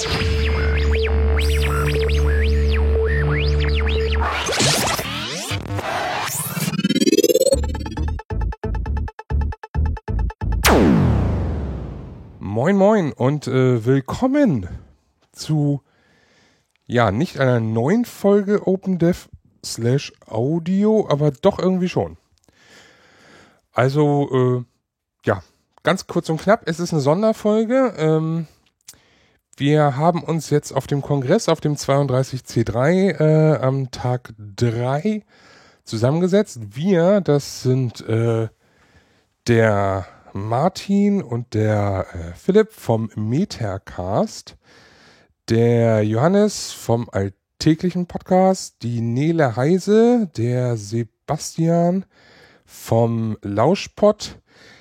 [0.00, 0.08] Moin
[12.76, 14.68] Moin und äh, willkommen
[15.32, 15.82] zu
[16.86, 19.28] ja nicht einer neuen Folge OpenDev
[19.62, 22.16] slash Audio, aber doch irgendwie schon.
[23.72, 24.64] Also äh,
[25.26, 25.42] ja,
[25.82, 27.92] ganz kurz und knapp, es ist eine Sonderfolge.
[27.98, 28.46] Ähm,
[29.60, 35.22] wir haben uns jetzt auf dem Kongress, auf dem 32C3 äh, am Tag 3
[35.84, 36.60] zusammengesetzt.
[36.74, 38.48] Wir, das sind äh,
[39.46, 44.56] der Martin und der äh, Philipp vom Metacast,
[45.50, 52.06] der Johannes vom Alltäglichen Podcast, die Nele Heise, der Sebastian
[52.64, 54.38] vom Lauschpott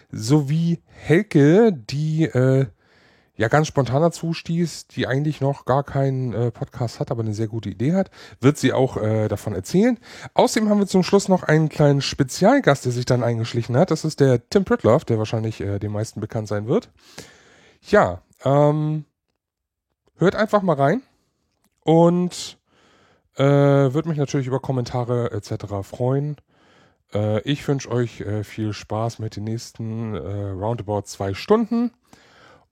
[0.09, 2.67] sowie Helke, die äh,
[3.39, 7.33] ja ganz spontan dazu stieß, die eigentlich noch gar keinen äh, Podcast hat, aber eine
[7.33, 9.97] sehr gute Idee hat, wird sie auch äh, davon erzählen.
[10.33, 13.91] Außerdem haben wir zum Schluss noch einen kleinen Spezialgast, der sich dann eingeschlichen hat.
[13.91, 16.89] Das ist der Tim Pritloff, der wahrscheinlich äh, den meisten bekannt sein wird.
[17.83, 19.05] Ja, ähm,
[20.17, 21.01] hört einfach mal rein
[21.85, 22.57] und
[23.37, 25.75] äh, würde mich natürlich über Kommentare etc.
[25.83, 26.35] freuen.
[27.13, 31.93] Äh, ich wünsche euch äh, viel Spaß mit den nächsten äh, roundabout zwei Stunden.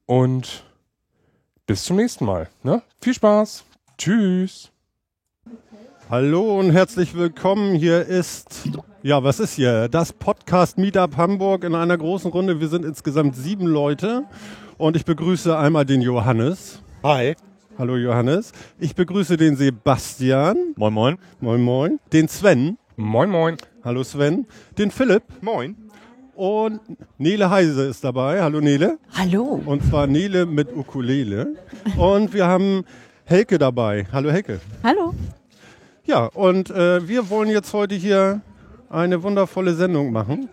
[0.08, 0.64] Und
[1.66, 2.48] bis zum nächsten Mal.
[2.64, 2.82] Ne?
[3.02, 3.66] Viel Spaß.
[3.98, 4.72] Tschüss.
[6.10, 7.76] Hallo und herzlich willkommen.
[7.76, 8.70] Hier ist,
[9.04, 9.90] ja, was ist hier?
[9.90, 12.62] Das Podcast Meetup Hamburg in einer großen Runde.
[12.62, 14.24] Wir sind insgesamt sieben Leute
[14.78, 16.82] und ich begrüße einmal den Johannes.
[17.04, 17.36] Hi.
[17.78, 18.54] Hallo Johannes.
[18.80, 20.74] Ich begrüße den Sebastian.
[20.78, 21.18] Moin, moin.
[21.42, 22.00] Moin, moin.
[22.14, 22.78] Den Sven.
[22.96, 23.58] Moin, moin.
[23.84, 24.48] Hallo Sven.
[24.78, 25.24] Den Philipp.
[25.42, 25.76] Moin.
[26.38, 26.82] Und
[27.18, 28.44] Nele Heise ist dabei.
[28.44, 29.00] Hallo Nele.
[29.18, 29.60] Hallo.
[29.66, 31.56] Und zwar Nele mit Ukulele.
[31.98, 32.84] Und wir haben
[33.26, 34.06] Helke dabei.
[34.12, 34.60] Hallo Helke.
[34.84, 35.16] Hallo.
[36.06, 38.42] Ja, und äh, wir wollen jetzt heute hier
[38.88, 40.48] eine wundervolle Sendung machen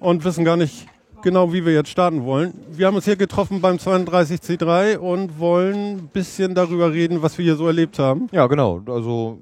[0.00, 0.88] und wissen gar nicht
[1.22, 2.54] genau, wie wir jetzt starten wollen.
[2.72, 7.44] Wir haben uns hier getroffen beim 32C3 und wollen ein bisschen darüber reden, was wir
[7.44, 8.26] hier so erlebt haben.
[8.32, 8.82] Ja, genau.
[8.88, 9.38] Also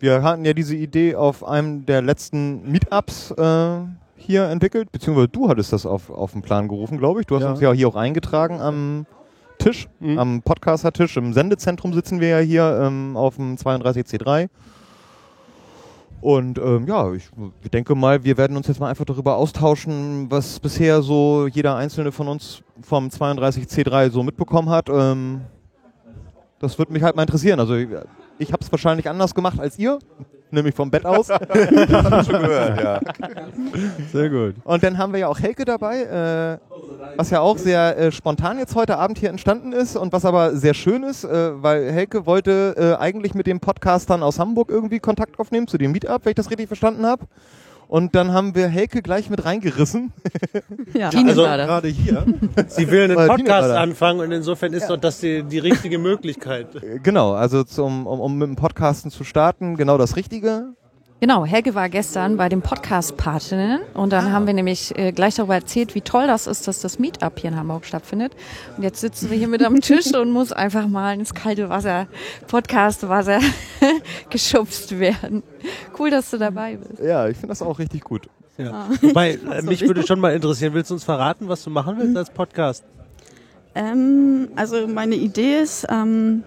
[0.00, 3.76] wir hatten ja diese Idee auf einem der letzten Meetups äh,
[4.24, 7.26] hier entwickelt, beziehungsweise du hattest das auf, auf den Plan gerufen, glaube ich.
[7.26, 7.50] Du hast Ja.
[7.50, 9.06] uns ja hier auch eingetragen am
[9.58, 10.18] Tisch, Mhm.
[10.18, 11.16] am Podcaster-Tisch.
[11.16, 14.48] Im Sendezentrum sitzen wir ja hier ähm, auf dem 32C3.
[16.20, 17.28] Und ähm, ja, ich,
[17.72, 22.12] denke mal, wir werden uns jetzt mal einfach darüber austauschen, was bisher so jeder einzelne
[22.12, 24.88] von uns vom 32C3 so mitbekommen hat.
[24.88, 25.40] Ähm,
[26.60, 27.58] das würde mich halt mal interessieren.
[27.58, 27.88] Also ich,
[28.38, 29.98] ich habe es wahrscheinlich anders gemacht als ihr,
[30.52, 31.28] nämlich vom Bett aus.
[31.28, 33.00] das hab ich schon gehört, ja.
[34.12, 34.54] Sehr gut.
[34.64, 36.58] Und dann haben wir ja auch Helke dabei, äh,
[37.16, 40.56] was ja auch sehr äh, spontan jetzt heute Abend hier entstanden ist und was aber
[40.56, 45.00] sehr schön ist, äh, weil Helke wollte äh, eigentlich mit den Podcastern aus Hamburg irgendwie
[45.00, 47.26] Kontakt aufnehmen zu dem Meetup, wenn ich das richtig verstanden habe.
[47.92, 50.14] Und dann haben wir Helke gleich mit reingerissen.
[50.94, 51.42] Ja, also.
[51.42, 52.24] Gerade hier.
[52.68, 56.74] Sie will einen Tine Podcast anfangen und insofern ist doch das die, die richtige Möglichkeit.
[56.76, 60.74] Äh, genau, also zum, um, um mit dem Podcasten zu starten, genau das Richtige.
[61.22, 65.36] Genau, Helge war gestern bei dem Podcast Patinnen und dann haben wir nämlich äh, gleich
[65.36, 68.34] darüber erzählt, wie toll das ist, dass das Meetup hier in Hamburg stattfindet.
[68.76, 72.08] Und jetzt sitzen wir hier mit am Tisch und muss einfach mal ins kalte Wasser,
[72.48, 73.38] Podcast-Wasser
[74.30, 75.44] geschubst werden.
[75.96, 77.00] Cool, dass du dabei bist.
[77.00, 78.28] Ja, ich finde das auch richtig gut.
[78.58, 78.88] Ja.
[79.00, 82.16] Wobei, äh, mich würde schon mal interessieren, willst du uns verraten, was du machen willst
[82.16, 82.82] als Podcast?
[83.76, 86.42] Ähm, also meine Idee ist, ähm,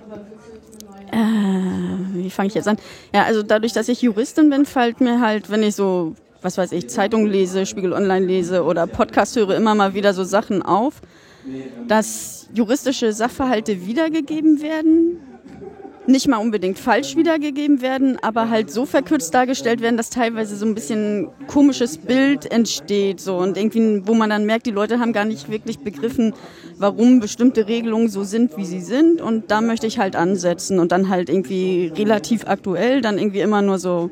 [1.15, 2.77] äh, wie fange ich jetzt an?
[3.13, 6.73] Ja, also dadurch, dass ich Juristin bin, fällt mir halt, wenn ich so, was weiß
[6.73, 11.01] ich, Zeitung lese, Spiegel Online lese oder Podcast höre, immer mal wieder so Sachen auf,
[11.87, 15.19] dass juristische Sachverhalte wiedergegeben werden,
[16.07, 20.65] nicht mal unbedingt falsch wiedergegeben werden, aber halt so verkürzt dargestellt werden, dass teilweise so
[20.65, 23.37] ein bisschen komisches Bild entsteht, so.
[23.37, 26.33] Und irgendwie, wo man dann merkt, die Leute haben gar nicht wirklich begriffen,
[26.77, 29.21] warum bestimmte Regelungen so sind, wie sie sind.
[29.21, 33.61] Und da möchte ich halt ansetzen und dann halt irgendwie relativ aktuell, dann irgendwie immer
[33.61, 34.09] nur so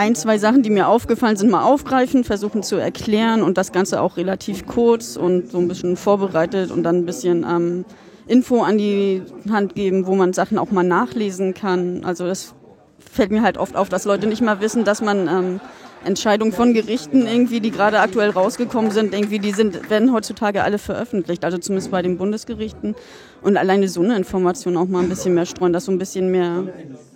[0.00, 4.00] ein, zwei Sachen, die mir aufgefallen sind, mal aufgreifen, versuchen zu erklären und das Ganze
[4.00, 7.84] auch relativ kurz und so ein bisschen vorbereitet und dann ein bisschen ähm,
[8.30, 12.04] Info an die Hand geben, wo man Sachen auch mal nachlesen kann.
[12.04, 12.54] Also das
[12.98, 15.60] fällt mir halt oft auf, dass Leute nicht mal wissen, dass man ähm,
[16.04, 20.78] Entscheidungen von Gerichten irgendwie, die gerade aktuell rausgekommen sind, irgendwie, die sind, werden heutzutage alle
[20.78, 22.94] veröffentlicht, also zumindest bei den Bundesgerichten.
[23.42, 26.30] Und alleine so eine Information auch mal ein bisschen mehr streuen, dass so ein bisschen
[26.30, 26.64] mehr,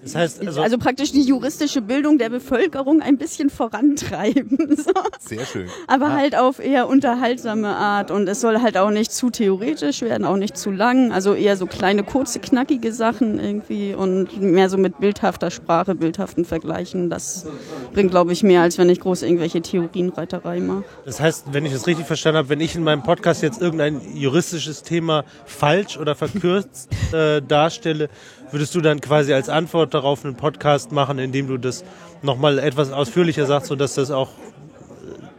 [0.02, 4.58] Das heißt, also, also praktisch die juristische Bildung der Bevölkerung ein bisschen vorantreiben.
[4.84, 4.92] So.
[5.20, 5.68] Sehr schön.
[5.86, 10.24] Aber halt auf eher unterhaltsame Art und es soll halt auch nicht zu theoretisch werden,
[10.24, 11.12] auch nicht zu lang.
[11.12, 16.44] Also eher so kleine, kurze, knackige Sachen irgendwie und mehr so mit bildhafter Sprache, bildhaften
[16.44, 17.08] Vergleichen.
[17.08, 17.46] Das
[17.92, 20.84] bringt, glaube ich, mehr, als wenn ich groß irgendwelche Theorienreiterei mache.
[21.04, 24.00] das heißt, wenn ich das richtig verstanden habe, wenn ich in meinem Podcast jetzt irgendein
[24.14, 28.08] juristisches Thema falsch oder verkürzt äh, darstelle,
[28.50, 31.84] würdest du dann quasi als Antwort darauf einen Podcast machen, in dem du das
[32.22, 34.30] nochmal etwas ausführlicher sagst, sodass das auch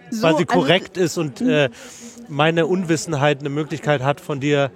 [0.09, 1.69] So, quasi also- korrekt ist und äh,
[2.27, 4.71] meine Unwissenheit eine Möglichkeit hat, von dir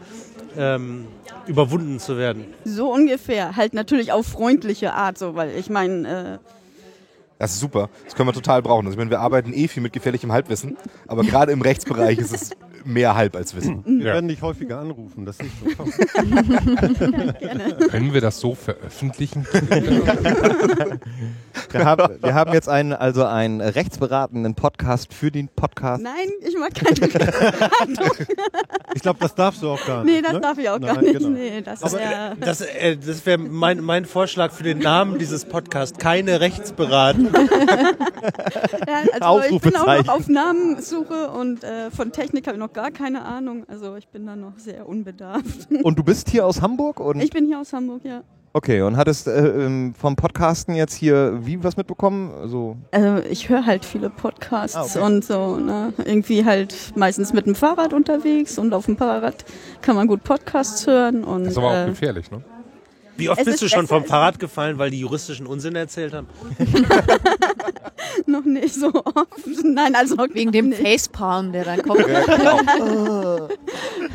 [0.58, 1.08] ähm,
[1.48, 2.46] überwunden zu werden.
[2.66, 3.56] So ungefähr.
[3.56, 6.50] Halt natürlich auf freundliche Art, so, weil ich meine, äh,
[7.40, 7.90] Das ist super.
[8.06, 8.86] Das können wir total brauchen.
[8.86, 12.34] Also ich meine, wir arbeiten eh viel mit gefährlichem Halbwissen, aber gerade im Rechtsbereich ist
[12.34, 12.52] es
[12.90, 13.84] mehr Halb als Wissen.
[13.86, 14.14] Wir Ja.
[14.16, 15.84] werden dich häufiger anrufen, das ist so.
[17.90, 19.46] Können wir das so veröffentlichen?
[21.72, 26.02] Wir haben, wir haben jetzt einen, also einen rechtsberatenden Podcast für den Podcast.
[26.02, 27.00] nein, ich mag keine
[28.96, 30.16] Ich glaube, das darfst du auch gar nicht.
[30.16, 30.42] Nee, das ne?
[30.42, 31.18] darf ich auch gar Nein, nicht.
[31.20, 31.30] genau.
[31.30, 35.46] Nee, das Aber wär, das, äh, das wäre mein, mein Vorschlag für den Namen dieses
[35.46, 35.98] Podcasts.
[35.98, 37.30] Keine Rechtsberatung.
[38.88, 42.74] Ja, also ich bin auch noch auf Namenssuche und äh, von Technik habe ich noch
[42.74, 43.66] gar keine Ahnung.
[43.68, 45.68] Also ich bin da noch sehr unbedarft.
[45.84, 47.00] Und du bist hier aus Hamburg?
[47.00, 48.24] Und Ich bin hier aus Hamburg, ja.
[48.54, 52.32] Okay, und hattest äh, ähm, vom Podcasten jetzt hier wie was mitbekommen?
[52.42, 55.00] Also, Also ich höre halt viele Podcasts Ah, okay.
[55.02, 55.94] und so, ne?
[55.98, 59.46] Irgendwie halt meistens mit dem Fahrrad unterwegs und auf dem Fahrrad
[59.82, 62.42] kann man gut Podcasts hören und Das ist aber auch äh, gefährlich, ne?
[63.20, 66.14] Wie oft Es bist ist du schon vom Fahrrad gefallen, weil die juristischen Unsinn erzählt
[66.14, 66.28] haben?
[68.26, 69.28] noch nicht so oft.
[69.64, 70.82] Nein, also Wegen dem nicht.
[70.82, 72.06] Facepalm, der dann kommt.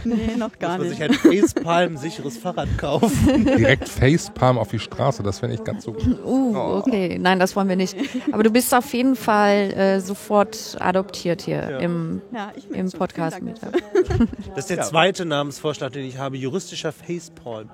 [0.04, 0.98] Nee, noch gar Dass man nicht.
[0.98, 3.44] sich ein Facepalm sicheres Fahrrad kaufen.
[3.56, 6.18] Direkt Facepalm auf die Straße, das wäre nicht ganz so gut.
[6.24, 7.18] Uh, okay.
[7.18, 7.96] Nein, das wollen wir nicht.
[8.32, 12.98] Aber du bist auf jeden Fall äh, sofort adoptiert hier im, Ja, ich im schon.
[12.98, 13.62] Podcast Vielen mit.
[13.62, 13.72] Dank
[14.02, 14.26] dafür.
[14.54, 16.36] Das ist der zweite Namensvorschlag, den ich habe.
[16.36, 17.70] Juristischer Facepalm.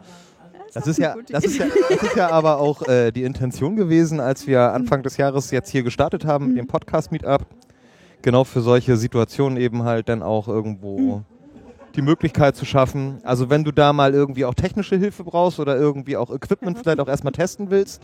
[0.73, 4.21] Das ist ja, das ist ja, das ist ja aber auch äh, die Intention gewesen,
[4.21, 7.47] als wir Anfang des Jahres jetzt hier gestartet haben mit dem Podcast-Meetup.
[8.23, 11.23] Genau für solche Situationen eben halt dann auch irgendwo
[11.97, 13.19] die Möglichkeit zu schaffen.
[13.25, 17.01] Also wenn du da mal irgendwie auch technische Hilfe brauchst oder irgendwie auch Equipment vielleicht
[17.01, 18.03] auch erstmal testen willst,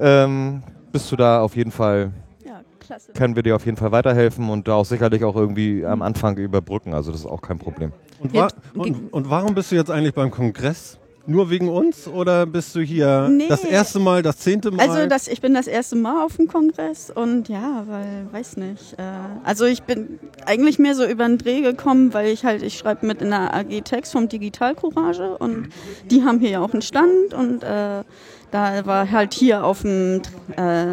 [0.00, 0.62] ähm,
[0.92, 2.12] bist du da auf jeden Fall,
[2.44, 3.12] Ja, klasse.
[3.12, 6.36] können wir dir auf jeden Fall weiterhelfen und da auch sicherlich auch irgendwie am Anfang
[6.38, 6.94] überbrücken.
[6.94, 7.92] Also das ist auch kein Problem.
[8.20, 10.98] Und, wa und, und warum bist du jetzt eigentlich beim Kongress?
[11.24, 13.46] Nur wegen uns oder bist du hier Nee.
[13.48, 14.88] das erste Mal, das zehnte Mal?
[14.88, 18.94] Also das, ich bin das erste Mal auf dem Kongress und ja, weil, weiß nicht.
[18.98, 19.02] Äh,
[19.44, 23.06] also ich bin eigentlich mehr so über den Dreh gekommen, weil ich halt, ich schreibe
[23.06, 25.68] mit in der AG Text vom Digital Courage und
[26.10, 28.02] die haben hier ja auch einen Stand und äh,
[28.50, 30.22] da war halt hier auf dem
[30.56, 30.86] äh,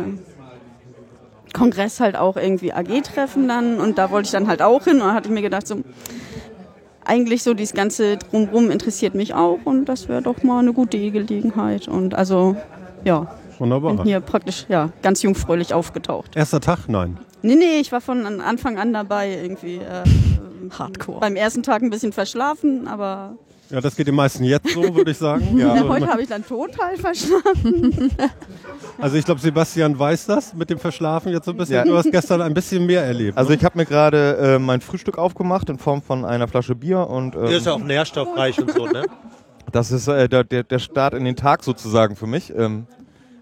[1.54, 5.08] Kongress halt auch irgendwie AG-Treffen dann und da wollte ich dann halt auch hin und
[5.08, 5.78] da hatte ich mir gedacht, so
[7.10, 10.98] eigentlich so dieses ganze Drumrum interessiert mich auch und das wäre doch mal eine gute
[11.12, 12.56] Gelegenheit und also
[13.04, 13.28] ja,
[13.58, 13.96] Wunderbar.
[13.96, 16.36] bin hier praktisch ja ganz jungfräulich aufgetaucht.
[16.36, 16.88] Erster Tag?
[16.88, 17.18] Nein.
[17.42, 19.78] Nee, nee, ich war von an- Anfang an dabei irgendwie.
[19.78, 20.04] Äh,
[20.78, 21.20] Hardcore.
[21.22, 23.38] Beim ersten Tag ein bisschen verschlafen, aber
[23.70, 25.58] Ja, das geht den meisten jetzt so, würde ich sagen.
[25.58, 28.12] ja, Also, heute habe ich dann total verschlafen.
[28.98, 31.76] also ich glaube, Sebastian weiß das mit dem Verschlafen jetzt so ein bisschen.
[31.76, 31.84] Ja.
[31.84, 33.38] Du hast gestern ein bisschen mehr erlebt.
[33.38, 37.08] Also ich habe mir gerade äh, mein Frühstück aufgemacht in Form von einer Flasche Bier
[37.08, 39.06] und ähm, Der ist ja auch nährstoffreich und so, ne?
[39.72, 42.54] das ist äh, der, der, der Start in den Tag sozusagen für mich.
[42.56, 42.88] Ähm,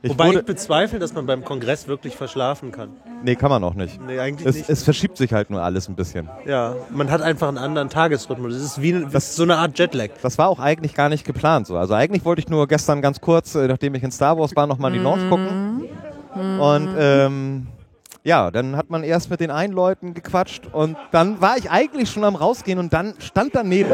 [0.04, 2.90] ich Wobei ich bezweifle, dass man beim Kongress wirklich verschlafen kann.
[3.24, 4.00] nee, kann man auch nicht.
[4.06, 4.70] Nee, eigentlich Es, nicht.
[4.70, 6.30] es verschiebt sich halt nur alles ein bisschen.
[6.46, 8.54] Ja, man hat einfach einen anderen Tagesrhythmus.
[8.54, 10.10] Es ist wie ein- das ist so eine Art Jetlag.
[10.22, 11.78] Das war auch eigentlich gar nicht geplant so.
[11.78, 14.68] Also eigentlich wollte ich nur gestern ganz kurz, äh, nachdem ich in Star Wars war,
[14.68, 15.86] nochmal in die Lounge gucken.
[16.60, 17.68] Und ähm,
[18.24, 22.10] ja, dann hat man erst mit den einen Leuten gequatscht und dann war ich eigentlich
[22.12, 23.90] schon am rausgehen und dann stand daneben.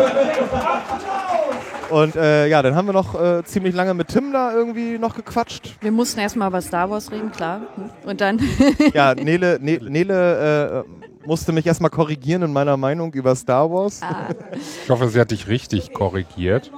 [1.89, 5.15] Und äh, ja, dann haben wir noch äh, ziemlich lange mit Tim da irgendwie noch
[5.15, 5.75] gequatscht.
[5.81, 7.61] Wir mussten erstmal über Star Wars reden, klar.
[8.05, 8.39] Und dann
[8.93, 14.01] Ja, Nele, ne, Nele äh, musste mich erstmal korrigieren in meiner Meinung über Star Wars.
[14.83, 16.71] Ich hoffe, sie hat dich richtig korrigiert.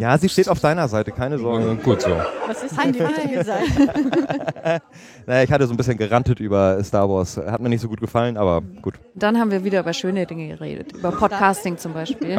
[0.00, 1.72] Ja, sie steht auf deiner Seite, keine Sorge.
[1.72, 2.10] Äh, gut so.
[2.46, 4.82] Was ist denn die richtige Seite?
[5.26, 7.36] Naja, ich hatte so ein bisschen gerantet über Star Wars.
[7.36, 8.94] Hat mir nicht so gut gefallen, aber gut.
[9.14, 10.92] Dann haben wir wieder über schöne Dinge geredet.
[10.92, 12.38] Über Podcasting zum Beispiel.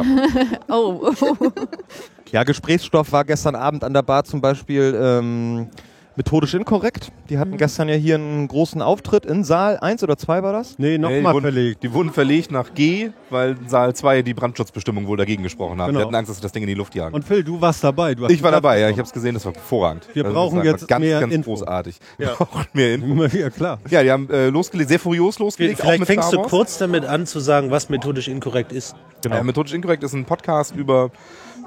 [0.68, 1.36] oh, oh.
[2.32, 5.68] Ja, Gesprächsstoff war gestern Abend an der Bar zum Beispiel, ähm,
[6.18, 7.12] Methodisch inkorrekt.
[7.30, 10.76] Die hatten gestern ja hier einen großen Auftritt in Saal 1 oder 2 war das?
[10.76, 11.82] Nee, Nee, die, nochmal wurden, verlegt.
[11.84, 15.86] die wurden verlegt nach G, weil Saal 2 die Brandschutzbestimmung wohl dagegen gesprochen hat.
[15.86, 16.00] Genau.
[16.00, 17.14] Wir hatten Angst, dass sie das Ding in die Luft jagen.
[17.14, 18.16] Und Phil, du warst dabei.
[18.16, 20.08] Du hast ich war dabei, ja, ich habe es gesehen, das war hervorragend.
[20.12, 21.50] Wir Also, brauchen das war jetzt ganz, mehr ganz Info.
[21.52, 21.96] großartig.
[22.18, 22.26] Ja.
[22.30, 23.24] Wir brauchen mehr Info.
[23.38, 23.78] Ja, klar.
[23.88, 25.78] Ja, die haben äh, losgelegt, sehr furios losgelegt.
[25.80, 28.96] auch Vielleicht mit fängst du kurz damit an zu sagen, was methodisch inkorrekt ist.
[29.22, 29.36] Genau.
[29.36, 31.10] Äh, Methodisch Inkorrekt ist ein Podcast über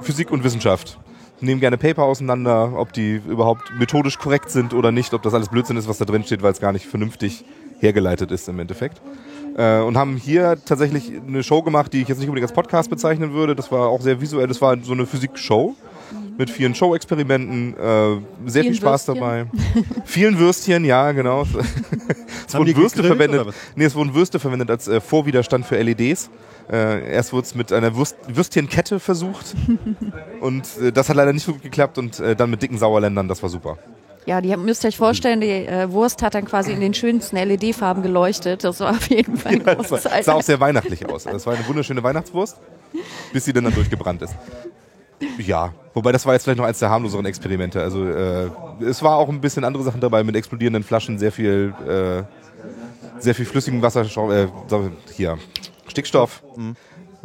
[0.01, 0.99] Physik und Wissenschaft.
[1.41, 5.49] Nehmen gerne Paper auseinander, ob die überhaupt methodisch korrekt sind oder nicht, ob das alles
[5.49, 7.43] Blödsinn ist, was da drin steht, weil es gar nicht vernünftig
[7.79, 9.01] hergeleitet ist im Endeffekt.
[9.57, 12.89] Äh, und haben hier tatsächlich eine Show gemacht, die ich jetzt nicht unbedingt als Podcast
[12.89, 13.55] bezeichnen würde.
[13.55, 15.75] Das war auch sehr visuell, das war so eine Physikshow
[16.37, 19.15] mit vielen Show-Experimenten, äh, sehr viel Spaß Würstchen.
[19.15, 19.45] dabei.
[20.05, 21.43] vielen Würstchen, ja, genau.
[22.47, 23.47] es wurden Würste verwendet.
[23.75, 26.29] Nee, es wurden Würste verwendet als äh, Vorwiderstand für LEDs.
[26.71, 29.55] Äh, erst wurde es mit einer Würst Würstchenkette versucht
[30.41, 33.27] und äh, das hat leider nicht so gut geklappt und äh, dann mit dicken Sauerländern,
[33.27, 33.77] das war super.
[34.25, 37.37] Ja, die müsst ihr euch vorstellen, die äh, Wurst hat dann quasi in den schönsten
[37.37, 38.63] LED-Farben geleuchtet.
[38.63, 41.23] Das war auf jeden Fall ein Das großes sah, sah auch sehr weihnachtlich aus.
[41.23, 42.57] Das war eine wunderschöne Weihnachtswurst,
[43.33, 44.35] bis sie dann, dann durchgebrannt ist.
[45.39, 47.81] Ja, wobei das war jetzt vielleicht noch eins der harmloseren Experimente.
[47.81, 48.49] Also äh,
[48.81, 52.23] es war auch ein bisschen andere Sachen dabei mit explodierenden Flaschen, sehr viel, äh,
[53.19, 54.47] sehr viel flüssigem Wasserstoff, äh,
[55.15, 55.37] hier
[55.87, 56.43] Stickstoff,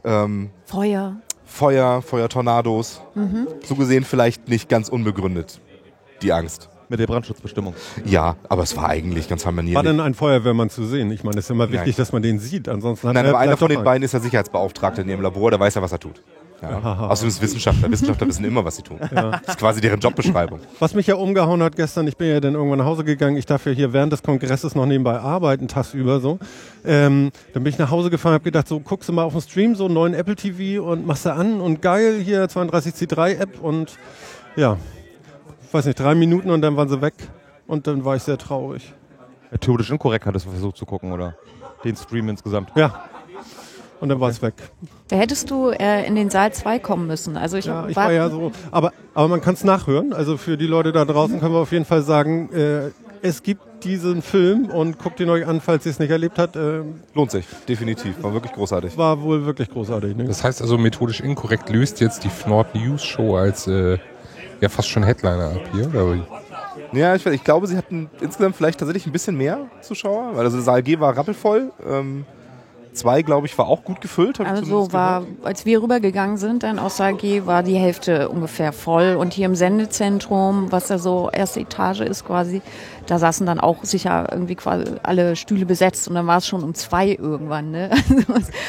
[0.05, 1.17] ähm, Feuer.
[1.45, 3.01] Feuer, Feuertornados.
[3.65, 5.61] So gesehen vielleicht nicht ganz unbegründet
[6.23, 6.69] die Angst.
[6.89, 7.75] Mit der Brandschutzbestimmung.
[8.05, 9.83] Ja, aber es war eigentlich ganz War harmonierlich.
[9.83, 11.11] denn ein Feuerwehrmann zu sehen?
[11.11, 11.97] Ich meine, es ist immer wichtig, Nein.
[11.97, 12.69] dass man den sieht.
[12.69, 15.51] Ansonsten hat Nein, er aber einer von den beiden ist der Sicherheitsbeauftragte in ihrem Labor,
[15.51, 16.23] der weiß ja, was er tut.
[16.63, 17.09] Ja.
[17.11, 17.91] Außerdem ist Wissenschaftler.
[17.91, 18.99] Wissenschaftler wissen immer, was sie tun.
[19.11, 20.61] Das ist quasi deren Jobbeschreibung.
[20.79, 23.47] Was mich ja umgehauen hat gestern, ich bin ja dann irgendwann nach Hause gegangen, ich
[23.47, 26.39] darf ja hier während des Kongresses noch nebenbei arbeiten, tagsüber so.
[26.85, 29.43] Ähm, dann bin ich nach Hause gefahren, habe gedacht, so guckst du mal auf den
[29.43, 33.61] Stream, so einen neuen Apple TV und machst du an und geil, hier 32C3 App
[33.61, 33.99] und
[34.57, 34.79] ja,
[35.67, 37.15] ich weiß nicht, drei Minuten und dann waren sie weg
[37.67, 38.95] und dann war ich sehr traurig.
[39.51, 41.35] Methodisch inkorrekt hattest du versucht zu gucken, oder?
[41.85, 42.71] Den Stream insgesamt.
[42.75, 43.05] Ja.
[44.01, 44.55] Und dann war es weg.
[45.09, 47.37] Da hättest du äh, in den Saal 2 kommen müssen.
[47.37, 48.53] Also ich, Ja, ich war ja so.
[48.71, 50.13] Aber, aber man kann es nachhören.
[50.13, 52.91] Also für die Leute da draußen können wir auf jeden Fall sagen, äh,
[53.23, 56.57] es gibt diesen Film und guckt ihn euch an, falls ihr es nicht erlebt habt.
[56.57, 56.83] Äh,
[57.15, 58.23] Lohnt sich, definitiv.
[58.23, 58.97] War wirklich großartig.
[58.97, 60.17] war wohl wirklich großartig.
[60.17, 60.25] Ne?
[60.25, 63.99] Das heißt also, methodisch inkorrekt löst jetzt die Fnord News Show als äh,
[64.61, 65.89] ja fast schon Headliner ab hier.
[65.89, 66.15] Oder?
[66.15, 66.99] wie?
[66.99, 70.37] Ja, ich, ich glaube, sie hatten insgesamt vielleicht tatsächlich ein bisschen mehr Zuschauer.
[70.37, 71.73] Weil also Saal G war rappelvoll.
[71.89, 72.25] Ähm,
[72.97, 74.41] zwei, glaube ich, war auch gut gefüllt.
[74.41, 75.37] Also war, gehört.
[75.45, 79.17] als wir rübergegangen sind, dann aus AG, war die Hälfte ungefähr voll.
[79.17, 82.63] Und hier im Sendezentrum, was ja so erste Etage ist quasi,
[83.07, 86.09] da saßen dann auch sicher irgendwie quasi alle Stühle besetzt.
[86.09, 87.71] Und dann war es schon um zwei irgendwann.
[87.71, 87.91] Ne?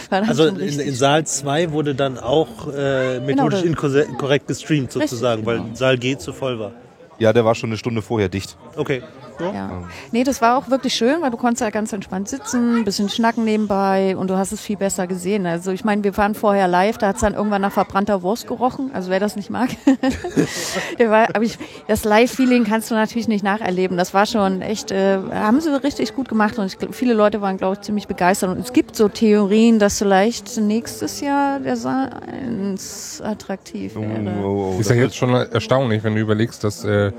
[0.09, 5.45] Also, Also in, in Saal 2 wurde dann auch äh, methodisch Genau, inkorrekt gestreamt sozusagen,
[5.47, 6.71] Richtig, weil Saal G zu voll war.
[7.19, 8.57] Ja, der war schon eine Stunde vorher dicht.
[8.75, 9.01] Okay.
[9.39, 9.83] Ja.
[10.11, 13.09] Nee, das war auch wirklich schön, weil du konntest da ganz entspannt sitzen, ein bisschen
[13.09, 15.45] schnacken nebenbei und du hast es viel besser gesehen.
[15.45, 18.47] Also ich meine, wir waren vorher live, da hat es dann irgendwann nach verbrannter Wurst
[18.47, 19.69] gerochen, also wer das nicht mag.
[20.99, 23.97] Aber ich, das Live-Feeling kannst du natürlich nicht nacherleben.
[23.97, 27.57] Das war schon echt, äh, haben sie richtig gut gemacht und ich, viele Leute waren,
[27.57, 28.49] glaube ich, ziemlich begeistert.
[28.49, 34.33] Und es gibt so Theorien, dass vielleicht nächstes Jahr der Saal 1 attraktiv Oh, wäre.
[34.43, 37.11] oh, oh, Ist ja jetzt schon erstaunlich, wenn du überlegst, dass äh,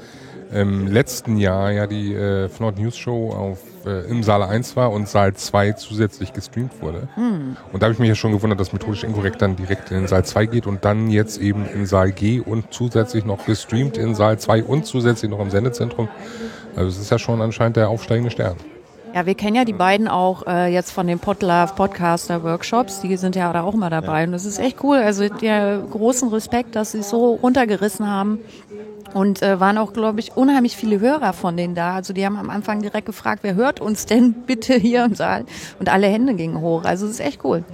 [0.53, 4.93] im letzten Jahr ja die äh, Fnord News Show auf, äh, im Saal 1 war
[4.93, 7.09] und Saal 2 zusätzlich gestreamt wurde.
[7.73, 10.07] Und da habe ich mich ja schon gewundert, dass methodisch inkorrekt dann direkt in den
[10.07, 14.15] Saal 2 geht und dann jetzt eben in Saal G und zusätzlich noch gestreamt in
[14.15, 16.09] Saal 2 und zusätzlich noch im Sendezentrum.
[16.77, 18.57] Also es ist ja schon anscheinend der aufsteigende Stern.
[19.15, 23.01] Ja, wir kennen ja die beiden auch äh, jetzt von den Podlove Podcaster Workshops.
[23.01, 24.25] Die sind ja da auch mal dabei.
[24.25, 24.99] Und das ist echt cool.
[24.99, 28.39] Also der großen Respekt, dass sie es so runtergerissen haben.
[29.15, 31.95] Und äh, waren auch, glaube ich, unheimlich viele Hörer von denen da.
[31.95, 35.45] Also die haben am Anfang direkt gefragt, wer hört uns denn bitte hier im Saal?
[35.79, 36.85] Und alle Hände gingen hoch.
[36.85, 37.65] Also das ist echt cool.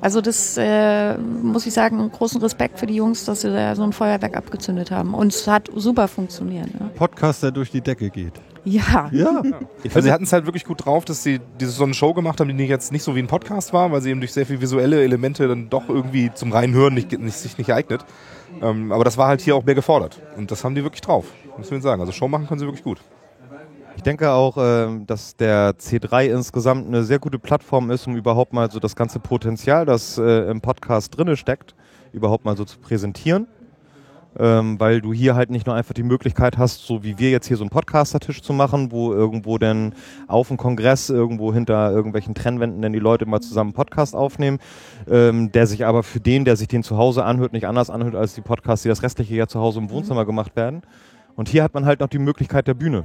[0.00, 3.82] Also das äh, muss ich sagen, großen Respekt für die Jungs, dass sie da so
[3.82, 5.14] ein Feuerwerk abgezündet haben.
[5.14, 6.72] Und es hat super funktioniert.
[6.78, 6.90] Ne?
[6.94, 8.34] Podcast, der durch die Decke geht.
[8.64, 9.10] Ja.
[9.12, 9.42] Ja.
[9.84, 12.40] Also sie hatten es halt wirklich gut drauf, dass sie diese so eine Show gemacht
[12.40, 14.60] haben, die jetzt nicht so wie ein Podcast war, weil sie eben durch sehr viele
[14.60, 18.04] visuelle Elemente dann doch irgendwie zum reinen Hören nicht, nicht, sich nicht eignet.
[18.62, 20.20] Ähm, aber das war halt hier auch mehr gefordert.
[20.36, 21.26] Und das haben die wirklich drauf.
[21.56, 22.00] Muss ich sagen.
[22.00, 23.00] Also Show machen können sie wirklich gut.
[23.96, 28.52] Ich denke auch, ähm, dass der C3 insgesamt eine sehr gute Plattform ist, um überhaupt
[28.52, 31.74] mal so das ganze Potenzial, das äh, im Podcast drinne steckt,
[32.12, 33.46] überhaupt mal so zu präsentieren.
[34.38, 37.46] Ähm, weil du hier halt nicht nur einfach die Möglichkeit hast, so wie wir jetzt
[37.46, 39.94] hier so einen Podcaster-Tisch zu machen, wo irgendwo denn
[40.26, 44.58] auf dem Kongress irgendwo hinter irgendwelchen Trennwänden dann die Leute mal zusammen einen Podcast aufnehmen,
[45.08, 48.16] ähm, der sich aber für den, der sich den zu Hause anhört, nicht anders anhört
[48.16, 50.82] als die Podcasts, die das restliche Jahr zu Hause im Wohnzimmer gemacht werden.
[51.36, 53.04] Und hier hat man halt noch die Möglichkeit der Bühne.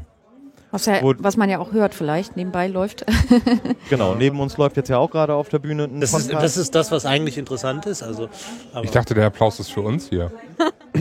[0.71, 3.05] Was, ja, was man ja auch hört vielleicht, nebenbei läuft.
[3.89, 6.43] Genau, neben uns läuft jetzt ja auch gerade auf der Bühne ein Das ist, Podcast.
[6.43, 8.03] das ist das, was eigentlich interessant ist.
[8.03, 8.29] Also,
[8.71, 10.31] aber Ich dachte, der Applaus ist für uns hier.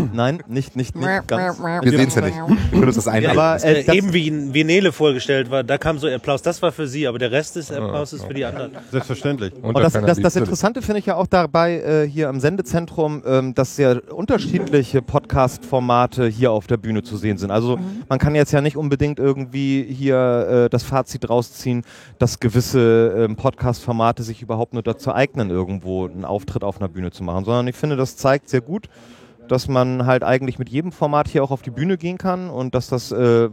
[0.12, 1.58] Nein, nicht, nicht, nicht ganz.
[1.58, 2.36] Wir sehen es ja nicht.
[2.36, 3.38] Wir können uns das einreden.
[3.38, 6.42] Aber äh, das, eben wie in Venele vorgestellt war, da kam so Applaus.
[6.42, 8.72] Das war für sie, aber der Rest des Applaus ist für die anderen.
[8.90, 9.52] Selbstverständlich.
[9.62, 13.54] Und das, das, das Interessante finde ich ja auch dabei äh, hier am Sendezentrum, ähm,
[13.54, 17.50] dass sehr unterschiedliche Podcast-Formate hier auf der Bühne zu sehen sind.
[17.50, 17.78] Also
[18.08, 21.84] man kann jetzt ja nicht unbedingt irgendwie hier äh, das Fazit rausziehen,
[22.18, 27.10] dass gewisse ähm, Podcast-Formate sich überhaupt nur dazu eignen, irgendwo einen Auftritt auf einer Bühne
[27.10, 28.88] zu machen, sondern ich finde, das zeigt sehr gut,
[29.48, 32.74] dass man halt eigentlich mit jedem Format hier auch auf die Bühne gehen kann und
[32.74, 33.48] dass das äh,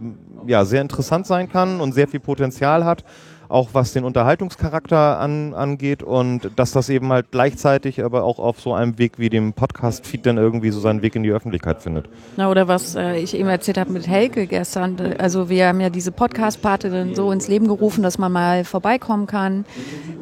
[0.45, 3.03] ja sehr interessant sein kann und sehr viel Potenzial hat,
[3.49, 8.59] auch was den Unterhaltungscharakter an, angeht und dass das eben halt gleichzeitig aber auch auf
[8.59, 12.07] so einem Weg wie dem Podcast-Feed dann irgendwie so seinen Weg in die Öffentlichkeit findet.
[12.37, 14.97] Na, oder was äh, ich eben erzählt habe mit Helke gestern.
[15.17, 19.27] Also wir haben ja diese Podcast-Parte dann so ins Leben gerufen, dass man mal vorbeikommen
[19.27, 19.65] kann,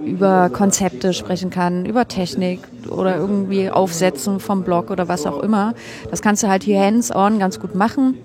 [0.05, 5.73] über Konzepte sprechen kann, über Technik oder irgendwie Aufsetzen vom Blog oder was auch immer.
[6.09, 8.17] Das kannst du halt hier hands-on ganz gut machen.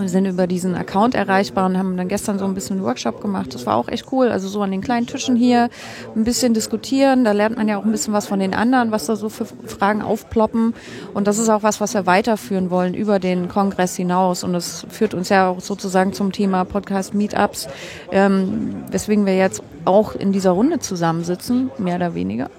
[0.00, 3.20] Wir sind über diesen Account erreichbar und haben dann gestern so ein bisschen einen Workshop
[3.20, 3.54] gemacht.
[3.54, 4.30] Das war auch echt cool.
[4.30, 5.68] Also so an den kleinen Tischen hier
[6.16, 7.24] ein bisschen diskutieren.
[7.24, 9.44] Da lernt man ja auch ein bisschen was von den anderen, was da so für
[9.44, 10.74] Fragen aufploppen.
[11.14, 14.44] Und das ist auch was, was wir weiterführen wollen über den Kongress hinaus.
[14.44, 17.68] Und das führt uns ja auch sozusagen zum Thema Podcast Meetups,
[18.12, 22.50] ähm, weswegen wir jetzt auch in dieser Runde zusammensitzen, mehr oder weniger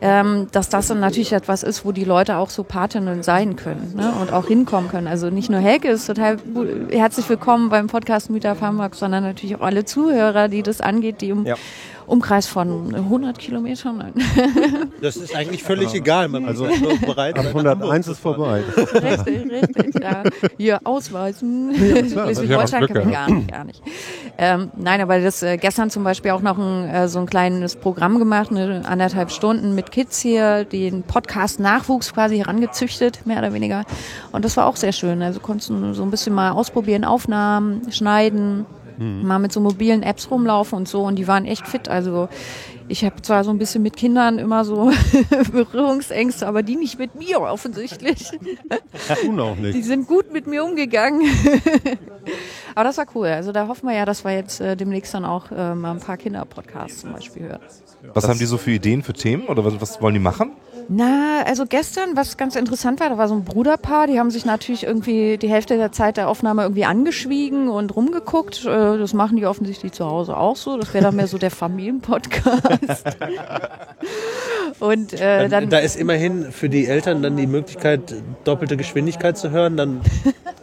[0.00, 3.94] ähm, dass das dann natürlich etwas ist, wo die Leute auch so Patinnen sein können
[3.96, 4.12] ne?
[4.20, 5.06] und auch hinkommen können.
[5.06, 6.38] Also nicht nur Helke ist total
[6.90, 11.30] herzlich willkommen beim Podcast Meetup Hamburg, sondern natürlich auch alle Zuhörer, die das angeht, die
[11.30, 11.56] im Ja.
[12.08, 14.14] Umkreis von 100 Kilometern, nein,
[15.02, 16.28] Das ist eigentlich völlig egal.
[16.28, 17.38] Man ist nur bereit.
[17.38, 18.62] Ab 101 ist vorbei.
[18.76, 20.22] richtig, richtig, ja.
[20.56, 21.74] Hier ausweisen.
[21.74, 23.82] Schleswig-Holstein kann man gar nicht, gar nicht.
[24.38, 27.76] Ähm, nein, aber das äh, gestern zum Beispiel auch noch ein, äh, so ein kleines
[27.76, 33.84] Programm gemacht, eine anderthalb Stunden mit Kids hier, den Podcast-Nachwuchs quasi herangezüchtet, mehr oder weniger.
[34.32, 35.22] Und das war auch sehr schön.
[35.22, 38.64] Also konntest du so ein bisschen mal ausprobieren, Aufnahmen, schneiden,
[38.98, 41.02] mal mit so mobilen Apps rumlaufen und so.
[41.04, 41.88] Und die waren echt fit.
[41.88, 42.28] Also
[42.88, 44.90] ich habe zwar so ein bisschen mit Kindern immer so
[45.52, 48.30] Berührungsängste, aber die nicht mit mir offensichtlich.
[49.22, 49.84] Tun auch Die nicht.
[49.84, 51.22] sind gut mit mir umgegangen.
[52.74, 53.26] Aber das war cool.
[53.28, 56.00] Also da hoffen wir ja, dass wir jetzt äh, demnächst dann auch äh, mal ein
[56.00, 57.60] paar Kinderpodcasts zum Beispiel hören.
[58.14, 60.52] Was haben die so für Ideen für Themen oder was, was wollen die machen?
[60.90, 64.46] Na, also gestern, was ganz interessant war, da war so ein Bruderpaar, die haben sich
[64.46, 68.64] natürlich irgendwie die Hälfte der Zeit der Aufnahme irgendwie angeschwiegen und rumgeguckt.
[68.64, 70.78] Äh, Das machen die offensichtlich zu Hause auch so.
[70.78, 73.04] Das wäre dann mehr so der Familienpodcast.
[74.80, 79.50] Und äh, dann, da ist immerhin für die Eltern dann die Möglichkeit, doppelte Geschwindigkeit zu
[79.50, 79.76] hören.
[79.76, 80.00] Dann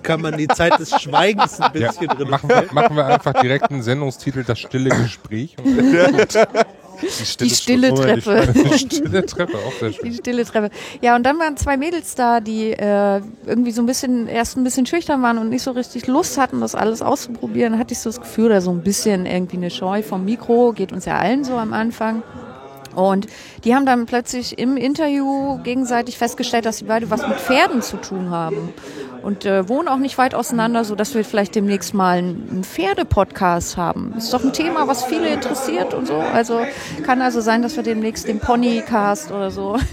[0.03, 3.33] kann man die Zeit des Schweigens ein Ja, bisschen drin machen, wir, machen wir einfach
[3.33, 5.55] direkt einen Sendungstitel, das stille Gespräch.
[7.39, 8.53] Die stille die Treppe.
[8.53, 10.13] die stille Treppe, auch sehr Die schön.
[10.13, 10.69] stille Treppe.
[11.01, 14.63] Ja, und dann waren zwei Mädels da, die äh, irgendwie so ein bisschen, erst ein
[14.63, 17.73] bisschen schüchtern waren und nicht so richtig Lust hatten, das alles auszuprobieren.
[17.73, 20.73] Da hatte ich so das Gefühl, da so ein bisschen irgendwie eine Scheu vom Mikro,
[20.73, 22.23] geht uns ja allen so am Anfang.
[22.95, 23.27] Und
[23.65, 27.97] die haben dann plötzlich im Interview gegenseitig festgestellt, dass sie beide was mit Pferden zu
[27.97, 28.73] tun haben.
[29.25, 33.75] Und äh, wohnen auch nicht weit auseinander, so dass wir vielleicht demnächst mal einen, Pferdepodcast
[33.75, 34.13] haben.
[34.15, 36.13] Ist doch ein Thema, was viele interessiert und so.
[36.13, 36.59] Also
[37.03, 39.77] kann also sein, dass wir demnächst den Ponycast oder so.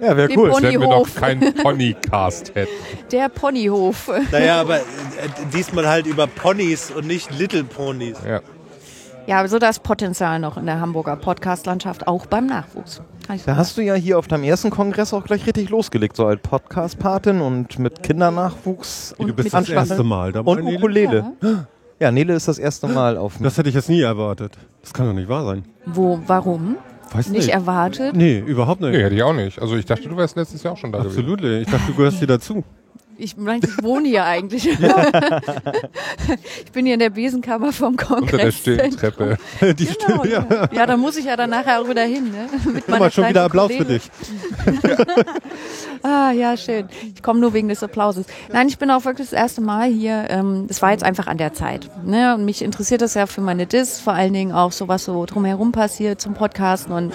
[0.00, 0.52] Ja, wäre cool.
[0.62, 2.70] Wenn wir noch keinen Ponycast hätten.
[3.10, 4.08] Der Ponyhof.
[4.30, 4.82] Naja, aber äh,
[5.52, 8.16] diesmal halt über Ponys und nicht Little Ponys.
[8.24, 8.40] Ja.
[9.28, 13.02] Ja, also da ist Potenzial noch in der Hamburger Podcast-Landschaft, auch beim Nachwuchs.
[13.44, 16.40] Da hast du ja hier auf deinem ersten Kongress auch gleich richtig losgelegt, so als
[16.40, 19.14] Podcast-Patin und mit Kindernachwuchs.
[19.18, 20.02] Du Und bist mit das erste.
[20.02, 20.50] Mal dabei.
[20.52, 20.78] Und Nele?
[20.78, 21.32] Ukulele.
[22.00, 24.56] Ja, Nele ist das erste Mal auf Das hätte ich jetzt nie erwartet.
[24.80, 25.62] Das kann doch nicht wahr sein.
[25.84, 26.76] Wo, warum?
[27.12, 27.54] Weiß Nicht nicht.
[27.54, 28.16] erwartet?
[28.16, 28.92] Nee, überhaupt nicht.
[28.92, 29.60] Nee, hätte ich auch nicht.
[29.60, 31.18] Also ich dachte, du wärst letztes Jahr auch schon da gewesen.
[31.18, 31.42] Absolut.
[31.42, 31.66] nicht.
[31.66, 32.64] Ich dachte, du gehörst hier dazu.
[33.20, 34.66] Ich meine, ich wohne hier eigentlich.
[36.64, 38.22] ich bin hier in der Besenkammer vom Kongress.
[38.32, 39.36] Unter der stillen Treppe.
[39.74, 40.68] Die Genau, Stimme, ja.
[40.72, 40.86] ja.
[40.86, 42.30] da muss ich ja dann nachher auch wieder hin.
[42.30, 42.48] Ne?
[42.72, 43.98] Mit Guck mal, schon wieder Applaus für Ukulele.
[43.98, 44.10] dich.
[46.02, 46.88] Ah, ja, schön.
[47.14, 48.26] Ich komme nur wegen des Applauses.
[48.52, 50.26] Nein, ich bin auch wirklich das erste Mal hier.
[50.28, 51.90] Ähm, Es war jetzt einfach an der Zeit.
[52.04, 52.34] Ne?
[52.36, 55.26] Und mich interessiert das ja für meine Dis, vor allen Dingen auch so, was so
[55.26, 56.92] drumherum passiert zum Podcasten.
[56.92, 57.12] Und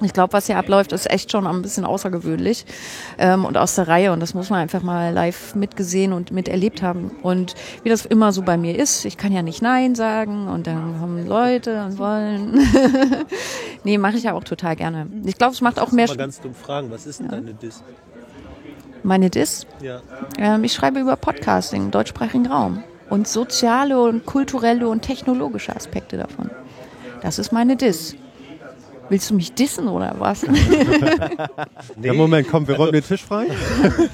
[0.00, 2.64] ich glaube, was hier abläuft, ist echt schon ein bisschen außergewöhnlich
[3.18, 4.12] ähm, und aus der Reihe.
[4.12, 7.10] Und das muss man einfach mal live mitgesehen und miterlebt haben.
[7.22, 10.66] Und wie das immer so bei mir ist, ich kann ja nicht Nein sagen und
[10.66, 12.58] dann kommen Leute und wollen.
[13.84, 15.06] nee, mache ich ja auch total gerne.
[15.24, 17.82] Ich glaube, es macht auch mehr Mal ganz dumm fragen, was ist denn deine Dis?
[19.02, 19.66] Meine Dis?
[19.80, 20.00] Ja.
[20.38, 26.16] Ähm, ich schreibe über Podcasting im deutschsprachigen Raum und soziale und kulturelle und technologische Aspekte
[26.16, 26.50] davon.
[27.20, 28.16] Das ist meine Dis.
[29.12, 30.46] Willst du mich dissen oder was?
[32.02, 33.46] Ja, Moment, komm, wir räumen den Tisch frei.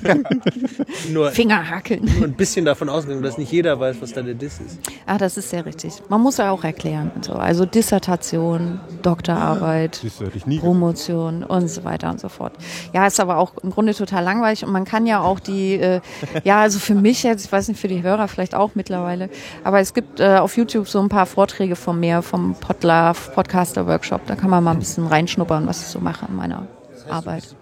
[1.12, 2.04] Nur, Fingerhackeln.
[2.04, 4.78] nur ein bisschen davon ausgegangen, dass nicht jeder weiß, was deine Diss ist.
[5.06, 5.92] Ah, das ist sehr richtig.
[6.08, 7.10] Man muss ja auch erklären.
[7.14, 7.34] Und so.
[7.34, 10.00] Also Dissertation, Doktorarbeit,
[10.46, 10.58] nie.
[10.58, 12.54] Promotion und so weiter und so fort.
[12.92, 16.00] Ja, ist aber auch im Grunde total langweilig und man kann ja auch die, äh,
[16.44, 19.30] ja, also für mich jetzt, ich weiß nicht, für die Hörer vielleicht auch mittlerweile,
[19.64, 23.86] aber es gibt äh, auf YouTube so ein paar Vorträge von mir, vom Podlove Podcaster
[23.86, 24.26] Workshop.
[24.26, 26.66] Da kann man mal ein bisschen reinschnuppern, was ich so mache in meiner
[27.10, 27.54] Arbeit.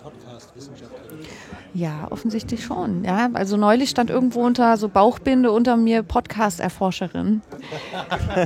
[1.74, 3.04] Ja, offensichtlich schon.
[3.04, 7.42] Ja, also neulich stand irgendwo unter so Bauchbinde unter mir Podcast-Erforscherin.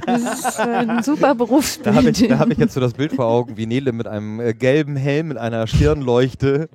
[0.04, 1.94] Das ist äh, ein super Da Berufsbild.
[1.94, 4.40] habe ich, da hab ich jetzt so das Bild vor Augen, wie Nele mit einem
[4.40, 6.68] äh, gelben Helm, mit einer Stirnleuchte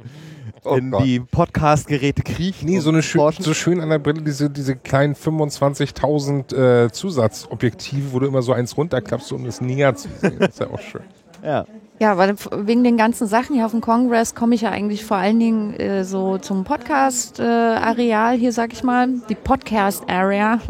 [0.63, 1.04] Oh in Gott.
[1.04, 2.63] die Podcast-Geräte kriecht.
[2.63, 8.13] Nee, so, eine schön, so schön an der Brille, diese, diese kleinen 25.000 äh, Zusatzobjektive,
[8.13, 10.38] wo du immer so eins runterklappst, um es näher zu sehen.
[10.39, 11.04] Das ist ja auch schön.
[11.44, 11.65] Ja.
[11.99, 15.15] Ja, weil wegen den ganzen Sachen hier auf dem Kongress komme ich ja eigentlich vor
[15.15, 20.60] allen Dingen äh, so zum Podcast-Areal hier, sag ich mal, die Podcast-Area.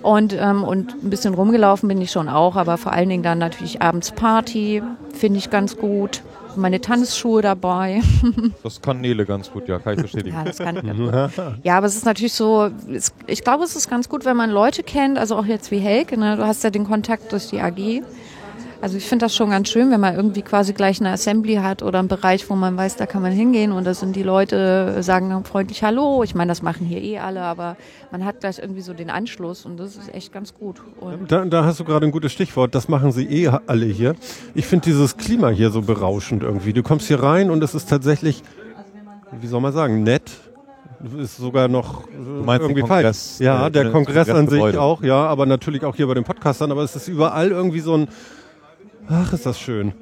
[0.00, 3.38] Und, ähm, und ein bisschen rumgelaufen bin ich schon auch, aber vor allen Dingen dann
[3.38, 4.80] natürlich abends Party,
[5.12, 6.22] finde ich ganz gut.
[6.54, 8.00] Meine Tanzschuhe dabei.
[8.62, 10.36] Das kann Nele ganz gut, ja, kann ich bestätigen.
[10.36, 10.76] Ja, das kann.
[11.64, 14.50] Ja, aber es ist natürlich so, es, ich glaube, es ist ganz gut, wenn man
[14.50, 16.36] Leute kennt, also auch jetzt wie Helke, ne?
[16.36, 18.02] du hast ja den Kontakt durch die AG.
[18.80, 21.82] Also ich finde das schon ganz schön, wenn man irgendwie quasi gleich eine Assembly hat
[21.82, 25.02] oder einen Bereich, wo man weiß, da kann man hingehen und da sind die Leute,
[25.02, 26.22] sagen dann freundlich Hallo.
[26.22, 27.76] Ich meine, das machen hier eh alle, aber
[28.12, 30.80] man hat gleich irgendwie so den Anschluss und das ist echt ganz gut.
[31.00, 32.72] Und Da, da hast du gerade ein gutes Stichwort.
[32.72, 34.14] Das machen sie eh alle hier.
[34.54, 36.72] Ich finde dieses Klima hier so berauschend irgendwie.
[36.72, 38.44] Du kommst hier rein und es ist tatsächlich,
[39.40, 40.30] wie soll man sagen, nett.
[41.16, 43.46] Ist sogar noch äh, Du meinst den irgendwie Kongress, falsch.
[43.46, 46.72] Ja, äh, der Kongress an sich auch, ja, aber natürlich auch hier bei den Podcastern.
[46.72, 48.08] Aber es ist überall irgendwie so ein.
[49.10, 49.92] Ach, ist das schön.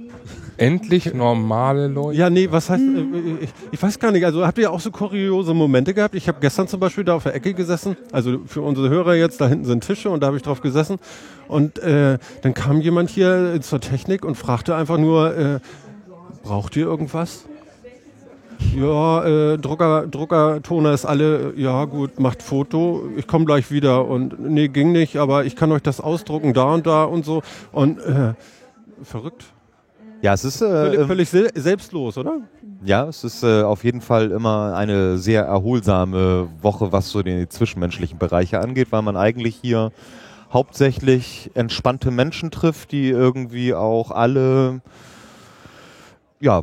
[0.57, 2.19] Endlich normale Leute.
[2.19, 4.91] Ja, nee, was heißt, äh, ich, ich weiß gar nicht, also habt ihr auch so
[4.91, 6.15] kuriose Momente gehabt?
[6.15, 9.41] Ich habe gestern zum Beispiel da auf der Ecke gesessen, also für unsere Hörer jetzt,
[9.41, 10.97] da hinten sind Tische und da habe ich drauf gesessen
[11.47, 15.61] und äh, dann kam jemand hier äh, zur Technik und fragte einfach nur, äh,
[16.43, 17.45] braucht ihr irgendwas?
[18.75, 24.07] Ja, äh, Drucker, Druckertoner ist alle, äh, ja gut, macht Foto, ich komme gleich wieder
[24.07, 27.43] und nee, ging nicht, aber ich kann euch das ausdrucken, da und da und so
[27.73, 28.33] und äh,
[29.03, 29.45] verrückt.
[30.23, 32.39] Ja, es ist, Völlig, äh, völlig sel- selbstlos, oder?
[32.85, 37.49] ja, es ist äh, auf jeden Fall immer eine sehr erholsame Woche, was so die
[37.49, 39.93] zwischenmenschlichen Bereiche angeht, weil man eigentlich hier
[40.53, 44.81] hauptsächlich entspannte Menschen trifft, die irgendwie auch alle
[46.39, 46.63] ja,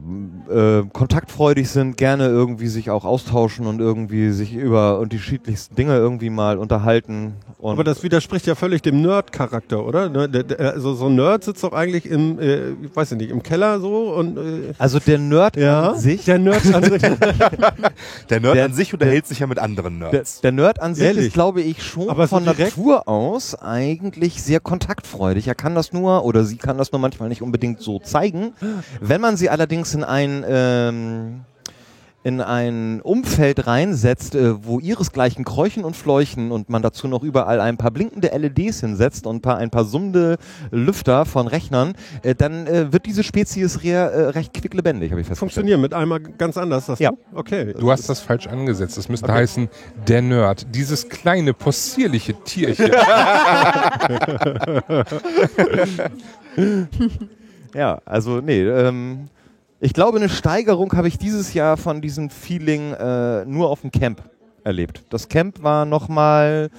[0.51, 6.29] äh, kontaktfreudig sind, gerne irgendwie sich auch austauschen und irgendwie sich über unterschiedlichste Dinge irgendwie
[6.29, 7.33] mal unterhalten.
[7.57, 10.09] Und Aber das widerspricht ja völlig dem Nerd-Charakter, oder?
[10.09, 13.31] Ne, der- der- Also so ein Nerd sitzt doch eigentlich im, äh, ich weiß nicht,
[13.31, 17.01] im Keller so und äh, also der Nerd ja, an sich, der Nerd an sich.
[18.29, 20.41] Der Nerd Der- an sich unterhält sich ja mit anderen der, Nerds.
[20.41, 21.27] der Nerd an sich Ehrlich?
[21.27, 22.45] ist, glaube ich, schon Aber so von?
[22.45, 25.47] Natur aus eigentlich sehr kontaktfreudig.
[25.47, 28.53] Er kann das nur oder sie kann das nur manchmal nicht unbedingt so zeigen.
[29.01, 31.45] Wenn man sie allerdings in ein ähm,
[32.26, 37.60] in ein Umfeld reinsetzt, äh, wo ihresgleichen kräuchen und fleuchen und man dazu noch überall
[37.60, 40.38] ein paar blinkende LEDs hinsetzt und ein paar, ein paar summende
[40.71, 45.28] Lüfter von Rechnern, äh, dann äh, wird diese Spezies re äh, recht quicklebendig, habe ich
[45.28, 45.54] festgestellt.
[45.54, 46.86] Funktionieren mit einmal ganz anders.
[46.86, 47.12] Das Ja.
[47.34, 47.73] Okay.
[47.78, 48.97] Du hast das falsch angesetzt.
[48.97, 49.69] Es müsste heißen,
[50.08, 50.65] der Nerd.
[50.73, 52.91] Dieses kleine, possierliche Tierchen.
[57.73, 59.30] Ja, also nee, ähm,
[59.84, 63.91] ich glaube, eine Steigerung habe ich dieses Jahr von diesem Feeling äh, nur auf dem
[63.91, 64.24] Camp
[64.63, 65.04] erlebt.
[65.10, 66.69] Das Camp war nochmal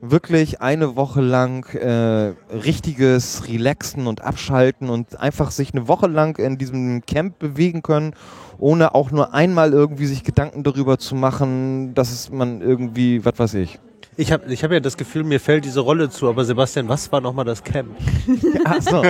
[0.00, 6.36] wirklich eine Woche lang äh, richtiges Relaxen und Abschalten und einfach sich eine Woche lang
[6.38, 8.14] in diesem Camp bewegen können,
[8.58, 13.38] ohne auch nur einmal irgendwie sich Gedanken darüber zu machen, dass es man irgendwie, was
[13.38, 13.78] weiß ich.
[14.16, 17.12] Ich habe ich hab ja das Gefühl, mir fällt diese Rolle zu, aber Sebastian, was
[17.12, 17.96] war nochmal das Camp?
[18.64, 19.04] Ach so.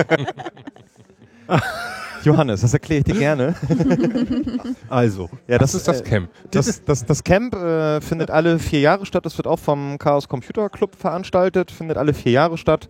[2.23, 3.55] Johannes, das erkläre ich dir gerne.
[4.89, 6.29] Also, Ja, Das ist das äh, Camp.
[6.51, 9.25] Das, das, das Camp äh, findet alle vier Jahre statt.
[9.25, 11.71] Das wird auch vom Chaos Computer Club veranstaltet.
[11.71, 12.89] Findet alle vier Jahre statt.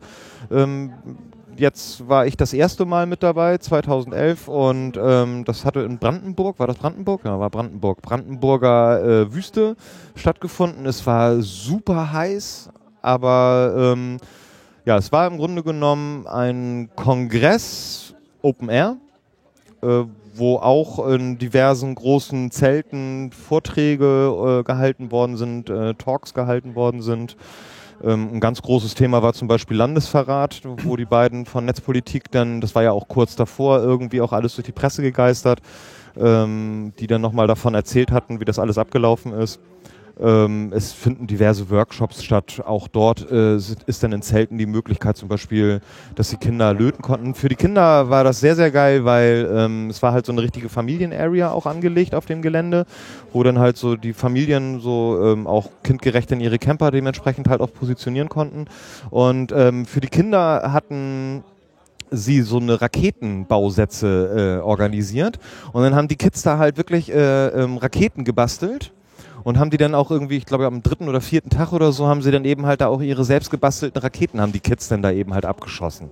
[0.51, 0.93] Ähm,
[1.57, 4.47] jetzt war ich das erste Mal mit dabei, 2011.
[4.47, 7.21] Und ähm, das hatte in Brandenburg, war das Brandenburg?
[7.25, 8.01] Ja, war Brandenburg.
[8.01, 9.75] Brandenburger äh, Wüste
[10.15, 10.85] stattgefunden.
[10.85, 12.69] Es war super heiß,
[13.01, 14.17] aber ähm,
[14.85, 18.97] ja, es war im Grunde genommen ein Kongress Open Air
[19.81, 27.01] wo auch in diversen großen Zelten Vorträge äh, gehalten worden sind, äh, Talks gehalten worden
[27.01, 27.35] sind.
[28.03, 32.61] Ähm, ein ganz großes Thema war zum Beispiel Landesverrat, wo die beiden von Netzpolitik dann,
[32.61, 35.59] das war ja auch kurz davor, irgendwie auch alles durch die Presse gegeistert,
[36.17, 39.59] ähm, die dann nochmal davon erzählt hatten, wie das alles abgelaufen ist.
[40.21, 42.61] Ähm, es finden diverse Workshops statt.
[42.65, 45.81] Auch dort äh, ist dann in Zelten die Möglichkeit zum Beispiel,
[46.15, 47.33] dass die Kinder löten konnten.
[47.35, 50.41] Für die Kinder war das sehr, sehr geil, weil ähm, es war halt so eine
[50.41, 52.85] richtige Familienarea auch angelegt auf dem Gelände,
[53.31, 57.61] wo dann halt so die Familien so ähm, auch kindgerecht in ihre Camper dementsprechend halt
[57.61, 58.65] auch positionieren konnten.
[59.09, 61.43] Und ähm, für die Kinder hatten
[62.11, 65.39] sie so eine Raketenbausätze äh, organisiert
[65.73, 68.91] und dann haben die Kids da halt wirklich äh, ähm, Raketen gebastelt
[69.49, 72.05] und haben die dann auch irgendwie, ich glaube am dritten oder vierten Tag oder so,
[72.05, 75.01] haben sie dann eben halt da auch ihre selbst gebastelten Raketen, haben die Kids dann
[75.01, 76.11] da eben halt abgeschossen,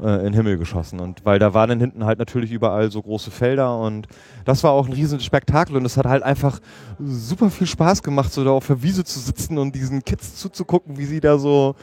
[0.00, 1.00] äh, in den Himmel geschossen.
[1.00, 4.06] Und weil da waren dann hinten halt natürlich überall so große Felder und
[4.44, 6.60] das war auch ein riesen Spektakel und es hat halt einfach
[7.00, 10.96] super viel Spaß gemacht, so da auf der Wiese zu sitzen und diesen Kids zuzugucken,
[10.96, 11.74] wie sie da so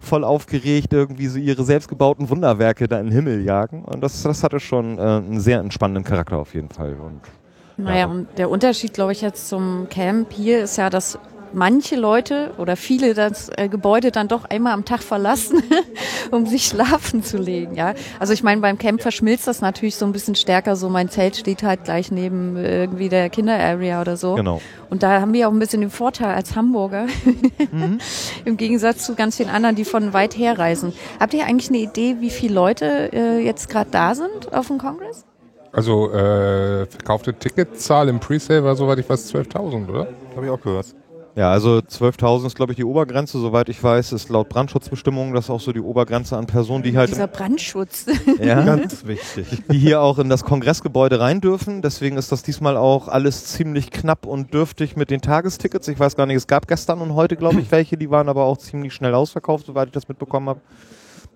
[0.00, 3.82] voll aufgeregt irgendwie so ihre selbstgebauten Wunderwerke da in den Himmel jagen.
[3.82, 6.96] Und das, das hatte schon äh, einen sehr entspannenden Charakter auf jeden Fall.
[6.96, 7.22] Und
[7.76, 11.18] Naja, und der Unterschied, glaube ich, jetzt zum Camp hier ist ja, dass
[11.54, 15.62] manche Leute oder viele das äh, Gebäude dann doch einmal am Tag verlassen,
[16.30, 17.74] um sich schlafen zu legen.
[17.74, 20.76] Ja, also ich meine, beim Camp verschmilzt das natürlich so ein bisschen stärker.
[20.76, 24.34] So mein Zelt steht halt gleich neben äh, irgendwie der Kinderarea oder so.
[24.34, 24.60] genau.
[24.90, 27.06] Und da haben wir auch ein bisschen den Vorteil als Hamburger,
[28.44, 30.92] im Gegensatz zu ganz vielen anderen, die von weit her reisen.
[31.18, 34.78] Habt ihr eigentlich eine Idee, wie viele Leute äh, jetzt gerade da sind auf dem
[34.78, 35.24] Kongress?
[35.74, 40.08] Also äh, verkaufte Ticketzahl im Presale war soweit ich weiß 12.000, oder?
[40.36, 40.86] Habe ich auch gehört.
[41.36, 43.40] Ja, also 12.000 ist, glaube ich, die Obergrenze.
[43.40, 47.10] Soweit ich weiß, ist laut Brandschutzbestimmungen das auch so die Obergrenze an Personen, die halt
[47.10, 48.06] Dieser Brandschutz.
[48.40, 49.64] ja, Ganz wichtig.
[49.68, 51.82] die hier auch in das Kongressgebäude rein dürfen.
[51.82, 55.88] Deswegen ist das diesmal auch alles ziemlich knapp und dürftig mit den Tagestickets.
[55.88, 58.44] Ich weiß gar nicht, es gab gestern und heute, glaube ich, welche, die waren aber
[58.44, 60.60] auch ziemlich schnell ausverkauft, soweit ich das mitbekommen habe.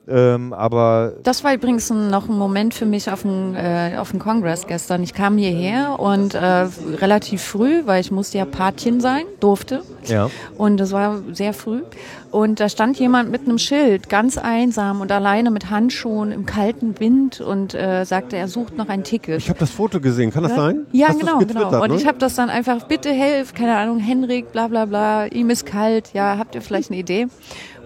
[0.08, 4.18] Ähm, aber Das war übrigens noch ein Moment für mich auf dem, äh, auf dem
[4.18, 5.02] Kongress gestern.
[5.02, 6.66] Ich kam hierher und äh,
[7.00, 9.82] relativ früh, weil ich musste ja Patchen sein, durfte.
[10.06, 11.82] ja, Und das war sehr früh.
[12.30, 17.00] Und da stand jemand mit einem Schild, ganz einsam und alleine mit Handschuhen im kalten
[17.00, 19.38] Wind und äh, sagte, er sucht noch ein Ticket.
[19.38, 20.86] Ich habe das Foto gesehen, kann das sein?
[20.92, 21.82] Ja, Hast genau, genau.
[21.82, 21.96] Und ne?
[21.96, 25.64] ich habe das dann einfach, bitte helf, keine Ahnung, Henrik, bla bla bla, ihm ist
[25.64, 27.28] kalt, ja, habt ihr vielleicht eine Idee?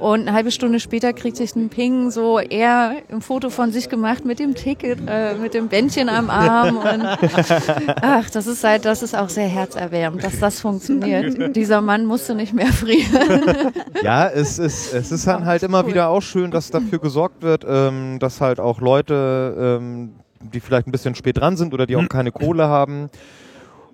[0.03, 3.89] Und eine halbe Stunde später kriegt sich ein Ping, so er ein Foto von sich
[3.89, 6.77] gemacht mit dem Ticket, äh, mit dem Bändchen am Arm.
[6.79, 7.07] Und
[8.03, 11.55] ach, das ist halt, das ist auch sehr herzerwärmend, dass das funktioniert.
[11.55, 13.45] Dieser Mann musste nicht mehr frieren.
[14.03, 17.65] ja, es ist, es ist dann halt immer wieder auch schön, dass dafür gesorgt wird,
[17.65, 20.15] ähm, dass halt auch Leute, ähm,
[20.53, 23.09] die vielleicht ein bisschen spät dran sind oder die auch keine Kohle haben,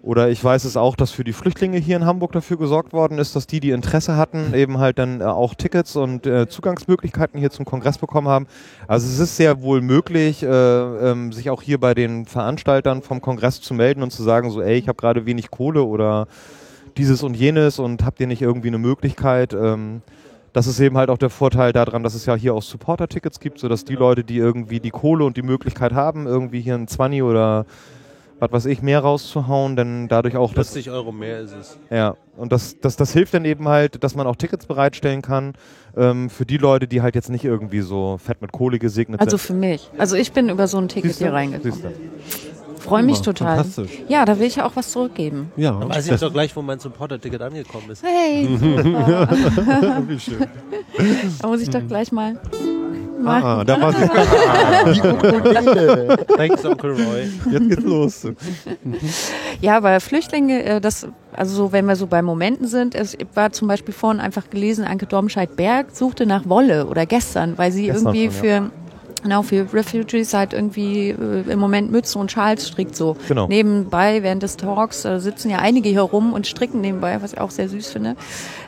[0.08, 3.18] oder ich weiß es auch, dass für die Flüchtlinge hier in Hamburg dafür gesorgt worden
[3.18, 7.38] ist, dass die, die Interesse hatten, eben halt dann äh, auch Tickets und äh, Zugangsmöglichkeiten
[7.38, 8.46] hier zum Kongress bekommen haben.
[8.86, 13.20] Also es ist sehr wohl möglich, äh, ähm, sich auch hier bei den Veranstaltern vom
[13.20, 16.26] Kongress zu melden und zu sagen, so, ey, ich habe gerade wenig Kohle oder
[16.96, 19.52] dieses und jenes und habt ihr nicht irgendwie eine Möglichkeit?
[19.52, 20.00] Ähm,
[20.54, 23.58] das ist eben halt auch der Vorteil daran, dass es ja hier auch Supporter-Tickets gibt,
[23.58, 27.22] sodass die Leute, die irgendwie die Kohle und die Möglichkeit haben, irgendwie hier ein 20
[27.24, 27.66] oder
[28.40, 31.78] was weiß ich, mehr rauszuhauen, denn dadurch auch das, 40 Euro mehr ist es.
[31.90, 35.54] ja, und das, das, das hilft dann eben halt, dass man auch Tickets bereitstellen kann
[35.96, 39.36] ähm, für die Leute, die halt jetzt nicht irgendwie so fett mit Kohle gesegnet Also
[39.36, 39.46] sind.
[39.46, 39.90] für mich.
[39.98, 41.24] Also ich bin über so ein Ticket Siehst du?
[41.24, 41.92] hier reingekommen.
[42.78, 43.56] Freue mich total.
[43.56, 43.90] fantastisch.
[44.06, 45.50] Ja, da will ich auch was zurückgeben.
[45.56, 48.04] Ja, Weiß ich doch gleich, wo mein Supporter-Ticket angekommen ist.
[48.04, 48.46] Hey,
[50.06, 50.46] wie schön.
[51.42, 52.38] da muss ich doch gleich mal.
[53.24, 53.92] Ah, da war
[56.36, 57.28] Thanks, Onkel Roy.
[57.50, 58.26] Jetzt geht's los.
[59.60, 63.52] Ja, weil Flüchtlinge, äh, das, also so, wenn wir so bei Momenten sind, es war
[63.52, 68.14] zum Beispiel vorhin einfach gelesen, Anke Domscheit-Berg suchte nach Wolle oder gestern, weil sie Gestern
[68.14, 68.70] irgendwie schon, für
[69.22, 73.16] Genau, für Refugees halt irgendwie äh, im Moment Mütze und Schals strickt so.
[73.26, 73.48] Genau.
[73.48, 77.40] Nebenbei, während des Talks, äh, sitzen ja einige hier rum und stricken nebenbei, was ich
[77.40, 78.16] auch sehr süß finde.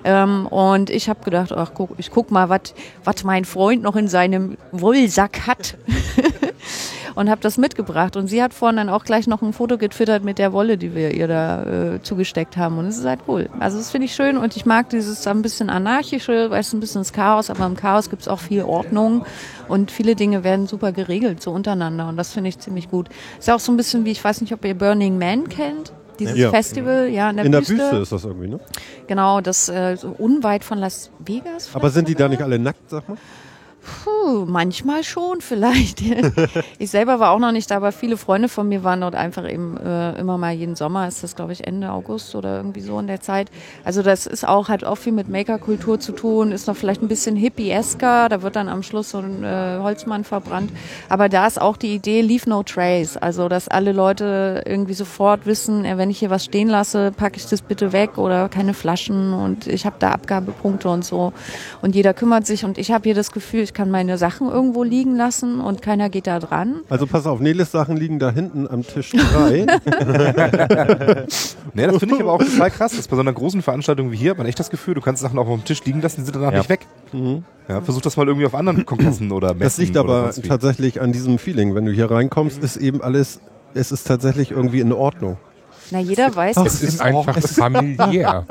[0.04, 4.08] Ähm, und ich habe gedacht, ach guck, ich guck mal, was mein Freund noch in
[4.08, 5.76] seinem Wollsack hat.
[7.14, 8.16] und habe das mitgebracht.
[8.16, 10.94] Und sie hat vorhin dann auch gleich noch ein Foto getwittert mit der Wolle, die
[10.94, 11.62] wir ihr da
[11.94, 12.78] äh, zugesteckt haben.
[12.78, 13.48] Und es ist halt cool.
[13.58, 16.80] Also das finde ich schön und ich mag dieses ein bisschen anarchische, weil es ein
[16.80, 19.24] bisschen das Chaos, aber im Chaos gibt es auch viel Ordnung
[19.68, 22.08] und viele Dinge werden super geregelt, so untereinander.
[22.08, 23.08] Und das finde ich ziemlich gut.
[23.38, 25.92] Ist ja auch so ein bisschen wie, ich weiß nicht, ob ihr Burning Man kennt.
[26.18, 26.50] Dieses Ja.
[26.50, 27.78] Festival, ja, in der, In der Wüste.
[27.78, 28.60] Wüste ist das irgendwie, ne?
[29.06, 31.70] Genau, das äh, so unweit von Las Vegas.
[31.72, 33.16] Aber sind die da nicht alle nackt, sag mal?
[33.80, 36.02] Puh, Uh, manchmal schon vielleicht.
[36.78, 39.48] ich selber war auch noch nicht da, aber viele Freunde von mir waren dort einfach
[39.48, 42.98] eben äh, immer mal jeden Sommer, ist das glaube ich Ende August oder irgendwie so
[42.98, 43.50] in der Zeit.
[43.84, 47.08] Also das ist auch, hat auch viel mit Makerkultur zu tun, ist noch vielleicht ein
[47.08, 50.70] bisschen hippiesker, da wird dann am Schluss so ein äh, Holzmann verbrannt.
[51.08, 55.46] Aber da ist auch die Idee, leave no trace, also dass alle Leute irgendwie sofort
[55.46, 58.74] wissen, äh, wenn ich hier was stehen lasse, packe ich das bitte weg oder keine
[58.74, 61.32] Flaschen und ich habe da Abgabepunkte und so.
[61.82, 64.82] Und jeder kümmert sich und ich habe hier das Gefühl, ich kann meine Sachen irgendwo
[64.82, 66.80] liegen lassen und keiner geht da dran.
[66.88, 69.64] Also pass auf, Neles Sachen liegen da hinten am Tisch 3.
[71.72, 72.90] Nee, das finde ich aber auch total krass.
[72.90, 75.00] Das ist bei so einer großen Veranstaltung wie hier hat man echt das Gefühl, du
[75.00, 76.58] kannst Sachen auch auf dem Tisch liegen lassen, die sind danach Ja.
[76.58, 76.80] nicht weg.
[77.68, 81.12] Ja, versuch das mal irgendwie auf anderen Kongressen oder Messen das liegt aber tatsächlich an
[81.12, 81.76] diesem Feeling.
[81.76, 83.40] Wenn du hier reinkommst, ist eben alles,
[83.74, 85.36] es ist tatsächlich irgendwie in Ordnung.
[85.92, 88.44] Na, jeder weiß, Es das ist einfach familiär.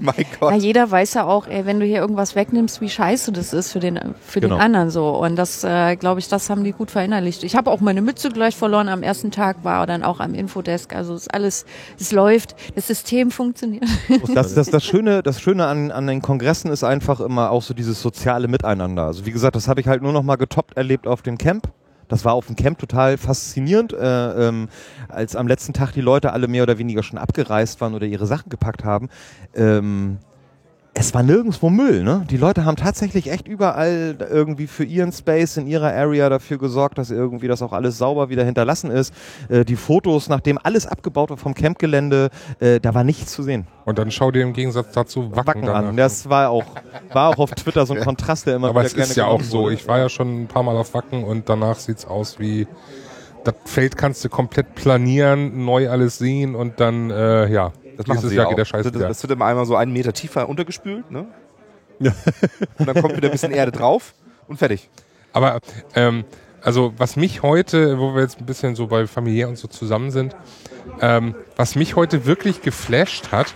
[0.00, 0.54] Mein Na, Gott.
[0.62, 3.80] jeder weiß ja auch, ey, wenn du hier irgendwas wegnimmst, wie scheiße das ist für
[3.80, 4.56] den, für Genau.
[4.56, 5.10] den anderen so.
[5.10, 7.42] Und das, äh, glaube ich, das haben die gut verinnerlicht.
[7.44, 10.94] Ich habe auch meine Mütze gleich verloren am ersten Tag, war dann auch am Infodesk.
[10.94, 11.66] Also es ist alles,
[11.98, 13.84] es läuft, das System funktioniert.
[14.34, 17.74] Das, das, das Schöne, das Schöne an, an den Kongressen ist einfach immer auch so
[17.74, 19.04] dieses soziale Miteinander.
[19.04, 21.68] Also wie gesagt, das habe ich halt nur noch mal getoppt erlebt auf dem Camp.
[22.08, 24.68] Das war auf dem Camp total faszinierend, äh, ähm,
[25.08, 28.26] als am letzten Tag die Leute alle mehr oder weniger schon abgereist waren oder ihre
[28.26, 29.08] Sachen gepackt haben.
[29.54, 30.18] Ähm,
[30.98, 32.24] es war nirgendwo Müll, ne?
[32.30, 36.96] Die Leute haben tatsächlich echt überall irgendwie für ihren Space in ihrer Area dafür gesorgt,
[36.96, 39.12] dass irgendwie das auch alles sauber wieder hinterlassen ist.
[39.50, 42.30] Äh, die Fotos, nachdem alles abgebaut war vom Campgelände,
[42.60, 43.66] äh, da war nichts zu sehen.
[43.84, 45.96] Und dann schau dir im Gegensatz dazu Wacken, Wacken an.
[45.98, 46.64] Das war auch,
[47.12, 49.26] war auch auf Twitter so ein Kontrast, der immer Aber wieder es gerne ist ja
[49.26, 49.64] auch so.
[49.64, 49.74] wurde.
[49.74, 52.66] Ich war ja schon ein paar Mal auf Wacken und danach sieht's aus wie
[53.44, 58.28] das Feld kannst du komplett planieren, neu alles sehen und dann, äh, ja, Das machen
[58.28, 58.68] sie Jahr ja geht der auch.
[58.68, 61.26] Scheiß das, das wird immer einmal so einen Meter tiefer untergespült, ne?
[62.78, 64.14] Und dann kommt wieder ein bisschen Erde drauf
[64.48, 64.88] und fertig.
[65.32, 65.60] Aber
[65.94, 66.24] ähm,
[66.62, 70.10] also was mich heute, wo wir jetzt ein bisschen so bei familiär und so zusammen
[70.10, 70.36] sind,
[71.00, 73.54] ähm, was mich heute wirklich geflasht hat,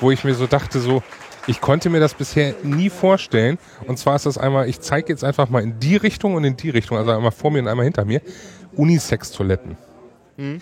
[0.00, 1.02] wo ich mir so dachte, so,
[1.46, 3.58] ich konnte mir das bisher nie vorstellen.
[3.86, 6.56] Und zwar ist das einmal, ich zeige jetzt einfach mal in die Richtung und in
[6.56, 8.20] die Richtung, also einmal vor mir und einmal hinter mir,
[8.76, 9.76] Unisex-Toiletten.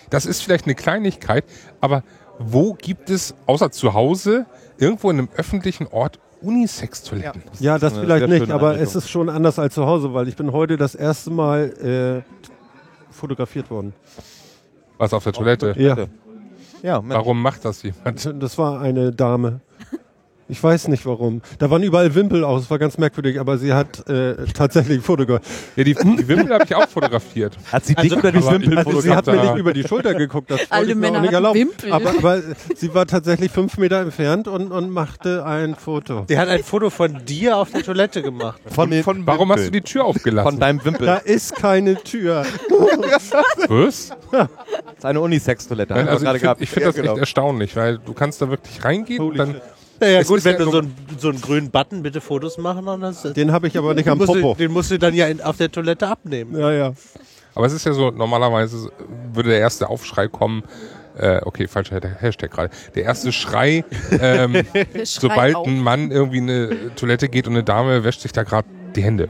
[0.09, 1.45] Das ist vielleicht eine Kleinigkeit,
[1.81, 2.03] aber
[2.39, 4.45] wo gibt es außer zu Hause
[4.77, 7.41] irgendwo in einem öffentlichen Ort Unisex-Toiletten?
[7.59, 8.87] Ja, das eine vielleicht nicht, aber Einrichtung.
[8.87, 13.11] es ist schon anders als zu Hause, weil ich bin heute das erste Mal äh,
[13.11, 13.93] fotografiert worden.
[14.97, 15.75] Was auf der Toilette?
[15.77, 15.95] Ja,
[16.83, 17.01] Ja.
[17.03, 18.41] Warum macht das jemand?
[18.41, 19.61] das war eine Dame.
[20.49, 21.41] Ich weiß nicht warum.
[21.59, 25.51] Da waren überall Wimpel aus, es war ganz merkwürdig, aber sie hat äh, tatsächlich fotografiert.
[25.75, 27.57] Ja, die, die Wimpel habe ich auch fotografiert.
[27.71, 29.83] Hat sie dich oder die aber- Wimpel Also sie hat mir da- nicht über die
[29.83, 31.59] Schulter geguckt, das wollte Alle ich mir Männer auch nicht erlauben.
[31.59, 31.91] Wimpel.
[31.91, 32.41] Aber, aber
[32.75, 36.21] sie war tatsächlich fünf Meter entfernt und, und machte ein Foto.
[36.29, 38.61] Der hat ein Foto von dir auf der Toilette gemacht.
[38.67, 40.49] von, den, Von Warum hast du die Tür aufgelassen?
[40.51, 41.19] von deinem Da Wimpel.
[41.25, 42.45] ist keine Tür.
[43.67, 44.09] Was?
[44.31, 44.47] Das
[44.97, 45.93] ist eine Unisex-Toilette.
[45.93, 47.11] Also ich finde find das genau.
[47.13, 49.55] echt erstaunlich, weil du kannst da wirklich reingehen und dann
[49.99, 52.87] Naja, Es gut, wenn ja du so- einen, so einen grünen Button, bitte Fotos machen.
[52.87, 54.55] Und das, Den habe ich aber nicht am Popo.
[54.57, 56.57] den musst du dann ja in, auf der Toilette abnehmen.
[56.57, 56.93] Ja, ja.
[57.55, 58.91] Aber es ist ja so, normalerweise
[59.33, 60.63] würde der erste Aufschrei kommen,
[61.17, 63.83] äh, okay, falscher Hashtag gerade, der erste Schrei,
[64.21, 64.61] ähm,
[65.03, 65.65] sobald auf.
[65.65, 69.01] ein Mann irgendwie in eine Toilette geht und eine Dame wäscht sich da gerade die
[69.01, 69.29] Hände.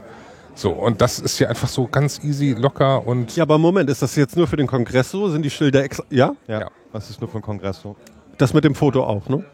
[0.54, 4.02] So, und das ist ja einfach so ganz easy, locker und Ja, aber Moment, ist
[4.02, 5.30] das jetzt nur für den Kongress so?
[5.30, 6.04] Sind die Schilder extra?
[6.10, 6.34] Ja?
[6.48, 6.70] Ja, Ja.
[6.92, 7.96] das ist nur für den Kongress so.
[8.36, 9.44] Das mit dem Foto auch, ne?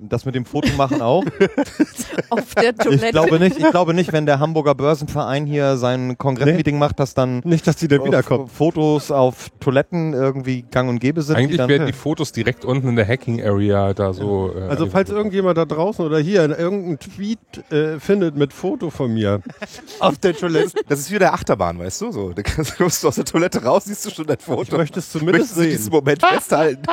[0.00, 1.24] Das mit dem Foto machen auch.
[2.30, 3.06] auf der Toilette.
[3.06, 7.14] Ich glaube nicht, ich glaube nicht, wenn der Hamburger Börsenverein hier sein Kongressmeeting macht, dass
[7.14, 8.48] dann Nicht, dass die dann wiederkommen.
[8.48, 11.36] Fotos auf Toiletten irgendwie gang und gäbe sind.
[11.36, 14.52] die eigentlich dann, werden die Fotos direkt unten in der Hacking Area da so.
[14.56, 17.38] Äh, Also falls irgendjemand da draußen oder hier irgendeinen Tweet
[17.70, 19.40] äh, findet mit Foto von mir,
[20.00, 20.80] Auf der Toilette.
[20.88, 22.10] Das ist wie der Achterbahn, weißt du?
[22.12, 24.76] So, da kannst- kommst du aus der Toilette raus, siehst du schon dein ich Foto.
[24.76, 25.92] möchte es zumindest Möchtest du diesen.
[25.92, 26.82] Moment festhalten?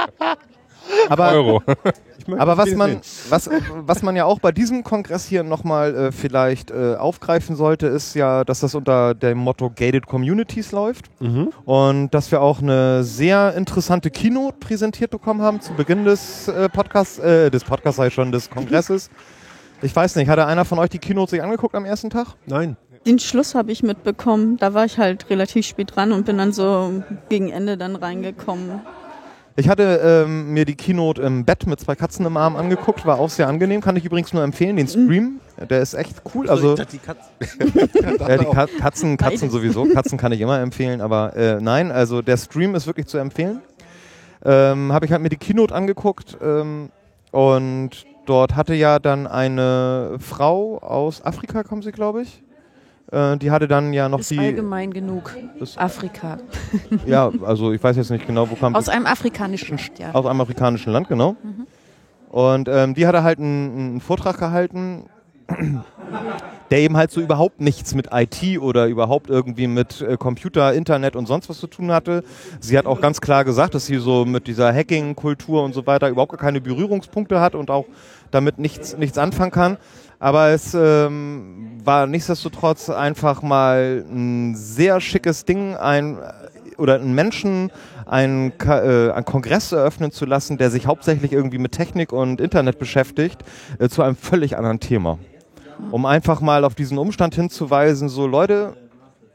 [1.10, 1.62] aber, Euro.
[2.38, 3.50] Aber was man, was,
[3.86, 8.16] was man ja auch bei diesem Kongress hier nochmal äh, vielleicht äh, aufgreifen sollte, ist
[8.16, 11.06] ja, dass das unter dem Motto Gated Communities läuft.
[11.22, 11.54] Mhm.
[11.64, 16.68] Und dass wir auch eine sehr interessante Keynote präsentiert bekommen haben zu Beginn des äh,
[16.68, 19.10] Podcasts, äh, des Podcasts sei schon, des Kongresses.
[19.82, 22.36] Ich weiß nicht, hatte einer von euch die Keynote sich angeguckt am ersten Tag?
[22.46, 22.78] Nein.
[23.06, 24.58] Den Schluss habe ich mitbekommen.
[24.58, 28.82] Da war ich halt relativ spät dran und bin dann so gegen Ende dann reingekommen.
[29.60, 33.20] Ich hatte ähm, mir die Keynote im Bett mit zwei Katzen im Arm angeguckt, war
[33.20, 36.48] auch sehr angenehm, kann ich übrigens nur empfehlen, den Stream, der ist echt cool.
[36.48, 37.32] Also dachte, die Katze.
[38.20, 42.22] ja, die Ka Katzen, Katzen sowieso, Katzen kann ich immer empfehlen, aber äh, nein, also
[42.22, 43.62] der Stream ist wirklich zu empfehlen.
[44.46, 46.92] Ähm, Habe ich halt mir die Keynote angeguckt ähm,
[47.32, 52.44] und dort hatte ja dann eine Frau aus Afrika, kommt sie glaube ich,
[53.12, 54.40] Äh, die hatte dann ja noch Ist die.
[54.40, 55.36] allgemein genug.
[55.76, 56.38] Afrika.
[57.06, 60.14] Ja, also ich weiß jetzt nicht genau, wo kam Aus einem afrikanischen ja.
[60.14, 61.36] aus einem afrikanischen Land, genau.
[62.30, 65.06] Und ähm, die hatte halt einen, einen Vortrag gehalten,
[66.72, 71.16] der eben halt so überhaupt nichts mit IT oder überhaupt irgendwie mit äh, Computer, Internet
[71.16, 72.24] und sonst was zu tun hatte.
[72.60, 76.10] Sie hat auch ganz klar gesagt, dass sie so mit dieser Hacking-Kultur und so weiter
[76.10, 77.86] überhaupt gar keine Berührungspunkte hat und auch
[78.32, 79.78] damit nichts, nichts anfangen kann.
[80.20, 86.18] Aber es ähm, war nichtsdestotrotz einfach mal ein sehr schickes Ding, ein
[86.78, 87.72] oder einen Menschen
[88.06, 92.80] einen, äh, einen Kongress eröffnen zu lassen, der sich hauptsächlich irgendwie mit Technik und Internet
[92.80, 93.44] beschäftigt,
[93.80, 95.20] äh, zu einem völlig anderen Thema.
[95.92, 98.74] Um einfach mal auf diesen Umstand hinzuweisen, so Leute,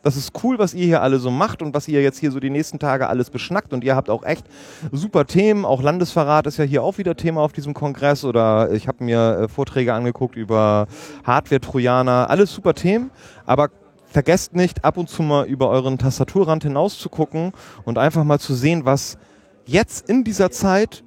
[0.03, 2.41] das ist cool, was ihr hier alle so macht und was ihr jetzt hier so
[2.41, 3.73] die nächsten Tage alles beschnackt.
[3.73, 4.45] Und ihr habt auch echt
[4.91, 5.65] super Themen.
[5.65, 8.25] Auch Landesverrat ist ja hier auch wieder Thema auf diesem Kongress.
[8.25, 10.89] Oder ich habe mir äh, Vorträge angeguckt über
[11.25, 13.11] Hardware-Trojaner, alles super Themen,
[13.47, 13.71] aber
[14.07, 17.53] vergesst nicht, ab und zu mal über euren Tastaturrand hinaus zu gucken
[17.85, 19.17] und einfach mal zu sehen, was
[19.65, 21.05] jetzt in dieser Zeit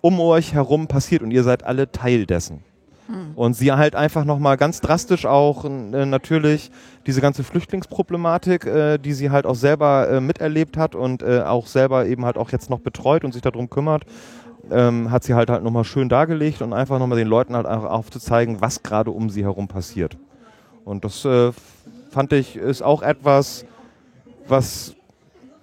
[0.00, 1.22] um euch herum passiert.
[1.22, 2.64] Und ihr seid alle Teil dessen.
[3.34, 5.68] Und sie halt einfach nochmal ganz drastisch auch äh,
[6.06, 6.70] natürlich
[7.06, 11.66] diese ganze Flüchtlingsproblematik, äh, die sie halt auch selber äh, miterlebt hat und äh, auch
[11.66, 14.04] selber eben halt auch jetzt noch betreut und sich darum kümmert,
[14.70, 17.84] ähm, hat sie halt halt nochmal schön dargelegt und einfach nochmal den Leuten halt auch
[17.84, 20.16] aufzuzeigen, was gerade um sie herum passiert.
[20.84, 21.52] Und das äh,
[22.10, 23.64] fand ich ist auch etwas,
[24.46, 24.94] was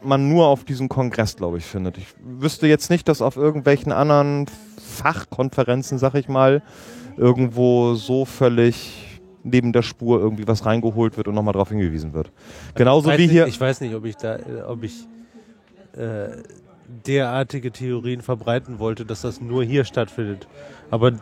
[0.01, 1.97] man nur auf diesem Kongress, glaube ich, findet.
[1.97, 4.45] Ich wüsste jetzt nicht, dass auf irgendwelchen anderen
[4.77, 6.61] Fachkonferenzen, sag ich mal,
[7.19, 12.31] irgendwo so völlig neben der Spur irgendwie was reingeholt wird und nochmal darauf hingewiesen wird.
[12.75, 13.47] Genauso wie nicht, hier.
[13.47, 15.07] Ich weiß nicht, ob ich da, ob ich
[15.95, 16.29] äh,
[17.05, 20.47] derartige Theorien verbreiten wollte, dass das nur hier stattfindet.
[20.91, 21.13] Aber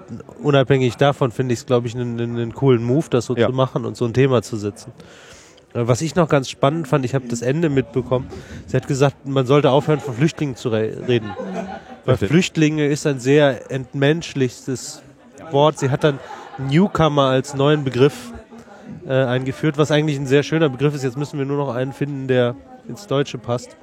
[0.42, 3.48] unabhängig davon finde ich es, glaube ich, einen, coolen Move, das so Ja.
[3.48, 4.94] zu machen und so ein Thema zu setzen.
[5.74, 8.28] Äh, Was ich noch ganz spannend fand, ich habe das Ende mitbekommen.
[8.66, 11.30] Sie hat gesagt, man sollte aufhören, von Flüchtlingen zu re reden.
[12.06, 12.18] Weil.
[12.18, 15.04] Flüchtlinge ist ein sehr entmenschlichstes
[15.52, 15.80] Wort.
[15.80, 16.20] Sie hat dann
[16.58, 18.32] Newcomer als neuen Begriff
[19.08, 21.04] äh, eingeführt, was eigentlich ein sehr schöner Begriff ist.
[21.04, 22.56] Jetzt müssen wir nur noch einen finden, der
[22.88, 23.78] ins Deutsche passt.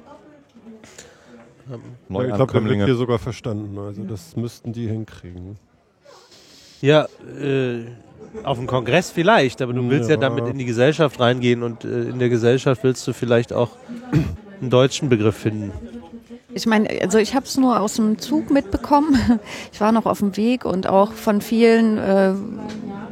[1.69, 3.77] ich glaube, der wird hier sogar verstanden.
[3.79, 5.57] Also das müssten die hinkriegen.
[6.81, 7.07] Ja,
[7.41, 7.85] äh,
[8.43, 10.21] auf dem Kongress vielleicht, aber du willst ja, Ja.
[10.21, 13.71] damit in die Gesellschaft reingehen und äh, in der Gesellschaft willst du vielleicht auch
[14.61, 15.71] einen deutschen Begriff finden.
[16.55, 19.19] Ich meine, also ich habe es nur aus dem Zug mitbekommen.
[19.73, 22.33] Ich war noch auf dem Weg und auch von vielen äh,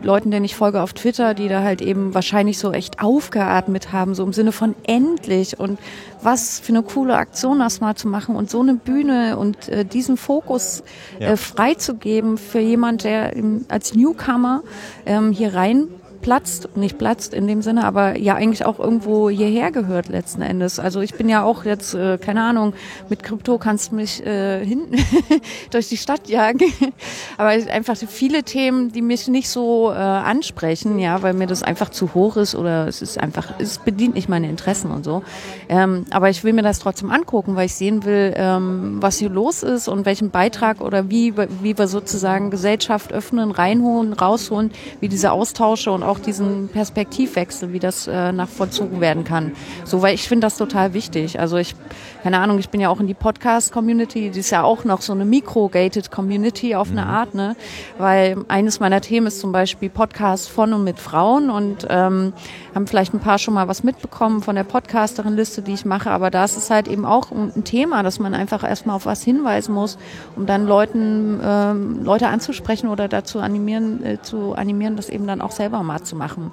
[0.02, 4.16] Leuten, denen ich folge auf Twitter, die da halt eben wahrscheinlich so echt aufgeatmet haben,
[4.16, 5.78] so im Sinne von endlich und
[6.22, 9.84] was für eine coole Aktion das mal zu machen und so eine Bühne und äh,
[9.84, 10.84] diesen Fokus
[11.20, 11.32] Ja.
[11.32, 13.34] äh, freizugeben für jemand, der
[13.68, 14.64] als Newcomer
[15.06, 15.90] ähm, hier rein
[16.24, 20.80] platzt, nicht platzt in dem Sinne, aber ja eigentlich auch irgendwo hierher gehört letzten Endes.
[20.80, 22.74] Also ich bin ja auch jetzt, äh, keine Ahnung,
[23.10, 24.96] mit Krypto kannst du mich äh, hinten
[25.72, 26.66] durch die Stadt jagen.
[27.38, 31.90] aber einfach viele Themen, die mich nicht so äh, ansprechen, ja, weil mir das einfach
[31.90, 35.24] zu hoch ist oder es ist einfach, es bedient nicht meine Interessen und so.
[35.70, 39.30] Ähm, aber ich will mir das trotzdem angucken, weil ich sehen will, ähm, was hier
[39.30, 44.72] los ist und welchen Beitrag oder wie, wie wir sozusagen Gesellschaft öffnen, reinholen, rausholen,
[45.02, 49.52] wie diese Austausche und auch diesen Perspektivwechsel, wie das äh, nach vollzogen werden kann.
[49.86, 51.40] So, weil ich finde das total wichtig.
[51.40, 51.76] Also ich,
[52.24, 55.12] keine Ahnung, ich bin ja auch in die Podcast-Community, die ist ja auch noch so
[55.12, 57.58] eine micro-gated Community auf eine Art, ne?
[57.98, 62.32] Weil eines meiner Themen ist zum Beispiel Podcast von und mit Frauen und ähm,
[62.74, 66.32] haben vielleicht ein paar schon mal was mitbekommen von der Podcasterin-Liste, die ich mache, aber
[66.32, 69.76] da ist es halt eben auch ein Thema, dass man einfach erstmal auf was hinweisen
[69.76, 69.98] muss,
[70.38, 75.42] um dann Leuten, ähm, Leute anzusprechen oder dazu animieren, äh, zu animieren, das eben dann
[75.42, 76.52] auch selber mal zu machen.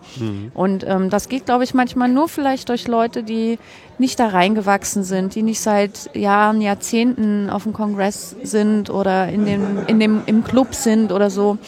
[0.53, 3.61] Und ähm, das geht, glaube ich, manchmal nur vielleicht durch Leute, die
[4.01, 9.45] nicht da reingewachsen sind, die nicht seit Jahren, Jahrzehnten auf dem Kongress sind oder in
[9.45, 11.59] dem, in dem, im Club sind oder so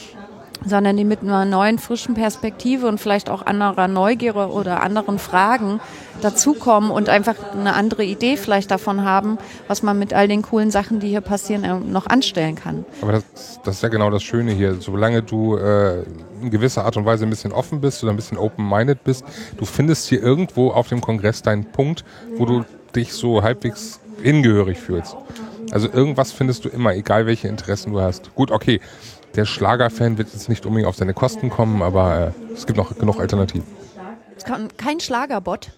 [0.64, 5.80] sondern die mit einer neuen, frischen Perspektive und vielleicht auch anderer Neugier oder anderen Fragen
[6.20, 9.38] dazukommen und einfach eine andere Idee vielleicht davon haben,
[9.68, 12.84] was man mit all den coolen Sachen, die hier passieren, äh, noch anstellen kann.
[13.00, 13.24] Aber das,
[13.64, 14.76] das ist ja genau das Schöne hier.
[14.80, 16.02] Solange du äh,
[16.40, 19.24] in gewisser Art und Weise ein bisschen offen bist oder ein bisschen open-minded bist,
[19.56, 22.04] du findest hier irgendwo auf dem Kongress deinen Punkt,
[22.36, 25.16] wo du dich so halbwegs hingehörig fühlst.
[25.72, 28.34] Also irgendwas findest du immer, egal welche Interessen du hast.
[28.34, 28.80] Gut, okay,
[29.34, 32.96] der Schlagerfan wird jetzt nicht unbedingt auf seine Kosten kommen, aber äh, es gibt noch
[32.96, 33.66] genug Alternativen.
[34.36, 35.70] Es kann kein Schlagerbot.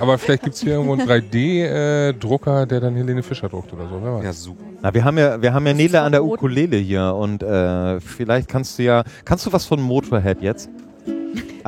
[0.00, 4.00] Aber vielleicht gibt es hier irgendwo einen 3D-Drucker, der dann Helene Fischer druckt oder so.
[4.02, 4.24] Wer weiß.
[4.24, 4.64] Ja, super.
[4.82, 6.24] Na, wir haben ja, wir haben ja Nele an der.
[6.24, 10.68] Ukulele hier und äh, vielleicht kannst du ja, kannst du was von Motorhead jetzt?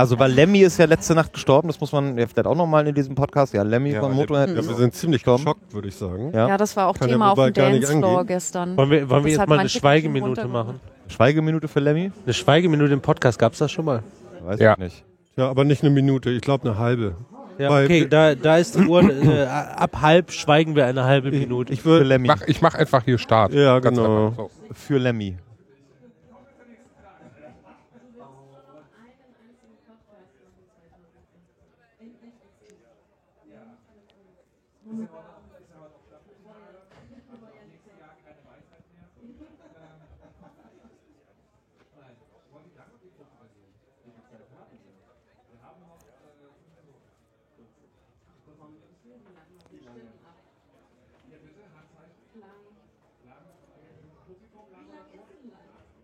[0.00, 2.86] Also, weil Lemmy ist ja letzte Nacht gestorben, das muss man ja vielleicht auch nochmal
[2.86, 3.54] in diesem Podcast.
[3.54, 4.12] Ja, Lemmy Ja, von.
[4.12, 4.48] Motorhead.
[4.50, 6.32] Ja, wir sind ziemlich geschockt, würde ich sagen.
[6.34, 6.48] Ja.
[6.48, 8.76] Ja, das war auch Kann Thema auf dem Dancefloor gestern.
[8.76, 10.80] Wollen wir, wollen wir jetzt mal eine Schweigeminute machen?
[11.08, 12.10] Schweigeminute für Lemmy?
[12.24, 14.02] Eine Schweigeminute im Podcast gab es das schon mal?
[14.44, 14.72] Weiß Ja.
[14.72, 15.04] ich nicht.
[15.36, 17.14] Ja, aber nicht eine Minute, ich glaube eine halbe.
[17.58, 21.30] Ja, Weil- okay, da, da ist die Uhr, äh, ab halb schweigen wir eine halbe
[21.30, 21.72] Minute.
[21.72, 22.04] Ich Für würde.
[22.06, 22.28] Lemmy.
[22.28, 23.52] Mach, ich mache einfach hier Start.
[23.52, 24.32] Ja, Ganz genau.
[24.36, 24.50] So.
[24.72, 25.36] Für Lemmy.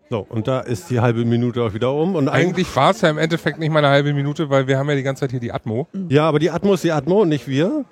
[0.08, 2.14] So, und da ist die halbe Minute auch wieder um.
[2.14, 2.74] Und eigentlich.
[2.76, 5.02] War es ja im Endeffekt nicht mal eine halbe Minute, weil wir haben ja die
[5.02, 5.88] ganze Zeit hier die Atmo.
[6.08, 7.84] Ja, aber die Atmo ist die Atmo und nicht wir.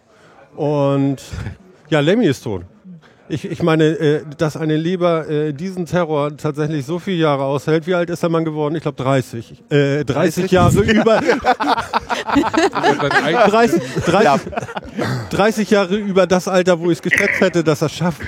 [0.55, 1.17] Und
[1.89, 2.63] ja, Lemmy ist tot.
[3.29, 7.87] Ich, ich meine, äh, dass eine Leber äh, diesen Terror tatsächlich so viele Jahre aushält.
[7.87, 8.75] Wie alt ist der Mann geworden?
[8.77, 9.65] Ich glaube 30.
[9.71, 11.23] Äh, 30 Jahre über.
[13.51, 14.41] 30, 30,
[15.31, 18.21] 30 Jahre über das Alter, wo ich es geschätzt hätte, dass er schafft.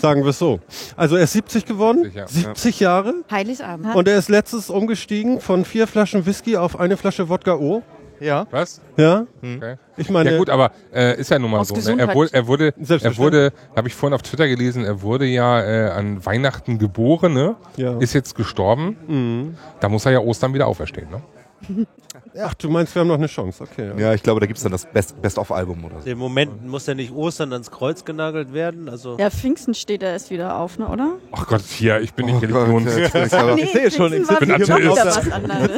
[0.00, 0.60] Sagen wir es so.
[0.96, 2.04] Also er ist 70 geworden.
[2.04, 2.28] 70, ja.
[2.28, 3.14] 70 Jahre.
[3.30, 3.94] Heiligabend.
[3.94, 7.82] Und er ist letztens umgestiegen von vier Flaschen Whisky auf eine Flasche Wodka O.
[8.20, 8.46] Ja.
[8.50, 8.80] Was?
[8.96, 9.76] Ja, Okay.
[9.96, 11.74] ich meine, Ja gut, aber äh, ist ja nun mal so.
[11.74, 12.00] Ne?
[12.00, 15.60] Er wurde, er wurde, er wurde, habe ich vorhin auf Twitter gelesen, er wurde ja
[15.62, 17.56] äh, an Weihnachten geboren, ne?
[17.76, 17.98] Ja.
[17.98, 19.56] ist jetzt gestorben.
[19.80, 21.08] Da muss er ja Ostern wieder auferstehen.
[21.10, 21.86] Ne?
[22.42, 23.62] ach, du meinst, wir haben noch eine Chance.
[23.64, 23.88] Okay.
[23.96, 24.08] Ja.
[24.08, 26.08] Ja, ich glaube, da gibt es dann das Best- Best-of-Album oder so.
[26.10, 28.88] Im Moment muss ja nicht Ostern ans Kreuz genagelt werden.
[28.88, 31.12] Also Ja, Pfingsten steht er erst wieder auf, ne, oder?
[31.32, 33.12] Ach Gott, hier, ich bin nicht Oh Gott, religions.
[33.12, 35.30] bin ich aber- Ich sehe schon, ich bin Atheist.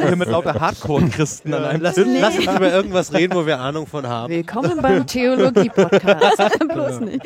[0.07, 2.07] Hier mit lauter Hardcore-Christen an einem lass, Tisch.
[2.19, 4.31] lass uns über irgendwas reden, wo wir Ahnung von haben.
[4.33, 6.59] Willkommen beim Theologie-Podcast.
[6.73, 7.21] Bloß nicht.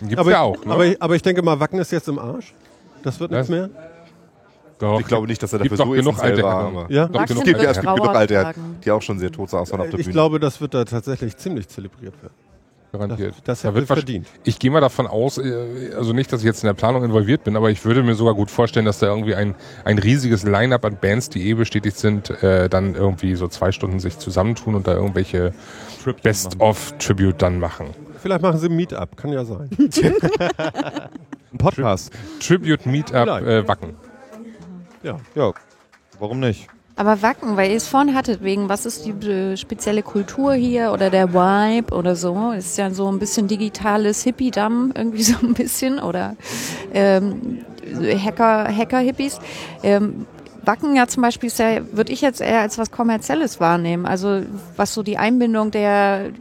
[0.00, 0.64] Gibt's Aber, ja auch.
[0.64, 0.72] Ne?
[0.72, 2.52] aber, ich- aber ich denke mal, Wacken ist jetzt im Arsch.
[3.02, 3.70] Das wird nichts mehr.
[4.78, 6.90] Doch, Ich glaube nicht, dass er dafür so genug alte war.
[6.90, 7.06] Ja?
[7.08, 8.76] Doch, genug es gibt, ja, es gibt genug alte, tragen.
[8.84, 10.12] die auch schon sehr tot saßen auf der Ich Bühne.
[10.12, 12.34] glaube, das wird da tatsächlich ziemlich zelebriert werden.
[12.90, 13.34] Garantiert.
[13.44, 14.26] Das- das Da wird verdient.
[14.44, 17.44] Ich gehe mal davon aus, äh, also nicht, dass ich jetzt in der Planung involviert
[17.44, 19.54] bin, aber ich würde mir sogar gut vorstellen, dass da irgendwie ein,
[19.84, 24.00] ein riesiges Line-Up an Bands, die eh bestätigt sind, äh, dann irgendwie so zwei Stunden
[24.00, 25.52] sich zusammentun und da irgendwelche
[26.22, 27.88] Best-of-Tribute dann machen.
[28.22, 29.68] Vielleicht machen sie ein Meetup, kann ja sein.
[31.50, 32.10] Ein Podcast.
[32.40, 33.46] Tribute-Meetup Vielleicht.
[33.46, 33.96] äh, Wacken.
[35.02, 35.18] Ja.
[35.34, 35.52] Ja,
[36.18, 36.68] warum nicht?
[36.98, 40.92] Aber Wacken, weil ihr es vorhin hattet, wegen was ist die äh, spezielle Kultur hier
[40.92, 45.54] oder der Vibe oder so, ist ja so ein bisschen digitales Hippie-Damm, irgendwie so ein
[45.54, 46.34] bisschen, oder
[46.92, 49.38] ähm, Hacker, Hacker-Hippies.
[49.84, 50.26] Ähm,
[50.64, 54.04] Wacken ja zum Beispiel ist ja, würde ich jetzt eher als was Kommerzielles wahrnehmen.
[54.04, 54.42] Also
[54.76, 56.32] was so die Einbindung der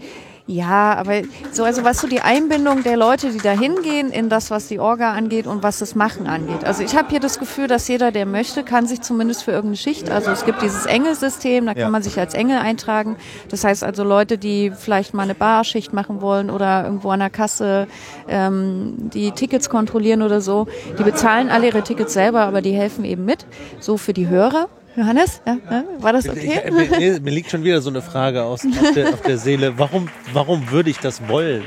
[0.47, 4.49] ja, aber so, also was so die Einbindung der Leute, die da hingehen, in das,
[4.49, 6.63] was die Orga angeht und was das Machen angeht.
[6.63, 9.75] Also ich habe hier das Gefühl, dass jeder, der möchte, kann sich zumindest für irgendeine
[9.77, 11.89] Schicht, also es gibt dieses Engelsystem, da kann Ja.
[11.89, 13.17] man sich als Engel eintragen.
[13.49, 17.29] Das heißt also Leute, die vielleicht mal eine Barschicht machen wollen oder irgendwo an der
[17.29, 17.87] Kasse
[18.29, 20.67] ähm, die Tickets kontrollieren oder so,
[20.97, 23.45] die bezahlen alle ihre Tickets selber, aber die helfen eben mit.
[23.81, 24.69] So für die Hörer.
[24.97, 26.61] Johannes, ja, ja, war das okay?
[26.65, 29.37] Ich, mir, mir- mir liegt schon wieder so eine Frage aus, auf, der, auf der
[29.37, 29.77] Seele.
[29.77, 31.63] Warum, warum würde ich das wollen?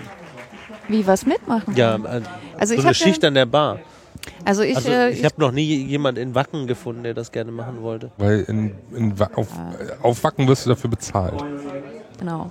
[0.89, 1.75] Wie was mitmachen?
[1.77, 2.21] Ja, äh,
[2.59, 3.79] Also so ich eine Schicht an der Bar.
[4.45, 7.53] Also ich, Also äh, ich habe noch nie jemand in Wacken gefunden, der das gerne
[7.53, 8.11] machen wollte.
[8.19, 11.35] Weil in, in, auf, äh, auf Wacken wirst du dafür bezahlt.
[12.19, 12.51] genau.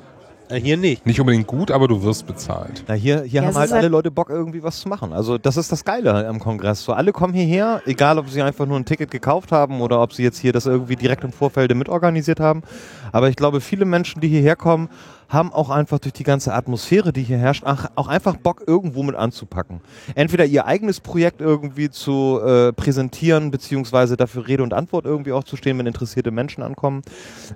[0.49, 1.05] Äh, hier nicht.
[1.05, 2.83] Nicht unbedingt gut, aber du wirst bezahlt.
[2.87, 5.13] Na, hier hier Ja, haben halt halt- alle Leute Bock, irgendwie was zu machen.
[5.13, 6.83] Also das ist das Geile am Kongress.
[6.83, 10.11] So, alle kommen hierher, egal ob sie einfach nur ein Ticket gekauft haben oder ob
[10.13, 12.63] sie jetzt hier das irgendwie direkt im Vorfeld mitorganisiert haben.
[13.11, 14.89] Aber ich glaube, viele Menschen, die hierher kommen,
[15.29, 19.15] haben auch einfach durch die ganze Atmosphäre, die hier herrscht, auch einfach Bock, irgendwo mit
[19.15, 19.79] anzupacken.
[20.15, 25.43] Entweder ihr eigenes Projekt irgendwie zu äh, präsentieren, beziehungsweise dafür Rede und Antwort irgendwie auch
[25.43, 27.03] zu stehen, wenn interessierte Menschen ankommen.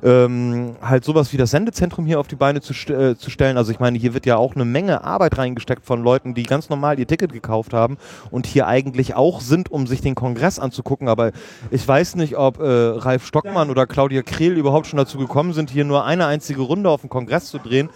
[0.03, 3.57] Ähm, halt sowas wie das Sendezentrum hier auf die Beine zu, st äh, zu stellen.
[3.57, 6.69] Also ich meine, hier wird ja auch eine Menge Arbeit reingesteckt von Leuten, die ganz
[6.69, 7.97] normal ihr Ticket gekauft haben
[8.29, 11.07] und hier eigentlich auch sind, um sich den Kongress anzugucken.
[11.07, 11.31] Aber
[11.71, 15.71] ich weiß nicht, ob äh, Ralf Stockmann oder Claudia Krehl überhaupt schon dazu gekommen sind,
[15.71, 17.89] hier nur eine einzige Runde auf dem Kongress zu drehen.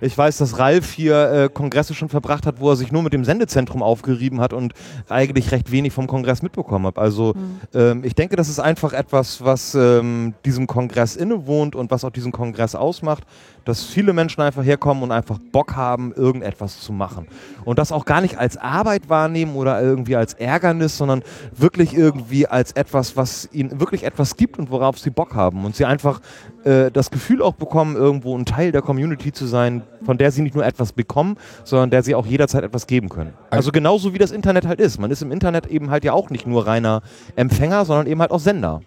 [0.00, 3.12] Ich weiß, dass Ralf hier äh, Kongresse schon verbracht hat, wo er sich nur mit
[3.12, 4.72] dem Sendezentrum aufgerieben hat und
[5.08, 6.98] eigentlich recht wenig vom Kongress mitbekommen hat.
[6.98, 7.34] Also
[7.74, 12.10] ähm, ich denke, das ist einfach etwas, was ähm, diesem Kongress innewohnt und was auch
[12.10, 13.24] diesen Kongress ausmacht,
[13.64, 17.26] Dass viele Menschen einfach herkommen und einfach Bock haben, irgendetwas zu machen.
[17.64, 21.22] Und das auch gar nicht als Arbeit wahrnehmen oder irgendwie als Ärgernis, sondern
[21.56, 25.64] wirklich irgendwie als etwas, was ihnen wirklich etwas gibt und worauf sie Bock haben.
[25.64, 26.20] Und sie einfach
[26.64, 30.42] äh, das Gefühl auch bekommen, irgendwo ein Teil der Community zu sein, von der sie
[30.42, 33.32] nicht nur etwas bekommen, sondern der sie auch jederzeit etwas geben können.
[33.50, 34.98] Also genauso wie das Internet halt ist.
[34.98, 37.02] Man ist im Internet eben halt ja auch nicht nur reiner
[37.36, 38.80] Empfänger, sondern eben halt auch Sender.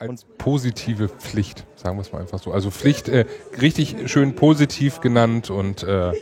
[0.00, 2.52] Als positive Pflicht, sagen wir es mal einfach so.
[2.52, 3.26] Also Pflicht äh,
[3.60, 6.12] richtig schön positiv genannt und äh,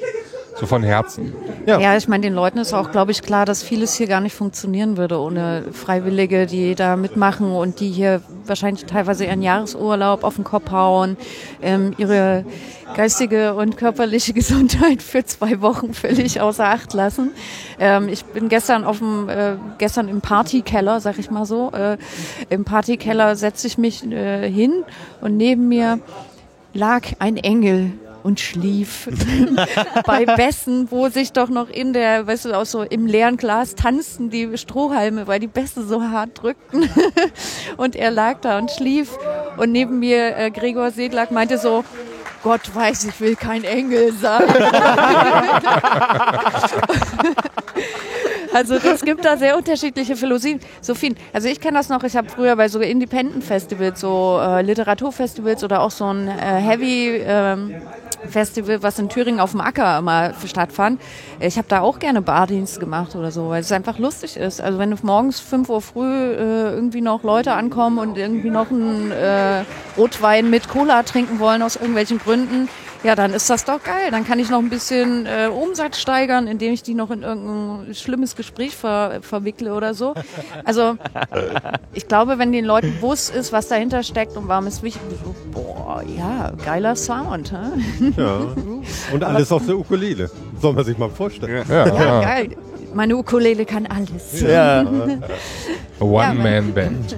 [0.59, 1.33] so von Herzen.
[1.67, 1.79] Ja.
[1.79, 4.35] Ja, ich meine, den Leuten ist auch, glaube ich, klar, dass vieles hier gar nicht
[4.35, 10.35] funktionieren würde ohne Freiwillige, die da mitmachen und die hier wahrscheinlich teilweise ihren Jahresurlaub auf
[10.35, 11.17] den Kopf hauen,
[11.63, 12.45] ähm, ihre
[12.97, 17.31] geistige und körperliche Gesundheit für zwei Wochen völlig außer Acht lassen.
[17.79, 21.99] Ähm, ich bin gestern auf dem, äh, gestern im Partykeller, sag ich mal so, äh,
[22.49, 24.85] im Partykeller setze ich mich äh, hin
[25.21, 26.01] und neben mir
[26.75, 27.93] lag ein Engel
[28.23, 29.09] und schlief
[30.07, 33.75] bei Bässen, wo sich doch noch in der, weißt du, auch so im leeren Glas
[33.75, 36.89] tanzten die Strohhalme, weil die Bässe so hart drückten.
[37.77, 39.17] und er lag da und schlief.
[39.57, 41.85] Und neben mir äh, Gregor Sedlak meinte so,
[42.43, 44.43] Gott weiß, ich will kein Engel sein.
[48.53, 50.61] Also es gibt da sehr unterschiedliche Philosophien.
[50.81, 55.65] Sophien, also ich kenne das noch, ich habe früher bei so Independent-Festivals, so äh, Literaturfestivals
[55.65, 57.75] oder auch so ein äh, Heavy ähm,
[58.27, 61.01] Festival, was in Thüringen auf dem Acker immer stattfand.
[61.41, 64.61] Ich habe da auch gerne Bardienst gemacht oder so, weil es einfach lustig ist.
[64.61, 69.11] Also wenn morgens 5 Uhr früh äh, irgendwie noch Leute ankommen und irgendwie noch einen
[69.11, 69.65] äh,
[69.97, 72.69] Rotwein mit Cola trinken wollen aus irgendwelchen Gründen,
[73.05, 74.11] ja, dann ist das doch geil.
[74.11, 77.95] Dann kann ich noch ein bisschen äh, Umsatz steigern, indem ich die noch in irgendein
[77.95, 80.15] schlimmes Gespräch ver verwickle oder so.
[80.65, 80.97] Also
[81.95, 85.25] ich glaube, wenn den Leuten bewusst ist, was dahinter steckt und warum es wichtig ist,
[85.25, 87.53] so, boah, ja, geiler Sound.
[87.53, 88.13] Hä?
[88.17, 88.41] Ja.
[89.13, 90.31] Und alles auf der Ukulele.
[90.61, 91.65] Soll man sich mal vorstellen.
[91.69, 92.21] Ja, Ja, ja.
[92.21, 92.57] geil.
[92.95, 94.41] Meine Ukulele kann alles.
[94.41, 94.83] Ja.
[96.01, 97.17] One-Man-Band.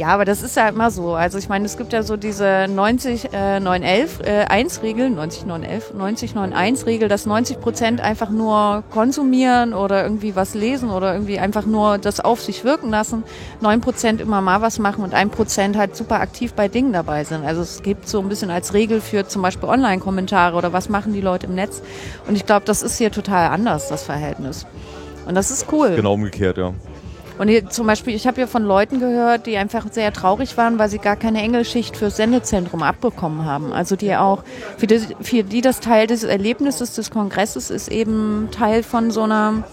[0.00, 1.12] Ja, aber das ist ja immer so.
[1.12, 5.44] Also ich meine, es gibt ja so diese 90, äh, 911, äh, 1 Regel, 90,
[5.44, 11.12] 911, 90, 91 Regel, dass 90 Prozent einfach nur konsumieren oder irgendwie was lesen oder
[11.12, 13.24] irgendwie einfach nur das auf sich wirken lassen,
[13.60, 17.24] 9 Prozent immer mal was machen und 1 Prozent halt super aktiv bei Dingen dabei
[17.24, 17.44] sind.
[17.44, 21.12] Also es gibt so ein bisschen als Regel für zum Beispiel Online-Kommentare oder was machen
[21.12, 21.82] die Leute im Netz.
[22.26, 24.64] Und ich glaube, das ist hier total anders, das Verhältnis.
[25.26, 25.94] Und das ist cool.
[25.94, 26.72] Genau umgekehrt, ja.
[27.40, 30.78] Und hier, zum Beispiel, ich habe hier von Leuten gehört, die einfach sehr traurig waren,
[30.78, 33.72] weil sie gar keine Engelschicht fürs Sendezentrum abbekommen haben.
[33.72, 34.44] Also die auch,
[34.76, 39.22] für die, für die das Teil des Erlebnisses des Kongresses ist, eben Teil von so
[39.22, 39.64] einer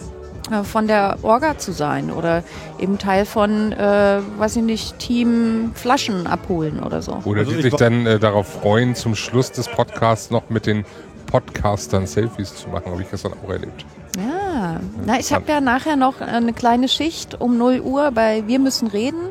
[0.49, 2.41] äh, von der Orga zu sein oder
[2.79, 7.21] eben Teil von, äh, weiß ich nicht, Team Flaschen abholen oder so.
[7.25, 10.67] Oder Also die ich sich dann äh, darauf freuen, zum Schluss des Podcasts noch mit
[10.67, 10.85] den
[11.25, 12.93] Podcastern Selfies zu machen.
[12.93, 13.85] Habe ich gestern auch erlebt.
[14.17, 18.59] Ja, na, ich habe ja nachher noch eine kleine Schicht um 0 Uhr bei Wir
[18.59, 19.29] müssen reden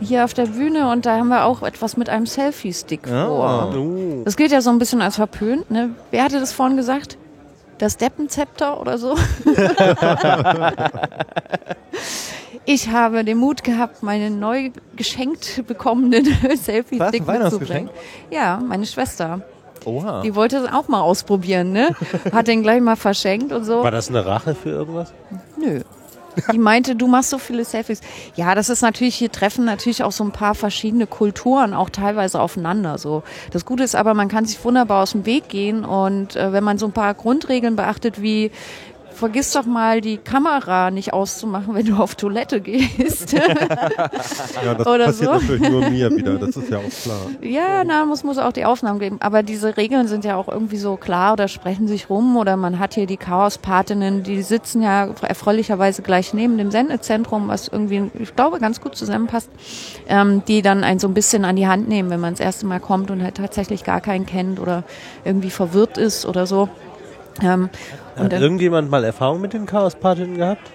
[0.00, 3.72] hier auf der Bühne und da haben wir auch etwas mit einem Selfie-Stick vor.
[3.74, 4.22] Oh.
[4.24, 5.90] Das gilt ja so ein bisschen als verpönt, ne?
[6.10, 7.16] Wer hatte das vorhin gesagt?
[7.78, 9.16] Das Deppenzepter oder so?
[12.64, 16.24] ich habe den Mut gehabt, meinen neu geschenkt bekommenen
[16.56, 17.90] Selfie-Stick mitzubringen.
[18.30, 19.40] Ja, meine Schwester.
[19.84, 20.22] Oha.
[20.22, 21.90] Die wollte es auch mal ausprobieren, ne?
[22.32, 23.82] Hat den gleich mal verschenkt und so.
[23.82, 25.12] War das eine Rache für irgendwas?
[25.56, 25.80] Nö.
[26.50, 28.00] Die meinte, du machst so viele Selfies.
[28.36, 32.40] Ja, das ist natürlich, hier treffen natürlich auch so ein paar verschiedene Kulturen auch teilweise
[32.40, 32.98] aufeinander.
[32.98, 33.22] So.
[33.50, 36.64] Das Gute ist aber, man kann sich wunderbar aus dem Weg gehen und äh, wenn
[36.64, 38.50] man so ein paar Grundregeln beachtet, wie
[39.22, 43.36] vergiss doch mal die Kamera nicht auszumachen, wenn du auf Toilette gehst.
[44.64, 45.40] Ja, das Oder passiert so.
[45.40, 47.20] natürlich nur mir wieder, das ist ja auch klar.
[47.40, 49.16] Ja, na, muss, muss auch die Aufnahmen geben.
[49.20, 52.78] Aber diese Regeln sind ja auch irgendwie so klar oder sprechen sich rum oder man
[52.78, 58.36] hat hier die Chaospatinnen, die sitzen ja erfreulicherweise gleich neben dem Sendezentrum, was irgendwie, ich
[58.36, 59.50] glaube, ganz gut zusammenpasst,
[60.08, 62.66] ähm, die dann einen so ein bisschen an die Hand nehmen, wenn man das erste
[62.66, 64.84] Mal kommt und halt tatsächlich gar keinen kennt oder
[65.24, 66.68] irgendwie verwirrt ist oder so.
[67.40, 67.70] Ähm,
[68.16, 70.70] Hat irgendjemand mal Erfahrung mit den Chaospatinnen gehabt?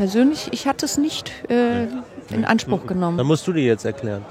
[0.00, 1.82] persönlich, ich hatte es nicht äh,
[2.30, 3.18] in Anspruch genommen.
[3.18, 4.24] Dann musst du die jetzt erklären.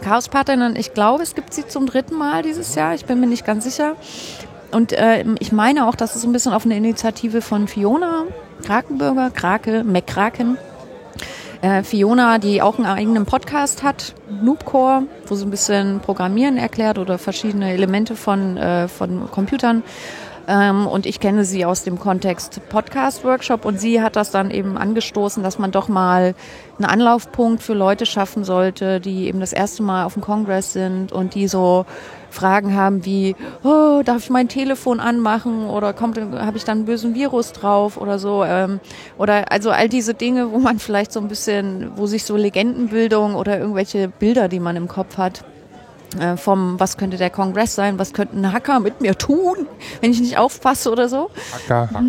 [0.00, 2.94] Chaospatinnen, ich glaube, es gibt sie zum dritten Mal dieses Jahr.
[2.94, 3.96] Ich bin mir nicht ganz sicher.
[4.70, 8.26] Und äh, ich meine auch, dass es ein bisschen auf eine Initiative von Fiona
[8.64, 10.56] Krakenbürger, Krake, McKraken.
[11.64, 16.98] Äh, Fiona, die auch einen eigenen Podcast hat, Noobcore, wo sie ein bisschen Programmieren erklärt
[16.98, 19.82] oder verschiedene Elemente von, äh, von Computern.
[20.48, 24.76] Ähm, und ich kenne sie aus dem Kontext Podcast-Workshop und sie hat das dann eben
[24.76, 26.34] angestoßen, dass man doch mal
[26.78, 31.12] einen Anlaufpunkt für Leute schaffen sollte, die eben das erste Mal auf dem Kongress sind
[31.12, 31.86] und die so
[32.30, 36.86] Fragen haben wie, oh, darf ich mein Telefon anmachen oder kommt, habe ich dann einen
[36.86, 38.44] bösen Virus drauf oder so.
[38.44, 38.80] Ähm,
[39.16, 43.36] oder also all diese Dinge, wo man vielleicht so ein bisschen, wo sich so Legendenbildung
[43.36, 45.44] oder irgendwelche Bilder, die man im Kopf hat,
[46.18, 49.66] äh, vom, was könnte der Kongress sein, was könnten Hacker mit mir tun,
[50.00, 51.30] wenn ich nicht aufpasse oder so.
[51.52, 52.04] Hacker, Hacker.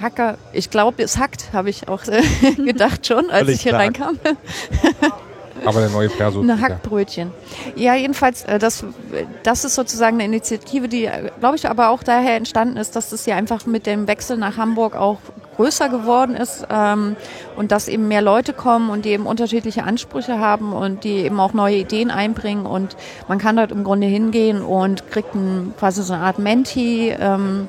[0.00, 2.22] Hacker, ich glaube, es hackt, habe ich auch äh,
[2.56, 3.82] gedacht schon, als ich hier klar.
[3.82, 4.18] reinkam.
[5.64, 6.40] Aber der neue Perso.
[6.40, 7.32] Eine Hackbrötchen.
[7.76, 8.84] Ja, jedenfalls, äh, das,
[9.42, 13.10] das ist sozusagen eine Initiative, die, äh, glaube ich, aber auch daher entstanden ist, dass
[13.10, 15.18] das ja einfach mit dem Wechsel nach Hamburg auch
[15.60, 17.16] größer geworden ist ähm,
[17.54, 21.38] und dass eben mehr Leute kommen und die eben unterschiedliche Ansprüche haben und die eben
[21.38, 22.96] auch neue Ideen einbringen und
[23.28, 27.68] man kann dort im Grunde hingehen und kriegt ein, quasi so eine Art Menti ähm,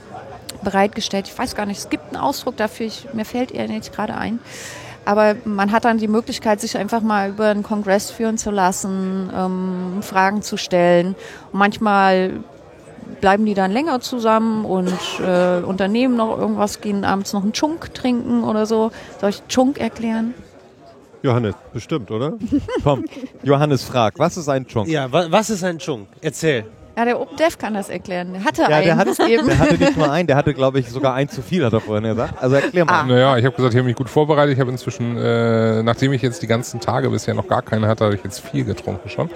[0.64, 1.28] bereitgestellt.
[1.28, 4.16] Ich weiß gar nicht, es gibt einen Ausdruck dafür, ich, mir fällt er nicht gerade
[4.16, 4.39] ein.
[5.04, 9.32] Aber man hat dann die Möglichkeit, sich einfach mal über einen Kongress führen zu lassen,
[9.36, 11.16] ähm, Fragen zu stellen.
[11.52, 12.39] Und manchmal
[13.22, 14.93] bleiben die dann länger zusammen und
[15.26, 18.91] äh, unternehmen noch irgendwas, gehen abends noch einen Chunk trinken oder so.
[19.20, 20.34] Soll ich Chunk erklären?
[21.24, 22.34] Johannes, bestimmt, oder?
[22.84, 23.06] Komm,
[23.43, 24.88] Johannes fragt, was ist ein Chunk?
[24.88, 26.08] Ja, wa was ist ein Chunk?
[26.22, 26.66] Erzähl.
[26.98, 28.34] Ja, der OpenDev kann das erklären.
[28.34, 29.48] Der hatte Ja, einen der, hat, eben.
[29.48, 31.80] der hatte nicht nur einen, der hatte, glaube ich, sogar ein zu viel, hat er
[31.80, 32.42] vorhin gesagt.
[32.42, 33.02] Also erklär mal.
[33.02, 33.04] Ah.
[33.06, 34.54] Naja, ich habe gesagt, ich habe mich gut vorbereitet.
[34.54, 38.04] Ich habe inzwischen, äh, nachdem ich jetzt die ganzen Tage bisher noch gar keine hatte,
[38.06, 39.30] habe ich jetzt viel getrunken schon.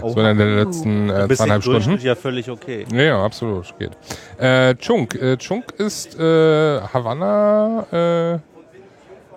[0.00, 1.98] So in den letzten äh, zweieinhalb Stunden.
[1.98, 2.84] Ja völlig okay.
[2.92, 3.92] Ja, ja, absolut, geht.
[4.38, 5.14] Äh, Chunk.
[5.14, 8.38] Äh, Chunk ist äh, Havanna, äh,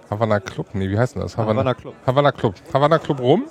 [0.10, 1.38] Havanna Club, nee, wie heißt denn das?
[1.38, 1.94] Havanna Club.
[2.06, 2.56] Havana Club.
[2.74, 3.46] Havana Club rum.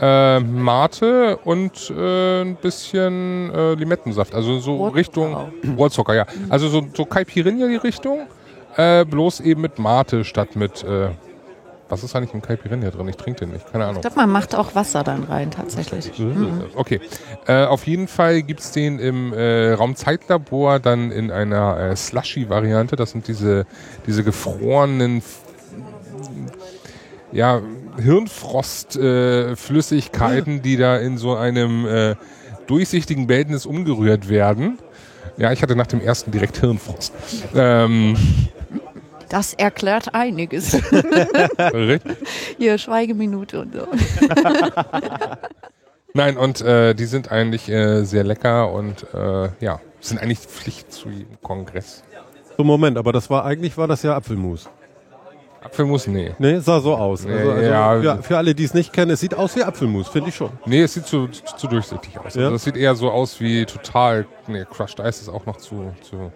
[0.00, 4.34] Äh, Mate und äh, ein bisschen äh, Limettensaft.
[4.34, 5.36] Also so Rohrzucker Richtung.
[5.76, 6.26] Rohrzucker, ja.
[6.48, 8.20] Also so, so Caipirinha die Richtung,
[8.76, 10.82] äh, bloß eben mit Mate statt mit.
[10.84, 11.10] Äh,
[11.90, 13.08] was ist eigentlich im Caipirinha drin?
[13.08, 13.96] Ich trinke den nicht, keine Ahnung.
[13.96, 16.12] Ich glaube, man macht auch Wasser dann rein, tatsächlich.
[16.76, 17.00] Okay.
[17.46, 22.94] Äh, auf jeden Fall gibt's den im äh, Raumzeitlabor dann in einer äh, Slushy-Variante.
[22.94, 23.66] Das sind diese,
[24.06, 25.20] diese gefrorenen
[27.32, 27.60] ja,
[28.00, 32.14] Hirnfrostflüssigkeiten, äh, die da in so einem äh,
[32.66, 34.78] durchsichtigen Behältnis umgerührt werden.
[35.36, 37.12] Ja, ich hatte nach dem ersten direkt Hirnfrost.
[37.54, 38.16] Ähm,
[39.28, 40.76] Das erklärt einiges.
[42.58, 43.86] Hier, Schweigeminute und so.
[46.14, 50.92] Nein, und äh, die sind eigentlich äh, sehr lecker und äh, ja, sind eigentlich Pflicht
[50.92, 52.02] zu jedem Kongress.
[52.56, 54.68] So, Moment, aber das war eigentlich war das ja Apfelmus.
[55.62, 56.34] Apfelmus, nee.
[56.38, 57.24] Nee, sah so aus.
[57.24, 58.16] Nee, also, also ja.
[58.16, 60.50] für, für alle, die es nicht kennen, es sieht aus wie Apfelmus, finde ich schon.
[60.64, 62.34] Nee, es sieht zu, zu, zu durchsichtig aus.
[62.34, 62.44] Ja.
[62.44, 64.26] Also es sieht eher so aus wie total.
[64.46, 65.92] Nee, Crushed Ice ist auch noch zu.
[66.02, 66.32] zu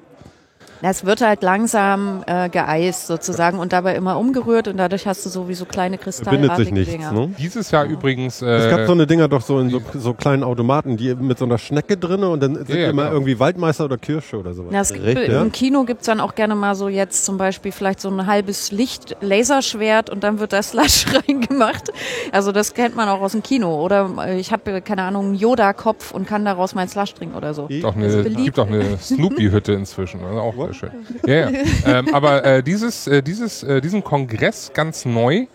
[0.85, 5.25] Ja, Es wird halt langsam äh, geeist sozusagen und dabei immer umgerührt und dadurch hast
[5.25, 6.93] du sowieso kleine Bindet sich nichts.
[6.93, 7.11] Dinger.
[7.13, 7.35] Ne?
[7.39, 8.43] dieses Jahr übrigens.
[8.43, 11.39] Äh, Es gab so eine Dinger doch so in so, so kleinen Automaten, die mit
[11.39, 13.15] so einer Schnecke drinne und dann sind Ja, ja, immer genau.
[13.15, 14.75] irgendwie Waldmeister oder Kirsche oder sowas.
[14.75, 15.29] Ja, es gibt, Richtig.
[15.33, 18.71] Im Kino gibt's dann auch gerne mal so jetzt zum Beispiel vielleicht so ein halbes
[18.71, 21.93] Licht, Laserschwert und dann wird da Slush reingemacht.
[22.31, 23.83] Also das kennt man auch aus dem Kino.
[23.83, 27.55] Oder äh, ich habe, keine Ahnung, einen Yoda-Kopf und kann daraus mein Slush trinken oder
[27.55, 27.69] so.
[27.85, 28.45] auch eine, beliebt.
[28.45, 30.23] gibt auch eine Snoopy-Hütte inzwischen.
[30.23, 31.07] Also auch sehr schön.
[31.27, 31.99] Ja, ja.
[31.99, 35.47] ähm, aber äh, dieses, äh, dieses, äh, diesen Kongress ganz neu.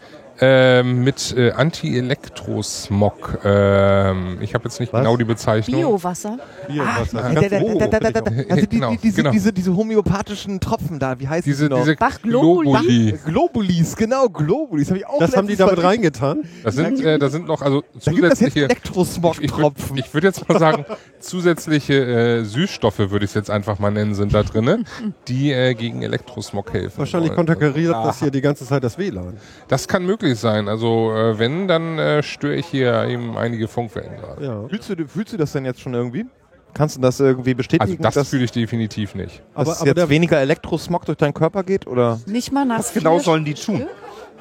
[0.42, 3.40] Ähm, mit äh, Anti-Elektrosmog.
[3.44, 5.02] Ähm, ich habe jetzt nicht Was?
[5.02, 5.80] genau die Bezeichnung.
[5.80, 6.38] Biowasser.
[6.68, 7.24] Biowasser.
[7.24, 9.32] Also die, die, diese, genau.
[9.32, 11.80] diese, diese homöopathischen Tropfen da, wie heißt Diese, die noch?
[11.82, 12.70] diese Bach Globuli.
[12.72, 13.20] Globuli.
[13.26, 14.90] Globulis, genau, Globulis.
[14.90, 16.44] Hab ich auch Das haben die damit reingetan.
[16.64, 18.60] Das sind, äh, da sind noch also Da gibt es jetzt zusätzliche.
[18.60, 19.98] Ich würde Elektrosmog-Tropfen.
[19.98, 20.86] ich würd jetzt mal sagen,
[21.20, 24.84] zusätzliche äh, Süßstoffe, würde ich es jetzt einfach mal nennen, sind da drinne,
[25.28, 27.00] die äh, gegen Elektrosmog helfen.
[27.00, 29.38] Wahrscheinlich konterkariert Ah, das hier die ganze Zeit das WLAN.
[29.68, 30.68] Das kann möglich sein.
[30.68, 34.46] Also äh, wenn, dann äh, störe ich hier eben einige Funkwellen gerade.
[34.46, 34.68] Ja.
[34.68, 36.26] Fühlst, du, fühlst du das denn jetzt schon irgendwie?
[36.74, 39.40] Kannst du das irgendwie Also bestätigen, das dass, fühle ich definitiv nicht.
[39.40, 41.88] dass Aber, es aber jetzt weniger Elektrosmog durch deinen Körper geht?
[41.88, 42.20] Oder?
[42.28, 43.88] Nicht mal nach Was genau sollen die tun?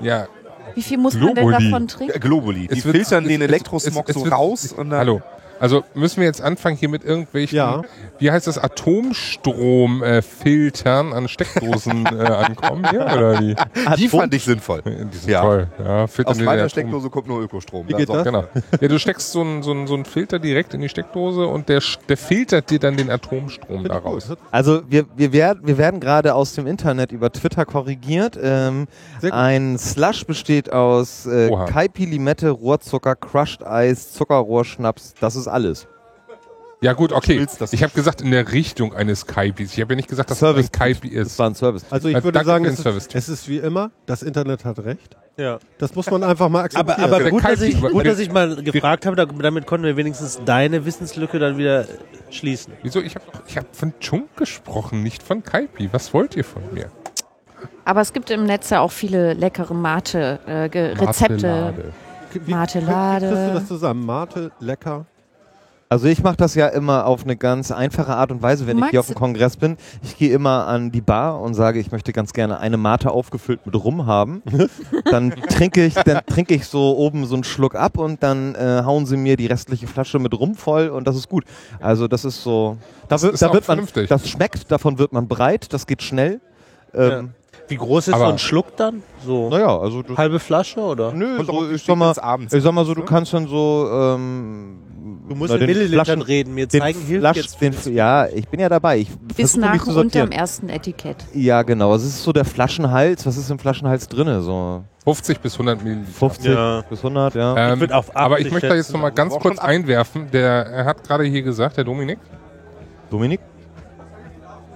[0.00, 0.26] Ja,
[0.74, 1.70] Wie viel muss man denn Globuli.
[1.70, 2.14] davon trinken?
[2.16, 2.68] Äh, Globuli.
[2.68, 4.98] Die Es wird- filtern es- den es- Elektrosmog es- es so wird- raus und dann
[4.98, 5.22] hallo.
[5.60, 7.82] Also müssen wir jetzt anfangen hier mit irgendwelchen, Ja.
[8.18, 13.56] wie heißt das, Atomstromfiltern äh, an Steckdosen äh, ankommen hier oder wie?
[13.96, 14.82] die fand ich sinnvoll.
[14.84, 15.42] Die sind Ja.
[15.42, 15.68] toll.
[15.84, 17.88] Ja, Aus meiner Atom- Steckdose kommt nur Ökostrom.
[17.88, 18.24] Wie geht das?
[18.24, 18.44] Genau.
[18.80, 21.68] Ja, du steckst so einen so einen- so einen Filter direkt in die Steckdose und
[21.68, 24.28] der, der filtert dir dann den Atomstrom daraus.
[24.50, 28.38] Also wir, wir, werden, wir werden gerade aus dem Internet über Twitter korrigiert.
[28.40, 28.86] Ähm,
[29.30, 31.48] ein Slush besteht aus äh.
[31.68, 35.14] Kaipi, Limette, Rohrzucker, Crushed Eis, Zuckerrohrschnaps.
[35.20, 35.86] Das ist alles.
[36.80, 37.44] Ja gut, okay.
[37.72, 39.72] Ich habe gesagt in der Richtung eines Kaipis.
[39.74, 40.66] Ich habe ja nicht gesagt, dass Service.
[40.66, 41.38] es ein Kaipi Das ist.
[41.40, 41.84] war ein Service.
[41.90, 45.16] Also ich Also würde sagen, es ist, es ist wie immer, das Internet hat recht.
[45.36, 45.58] Ja.
[45.78, 47.00] Das muss man einfach mal Aber, akzeptieren.
[47.04, 49.96] aber Der gut, dass ich, gut, dass ich mal gefragt habe, da- damit konnten wir
[49.96, 51.84] wenigstens deine Wissenslücke dann wieder
[52.30, 52.72] schließen.
[52.82, 53.00] Wieso?
[53.00, 55.88] Ich habe ich hab von Chunk gesprochen, nicht von Kaipi.
[55.90, 56.92] Was wollt ihr von mir?
[57.84, 61.46] Aber es gibt im Netz ja auch viele leckere Mate-Rezepte.
[61.48, 61.92] Marmelade.
[62.34, 63.26] Wie- Martelade.
[63.30, 64.06] Wie kriegst du das zusammen?
[64.06, 65.06] Mate, lecker.
[65.90, 68.90] Also ich mache das ja immer auf eine ganz einfache Art und Weise, wenn ich
[68.90, 69.78] hier auf Magst dem Kongress bin.
[70.02, 73.64] Ich gehe immer an die Bar und sage, ich möchte ganz gerne eine Mate aufgefüllt
[73.64, 74.42] mit Rum haben.
[75.10, 78.82] dann trinke ich, dann trinke ich so oben so einen Schluck ab und dann äh,
[78.84, 81.44] hauen sie mir die restliche Flasche mit Rum voll und das ist gut.
[81.80, 82.76] Also das ist so,
[83.08, 84.10] da wird, ist da wird man, vernünftig.
[84.10, 86.40] das schmeckt, davon wird man breit, das geht schnell.
[86.92, 87.30] Ähm,
[87.68, 89.02] Wie groß ist Aber- so ein Schluck dann?
[89.24, 91.12] So Naja, also du, halbe Flasche oder?
[91.12, 92.52] nö, so, ich sag mal, Abends.
[92.54, 94.78] ich sag mal so, du kannst dann so, ähm,
[95.28, 96.54] Du musst na, in den Millilitern Flaschen- reden.
[96.54, 97.60] Mir zeigen hilft Flasch, jetzt.
[97.86, 98.98] den, ja, ich bin ja dabei.
[98.98, 101.16] Ich Bis nach und unterm ersten Etikett.
[101.34, 101.94] Ja, genau.
[101.94, 103.26] Es ist so der Flaschenhals.
[103.26, 104.40] Was ist im Flaschenhals drinne?
[104.40, 106.10] So 50 bis 100 Milliliter.
[106.10, 106.80] 50 Ja.
[106.88, 107.72] bis 100, ja.
[107.72, 110.30] Ähm, auf aber 80 ich möchte da jetzt schätzen, noch mal aber ganz kurz einwerfen.
[110.32, 112.18] Der er hat gerade hier gesagt, der Dominik,
[113.10, 113.40] Dominik?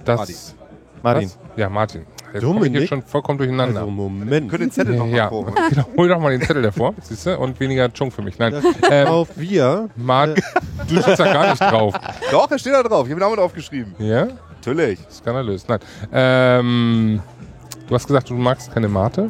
[0.05, 0.35] dass Martin.
[1.01, 1.31] Martin.
[1.55, 2.05] Ja, Martin.
[2.33, 3.81] Jetzt komme ich hier schon vollkommen durcheinander.
[3.81, 4.49] Also Moment.
[4.49, 5.53] können den Zettel noch mal ja, proben.
[5.69, 8.39] genau, hol doch mal den Zettel davor, siehst du, und weniger Chunk für mich.
[8.39, 8.55] Nein,
[8.89, 9.89] ähm, Auf wir.
[9.95, 10.43] Martin,
[10.87, 11.93] du stehst da gar nicht drauf.
[12.31, 13.05] Doch, er steht da drauf.
[13.05, 13.93] Ich habe den Namen aufgeschrieben.
[13.99, 14.99] Ja, Natürlich.
[15.11, 15.67] skandalös.
[15.67, 15.79] Nein,
[16.11, 17.21] ähm,
[17.87, 19.29] du hast gesagt, du magst keine Mate.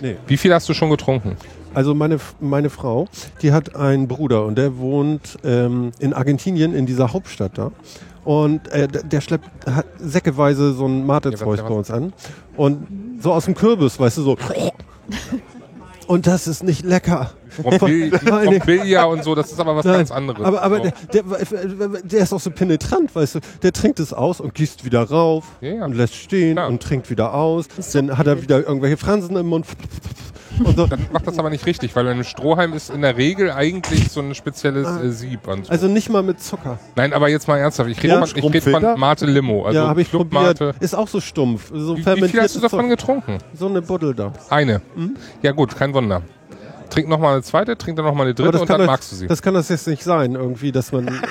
[0.00, 0.16] Nee.
[0.26, 1.36] Wie viel hast du schon getrunken?
[1.72, 3.06] Also meine, meine Frau,
[3.42, 7.70] die hat einen Bruder und der wohnt ähm, in Argentinien, in dieser Hauptstadt da.
[8.24, 12.12] Und äh, der schleppt hat säckeweise so ein Mate-Zeug bei uns an.
[12.56, 12.86] Und
[13.20, 14.36] so aus dem Kürbis, weißt du, so.
[16.06, 17.32] Und das ist nicht lecker.
[17.62, 20.44] Rombilia und so, das ist aber was Nein, ganz anderes.
[20.44, 20.82] Aber, aber so.
[21.12, 23.40] der, der, der ist auch so penetrant, weißt du.
[23.62, 25.84] Der trinkt es aus und gießt wieder rauf Ja, ja.
[25.84, 26.68] und lässt stehen Klar.
[26.68, 27.66] und trinkt wieder aus.
[27.92, 29.66] Dann hat er wieder irgendwelche Fransen im Mund.
[30.64, 30.86] Und so.
[30.86, 34.20] Dann macht das aber nicht richtig, weil ein Strohhalm ist in der Regel eigentlich so
[34.20, 35.00] ein spezielles Ah.
[35.02, 35.46] äh, Sieb.
[35.48, 35.72] Und so.
[35.72, 36.78] Also nicht mal mit Zucker.
[36.96, 37.88] Nein, aber jetzt mal ernsthaft.
[37.88, 39.64] Ich rede Ja, von, ich rede von Mate Limo.
[39.64, 40.60] Also ja, habe ich Club probiert.
[40.60, 40.74] Mate.
[40.80, 41.70] Ist auch so stumpf.
[41.72, 43.38] So Wie, wie viel hast du davon getrunken?
[43.54, 44.32] So eine Buddel da.
[44.50, 44.82] Eine.
[45.40, 46.20] Ja gut, kein Wunder.
[46.90, 49.10] Trink noch mal eine zweite, trink dann noch mal eine dritte und dann doch- magst
[49.12, 49.26] du sie.
[49.26, 51.06] das kann das jetzt nicht sein, irgendwie, dass man.
[51.08, 51.22] Und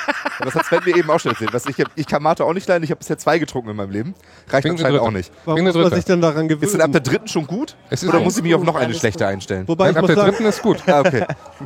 [0.46, 1.54] das hat Sven mir eben auch schon erzählt.
[1.54, 2.84] Was ich, ich kann Mate auch nicht leiden.
[2.84, 4.16] Ich habe bisher zwei getrunken in meinem Leben.
[4.50, 5.32] Reicht Trink eine anscheinend auch nicht.
[5.46, 6.64] Warum muss man sich denn daran gewöhnen?
[6.64, 7.76] Ist denn ab der dritten schon gut?
[7.90, 9.68] Es ist Oder muss ich mich auf noch eine schlechte einstellen?
[9.68, 10.78] Wobei Nein, ich ab muss der sagen, dritten ist gut.
[10.88, 11.26] Ah, okay.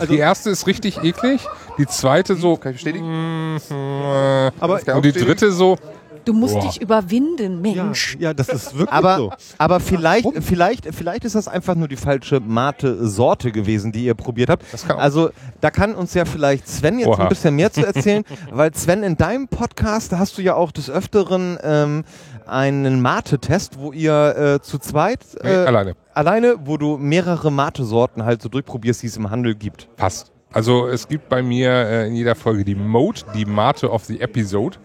[0.10, 1.46] die erste ist richtig eklig,
[1.78, 2.58] die zweite so.
[2.58, 3.56] Kann ich bestätigen?
[3.56, 5.26] mm, äh, aber kann und die bestätigen.
[5.28, 5.78] dritte so.
[6.26, 6.62] Du musst Boah.
[6.62, 8.16] dich überwinden, ja, Mensch.
[8.20, 9.34] ja, das ist wirklich Aber, so.
[9.58, 14.50] aber vielleicht, vielleicht, vielleicht ist das einfach nur die falsche Mate-Sorte gewesen, die ihr probiert
[14.50, 14.64] habt.
[14.72, 15.30] Das kann auch- also
[15.62, 17.24] da kann uns ja vielleicht Sven jetzt Oha.
[17.24, 20.72] ein bisschen mehr zu erzählen, weil Sven, in deinem Podcast da hast du ja auch
[20.72, 22.04] des Öfteren ähm,
[22.46, 25.96] einen Mate-Test, wo ihr äh, zu zweit Nee, äh, alleine.
[26.14, 29.88] alleine, wo du mehrere Mate-Sorten halt so durchprobierst, die es im Handel gibt.
[29.98, 30.32] Passt.
[30.52, 34.22] Also es gibt bei mir äh, in jeder Folge die Mode, die Mate of the
[34.22, 34.78] Episode.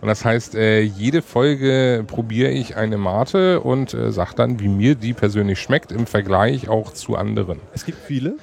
[0.00, 4.68] Und das heißt, äh, jede Folge probiere ich eine Mate und äh, sage dann, wie
[4.68, 7.60] mir die persönlich schmeckt, im Vergleich auch zu anderen.
[7.72, 8.36] Es gibt viele.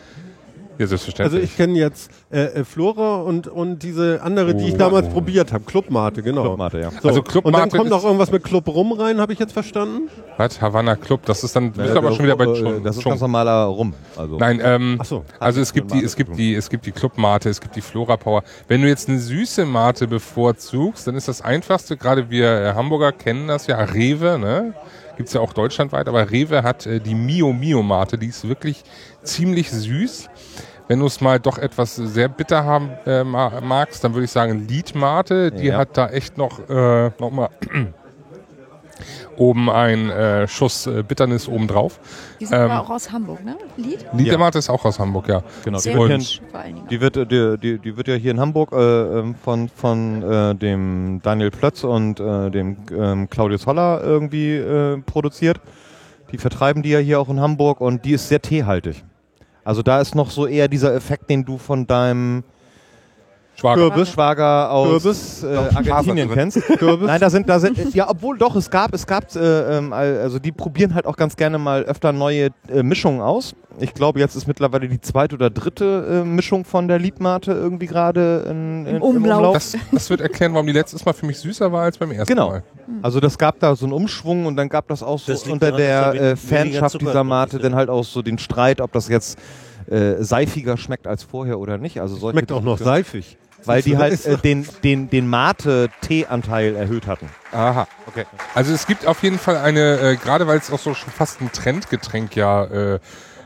[0.78, 1.44] Ja, Also selbstverständlich.
[1.44, 4.78] ich kenne jetzt äh, äh, Flora und, und diese andere, die ich Oh.
[4.78, 5.64] damals probiert habe.
[5.66, 6.42] Clubmate, genau.
[6.44, 6.90] Clubmate, ja.
[7.02, 7.08] So.
[7.10, 10.10] Also Club und dann kommt noch irgendwas mit Club rum rein, habe ich jetzt verstanden.
[10.38, 10.60] Was?
[10.62, 12.84] Havana Club, das ist dann, du bist aber schon wieder bei Äh, Chung.
[12.84, 13.94] Das ist ganz normaler Rum.
[14.18, 14.38] Also.
[14.38, 15.24] Nein, ähm, Ach so.
[15.40, 18.18] also es gibt die, es gibt die, es gibt die Clubmate, es gibt die Flora
[18.18, 18.44] Power.
[18.68, 23.12] Wenn du jetzt eine süße Mate bevorzugst, dann ist das einfachste, gerade wir äh, Hamburger
[23.12, 24.74] kennen das ja, Rewe, ne?
[25.16, 28.84] Gibt's ja auch deutschlandweit, aber Rewe hat äh, die Mio Mio Mate, die ist wirklich
[29.24, 30.30] ziemlich süß.
[30.88, 34.32] Wenn du es mal doch etwas sehr bitter haben äh, ma- magst, dann würde ich
[34.32, 35.78] sagen Lied Mate, die Ja.
[35.78, 37.50] hat da echt noch, äh, noch mal
[39.38, 42.00] oben ein äh, Schuss äh, Bitternis obendrauf.
[42.40, 43.56] Die sind Ähm, aber auch aus Hamburg, ne?
[43.78, 44.06] Lied?
[44.14, 45.42] Liedermate ist auch aus Hamburg, ja.
[45.64, 46.88] Genau, die Sehr wird, Dingen.
[46.90, 48.76] die, wird, äh, die, die, die wird ja hier in Hamburg äh,
[49.20, 54.98] ähm, von, von äh, dem Daniel Plötz und äh, dem ähm, Claudius Holler irgendwie äh,
[54.98, 55.60] produziert.
[56.32, 59.04] Die vertreiben die ja hier auch in Hamburg und die ist sehr teehaltig.
[59.64, 62.44] Also da ist noch so eher dieser Effekt, den du von deinem
[63.56, 63.90] Schwager.
[63.90, 64.10] Kürbis.
[64.10, 65.44] Schwager aus Kürbis.
[65.44, 66.62] äh, Argentinien kennst.
[66.62, 67.08] Kürbis.
[67.08, 70.40] Nein, da sind, da sind, ja, obwohl doch, es gab, es gab, äh, ähm, also
[70.40, 73.54] die probieren halt auch ganz gerne mal öfter neue äh, Mischungen aus.
[73.80, 77.88] Ich glaube, jetzt ist mittlerweile die zweite oder dritte äh, Mischung von der Liedmate irgendwie
[77.88, 79.54] gerade in, in, Im Umlauf.
[79.54, 82.34] Das, das wird erklären, warum die letztes Mal für mich süßer war als beim ersten
[82.34, 82.50] Genau.
[82.50, 82.64] Mal.
[83.02, 85.72] Also das gab da so einen Umschwung und dann gab das auch so Das unter
[85.72, 89.40] daran, der äh, Fanschaft dieser Mate dann halt auch so den Streit, ob das jetzt
[89.90, 92.02] äh, seifiger schmeckt als vorher oder nicht.
[92.02, 93.38] Also solche Schmeckt auch noch seifig.
[93.66, 97.30] weil die halt äh, den, den, den Mate-Tee-Anteil erhöht hatten.
[97.52, 98.26] Aha, okay.
[98.56, 101.42] Also es gibt auf jeden Fall eine, äh, gerade weil es auch so schon fast
[101.42, 103.00] ein Trendgetränk ja äh,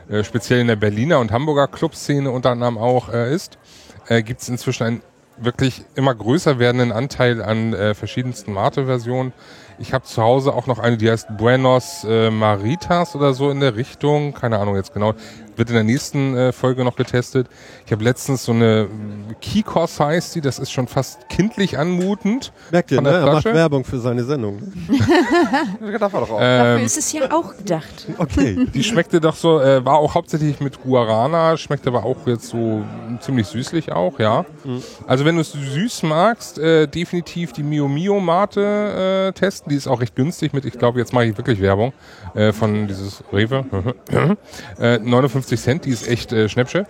[0.08, 3.58] äh, speziell in der Berliner und Hamburger Clubszene unter anderem auch äh, ist,
[4.08, 5.02] äh, gibt es inzwischen einen
[5.36, 9.32] wirklich immer größer werdenden Anteil an äh, verschiedensten Mate-Versionen.
[9.80, 13.60] Ich habe zu Hause auch noch eine, die heißt Buenos äh, Maritas oder so in
[13.60, 14.34] der Richtung.
[14.34, 15.14] Keine Ahnung jetzt genau.
[15.56, 17.48] Wird in der nächsten äh, Folge noch getestet.
[17.84, 18.86] Ich habe letztens so eine
[19.40, 22.52] Kikos heißt die, das ist schon fast kindlich anmutend.
[22.70, 23.10] Merkt ihr, ne?
[23.10, 23.44] Er macht?
[23.44, 24.62] Werbung für seine Sendung.
[25.98, 26.38] Darf er doch auch.
[26.40, 28.06] Dafür Ähm, ist es ja auch gedacht.
[28.18, 28.66] Okay.
[28.74, 32.84] Die schmeckte doch so, äh, war auch hauptsächlich mit Guarana, schmeckte aber auch jetzt so
[33.20, 34.44] ziemlich süßlich auch, ja.
[35.06, 39.67] Also wenn du es süß magst, äh, definitiv die Mio Mio Mate äh, testen.
[39.68, 41.92] Die ist auch recht günstig mit, ich glaube, jetzt mache ich wirklich Werbung
[42.34, 43.64] äh, von dieses Rewe.
[44.80, 46.86] äh, 59 Cent, die ist echt äh, Schnäppsche.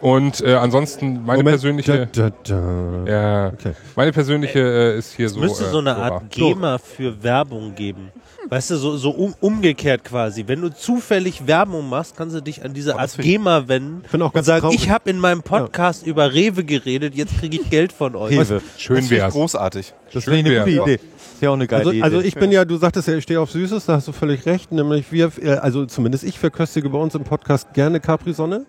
[0.00, 1.48] Und äh, ansonsten meine Moment.
[1.48, 2.62] persönliche, Da, da,
[3.06, 3.10] da.
[3.10, 3.72] ja, Okay.
[3.96, 5.40] meine persönliche äh, ist hier so.
[5.40, 5.96] müsste äh, so eine.
[5.96, 8.12] Art GEMA für Werbung geben.
[8.50, 10.44] Weißt du, so, so um, umgekehrt quasi.
[10.46, 14.26] Wenn du zufällig Werbung machst, kannst du dich an diese Art GEMA wenden bin auch
[14.26, 14.82] und ganz sagen, traurig.
[14.82, 18.32] ich habe in meinem Podcast über Rewe geredet, jetzt kriege ich Geld von euch.
[18.32, 18.62] Rewe.
[18.76, 19.34] Schön das finde ich wär's.
[19.34, 19.94] großartig.
[20.12, 21.00] Das ich eine gute Idee.
[21.38, 22.02] Ist ja auch eine geile Also, Idee.
[22.02, 24.44] also ich bin ja, du sagtest ja, ich stehe auf Süßes, da hast du völlig
[24.44, 24.72] recht.
[24.72, 28.66] Nämlich wir, äh, also zumindest ich verköstige bei uns im Podcast gerne Capri-Sonne.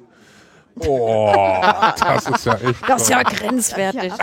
[0.81, 1.33] Oh,
[1.99, 2.87] das ist ja echt.
[2.87, 4.13] Das ist ja grenzwertig.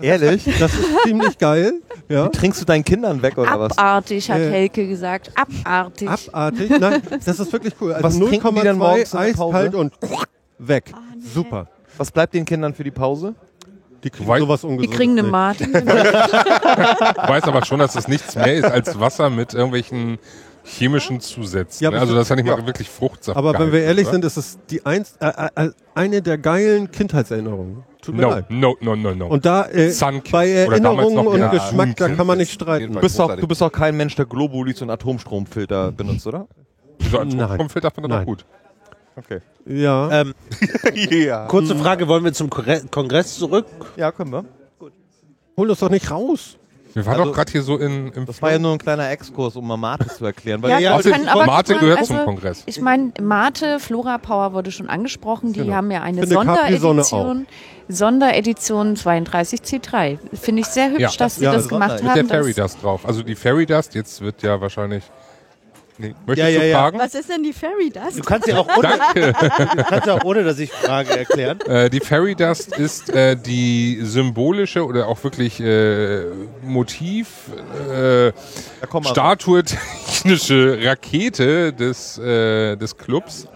[0.00, 0.44] Ehrlich?
[0.58, 1.74] Das ist ziemlich geil.
[2.08, 2.28] Ja.
[2.28, 3.76] Trinkst du deinen Kindern weg oder was?
[3.76, 4.50] Abartig, hat Äh.
[4.50, 5.30] Helke gesagt.
[5.36, 6.08] Abartig.
[6.08, 6.70] Abartig.
[6.80, 7.90] Nein, das ist wirklich cool.
[8.00, 9.56] Was Also trinken die denn morgens 0,2 in der Pause?
[9.58, 9.92] eiskalt und
[10.58, 10.84] weg.
[11.34, 11.68] Super.
[11.98, 13.34] Was bleibt den Kindern für die Pause?
[14.02, 14.96] Die kriegen Weil- sowas Die ungesundes.
[14.96, 15.54] kriegen eine.
[15.58, 15.68] Ich
[17.28, 20.18] weiß aber schon, dass es nichts mehr ist als Wasser mit irgendwelchen
[20.64, 21.84] chemischen Zusätzen.
[21.84, 22.00] Ja, ne?
[22.00, 22.66] also so- das ist ja nicht mal ja.
[22.66, 23.36] wirklich Fruchtsaft.
[23.36, 24.12] Aber wenn wir ehrlich oder?
[24.12, 27.82] sind, ist es die eins, äh, äh, eine der geilen Kindheitserinnerungen.
[28.02, 28.46] Tut mir No, leid.
[28.50, 29.26] no, no, no, no.
[29.26, 30.32] Und da äh, Sunkiss.
[30.32, 32.94] bei Erinnerungen noch, und ja, Geschmack, da kann man nicht streiten.
[32.94, 36.46] Du bist, auch, du bist auch kein Mensch, der Globulis und Atomstromfilter benutzt, oder?
[37.12, 37.40] Nein.
[37.40, 38.44] Atomfilter findet er gut.
[39.16, 39.40] Okay.
[39.66, 40.10] Ja.
[40.22, 40.34] Ähm,
[40.94, 41.46] ja.
[41.46, 43.66] kurze Frage, wollen wir zum Kongre- Kongress zurück?
[43.96, 44.44] Ja, können wir.
[45.56, 46.56] Hol uns doch nicht raus.
[46.92, 49.08] Wir waren Also, doch gerade hier so in, im Das war ja nur ein kleiner
[49.10, 50.60] Exkurs, um mal Mate zu erklären.
[50.62, 52.62] Weil Ja, Ja, können aber Mate gehört also, zum Kongress.
[52.66, 55.52] Ich meine, Mate, Flora Power wurde schon angesprochen.
[55.52, 55.74] Die Genau.
[55.74, 57.46] haben ja eine Sonderedition.
[57.88, 60.18] Sonderedition 32C3.
[60.34, 61.10] Finde ich sehr hübsch, Ja.
[61.18, 62.28] dass sie Ja, das das gemacht Mit der haben.
[62.28, 63.06] Fairy Dust drauf.
[63.06, 65.04] Also die Fairy Dust, jetzt wird ja wahrscheinlich.
[66.00, 66.14] Nee.
[66.26, 66.78] Möchtest Ja, du ja, ja.
[66.78, 66.98] fragen?
[66.98, 68.18] Was ist denn die Fairy Dust?
[68.18, 69.32] Du kannst ja auch ohne, Danke.
[69.76, 71.60] du kannst auch ohne dass ich frage, erklären.
[71.66, 76.24] Äh, die Fairy Dust ist äh, die symbolische oder auch wirklich äh,
[76.62, 77.28] Motiv,
[77.92, 78.32] äh,
[79.02, 83.46] statuetechnische Rakete des, äh, des Clubs.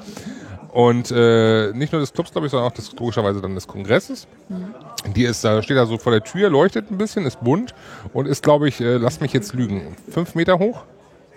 [0.70, 4.26] Und äh, nicht nur des Clubs, glaube ich, sondern auch des, logischerweise dann des Kongresses.
[5.14, 7.74] Die ist da, steht da so vor der Tür, leuchtet ein bisschen, ist bunt
[8.12, 10.82] und ist, glaube ich, äh, lasst mich jetzt lügen, fünf Meter hoch?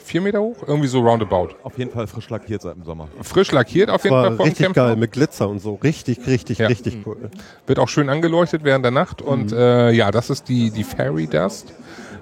[0.07, 0.55] Vier Meter hoch?
[0.65, 1.49] Irgendwie so roundabout.
[1.63, 3.09] auf jeden Fall frisch lackiert seit dem Sommer.
[3.23, 5.75] Frisch lackiert auf jeden Fall War vom richtig geil, mit Glitzer und so.
[5.75, 6.67] Richtig, richtig, Ja.
[6.67, 7.29] richtig cool.
[7.65, 9.21] Wird auch schön angeleuchtet während der Nacht.
[9.21, 11.73] Und äh, ja, das ist die, die Fairy Dust,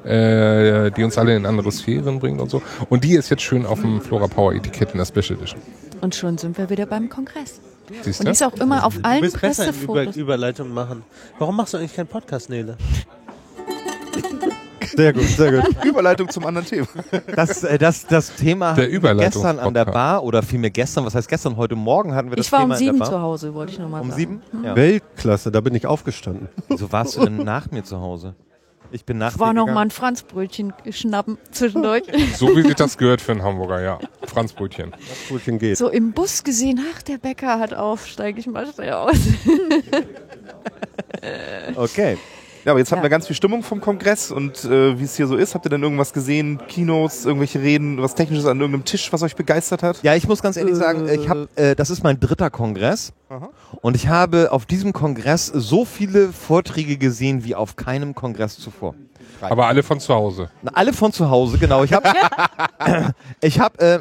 [0.03, 2.63] äh, die uns alle in andere Sphären bringt und so.
[2.89, 5.61] Und die ist jetzt schön auf dem Flora Power Etikett in der Special Edition.
[6.01, 7.61] Und schon sind wir wieder beim Kongress.
[8.01, 8.31] Siehst Und du?
[8.31, 10.15] die ist auch immer auf Du allen bist besser in Über Pressefotos.
[10.17, 11.03] Überleitung machen.
[11.37, 12.77] Warum machst du eigentlich keinen Podcast, Nele?
[14.95, 15.83] Sehr gut, sehr gut.
[15.85, 16.87] Überleitung zum anderen Thema.
[17.35, 19.85] Das, äh, das, das Thema Der gestern an der.
[19.85, 22.73] Bar oder vielmehr gestern, was heißt gestern, heute Morgen hatten wir das Ich war Thema
[22.75, 23.21] um sieben zu Bar.
[23.21, 24.19] Hause, wollte ich nochmal Um sagen.
[24.19, 24.41] sieben?
[24.63, 24.75] Ja.
[24.75, 26.49] Weltklasse, da bin ich aufgestanden.
[26.67, 28.35] Wieso warst du denn nach mir zu Hause?
[28.91, 29.75] Ich bin nach Ich war noch gegangen.
[29.75, 32.03] mal ein Franzbrötchen schnappen zwischendurch.
[32.37, 33.99] So wie sich das gehört für einen Hamburger, ja.
[34.25, 34.93] Franzbrötchen.
[35.29, 35.77] Brötchen geht.
[35.77, 39.15] so im Bus gesehen, ach, der Bäcker hat auf, steige ich mal schnell aus.
[41.75, 42.17] Okay.
[42.65, 43.03] Ja, aber jetzt hatten Ja.
[43.03, 45.69] wir ganz viel Stimmung vom Kongress und äh, wie es hier so ist, habt ihr
[45.69, 46.59] denn irgendwas gesehen?
[46.67, 50.01] Kinos, irgendwelche Reden, was Technisches an irgendeinem Tisch, was euch begeistert hat?
[50.01, 53.49] Ja, ich muss ganz ehrlich sagen, ich hab, äh, das ist mein dritter Kongress Aha.
[53.81, 58.95] und ich habe auf diesem Kongress so viele Vorträge gesehen wie auf keinem Kongress zuvor.
[59.41, 60.49] Aber alle von zu Hause.
[60.63, 61.83] Na, Alle von zu Hause, genau.
[61.83, 62.09] Ich habe,
[63.41, 63.99] ich habe, äh,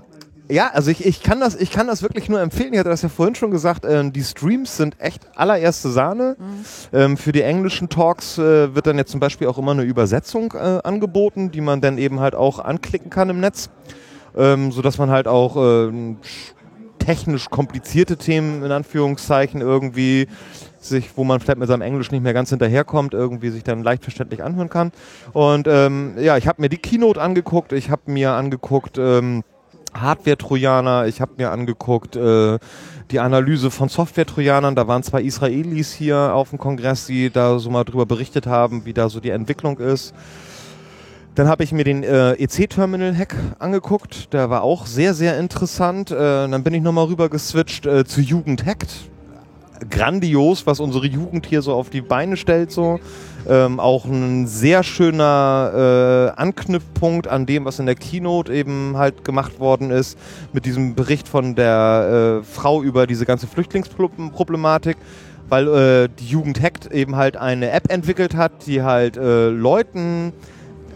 [0.49, 2.73] ja, also ich, ich kann das, ich kann das wirklich nur empfehlen.
[2.75, 3.85] Ich hatte das ja vorhin schon gesagt.
[3.89, 6.37] Ähm, die Streams sind echt allererste Sahne.
[6.93, 10.53] Ähm, für die englischen Talks äh, wird dann jetzt zum Beispiel auch immer eine Übersetzung
[10.53, 13.71] äh, angeboten, die man dann eben halt auch anklicken kann im Netz,
[14.37, 16.19] ähm, so dass man halt auch ähm,
[16.99, 20.29] technisch komplizierte Themen in Anführungszeichen irgendwie
[20.79, 24.03] sich, wo man vielleicht mit seinem Englisch nicht mehr ganz hinterherkommt, irgendwie sich dann leicht
[24.03, 24.93] verständlich anhören kann.
[25.33, 29.43] Und ähm, ja, ich habe mir die Keynote angeguckt, ich habe mir angeguckt, ähm,
[29.95, 31.07] Hardware-Trojaner.
[31.07, 32.59] Ich habe mir angeguckt äh,
[33.11, 34.75] die Analyse von Software-Trojanern.
[34.75, 38.85] Da waren zwei Israelis hier auf dem Kongress, die da so mal drüber berichtet haben,
[38.85, 40.15] wie da so die Entwicklung ist.
[41.35, 44.33] Dann habe ich mir den äh, EC-Terminal-Hack angeguckt.
[44.33, 46.13] Der war auch sehr, sehr interessant.
[46.13, 49.11] Äh, dann bin ich nochmal rüber geswitcht äh, zu Jugend Hackt.
[49.91, 52.71] Grandios, was unsere Jugend hier so auf die Beine stellt.
[52.71, 53.01] So.
[53.49, 59.25] Ähm, auch ein sehr schöner äh, Anknüpfpunkt an dem, was in der Keynote eben halt
[59.25, 60.19] gemacht worden ist,
[60.53, 64.97] mit diesem Bericht von der äh, Frau über diese ganze Flüchtlingsproblematik
[65.49, 70.33] weil äh, die Jugend Hackt eben halt eine App entwickelt hat, die halt äh, Leuten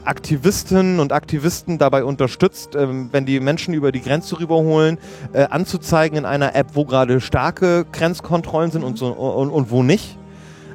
[0.04, 4.98] Aktivistinnen und Aktivisten dabei unterstützt, ähm, wenn die Menschen über die Grenze rüberholen,
[5.34, 9.82] äh, anzuzeigen in einer App, wo gerade starke Grenzkontrollen sind und, so, und, und wo
[9.82, 10.16] nicht.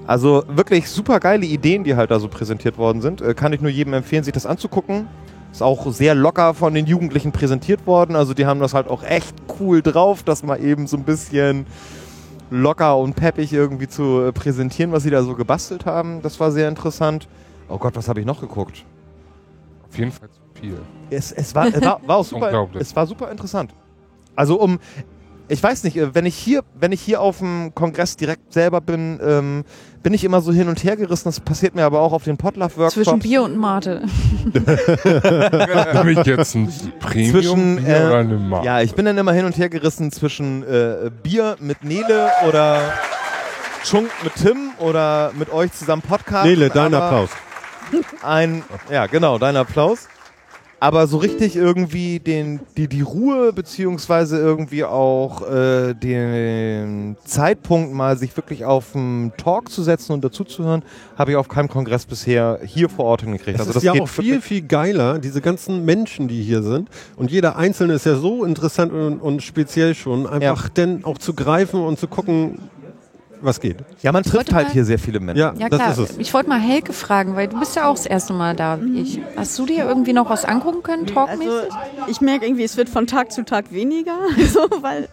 [0.06, 3.22] Also wirklich super geile Ideen, die halt da so präsentiert worden sind.
[3.22, 5.08] Äh, kann ich nur jedem empfehlen, sich das anzugucken.
[5.52, 8.16] Ist auch sehr locker von den Jugendlichen präsentiert worden.
[8.16, 11.66] Also die haben das halt auch echt cool drauf, das mal eben so ein bisschen
[12.50, 16.22] locker und peppig irgendwie zu äh, präsentieren, was sie da so gebastelt haben.
[16.22, 17.28] Das war sehr interessant.
[17.70, 18.86] Oh Gott, was habe ich noch geguckt?
[19.90, 20.78] Auf jeden Fall zu viel.
[21.10, 23.74] Es, es, war, es war, war auch super, es war super interessant.
[24.36, 24.80] Also um,
[25.48, 28.82] ich weiß nicht, äh, wenn ich hier, wenn ich hier auf dem Kongress direkt selber
[28.82, 29.64] bin, ähm,
[30.02, 31.26] bin ich immer so hin und her gerissen.
[31.26, 32.94] Das passiert mir aber auch auf den Potluck-Workshops.
[32.94, 34.04] Zwischen Bier und Mate.
[35.94, 38.66] Habe ich jetzt ein Premium Zwischen, Bier äh, oder eine Mark?
[38.66, 42.94] Ja, ich bin dann immer hin und her gerissen zwischen äh, Bier mit Nele oder
[43.84, 46.46] Chunk mit Tim oder mit euch zusammen Podcast.
[46.46, 47.30] Nele, dein Applaus.
[48.22, 50.08] Ein, ja, genau, dein Applaus.
[50.84, 58.18] Aber so richtig irgendwie den, die, die Ruhe beziehungsweise irgendwie auch äh, den Zeitpunkt mal
[58.18, 60.84] sich wirklich auf einen Talk zu setzen und dazuzuhören,
[61.18, 63.62] habe ich auf keinem Kongress bisher hier vor Ort hingekriegt.
[63.62, 66.90] Das also ist ja geht auch viel, viel geiler, diese ganzen Menschen, die hier sind.
[67.16, 71.34] Und jeder Einzelne ist ja so interessant und, und speziell schon, einfach denn auch zu
[71.34, 72.60] greifen und zu gucken,
[73.46, 73.78] was geht.
[74.02, 75.40] Ja, man trifft halt mal- hier sehr viele Menschen.
[75.40, 76.18] Ja, Ja das klar, ist es.
[76.18, 79.02] ich wollte mal Helke fragen, weil du bist ja auch das erste Mal da wie
[79.02, 79.20] ich.
[79.36, 81.52] Hast du dir irgendwie noch was angucken können, talkmäßig?
[81.52, 81.78] Also
[82.08, 84.18] ich merke irgendwie, es wird von Tag zu Tag weniger,
[84.52, 85.08] so, weil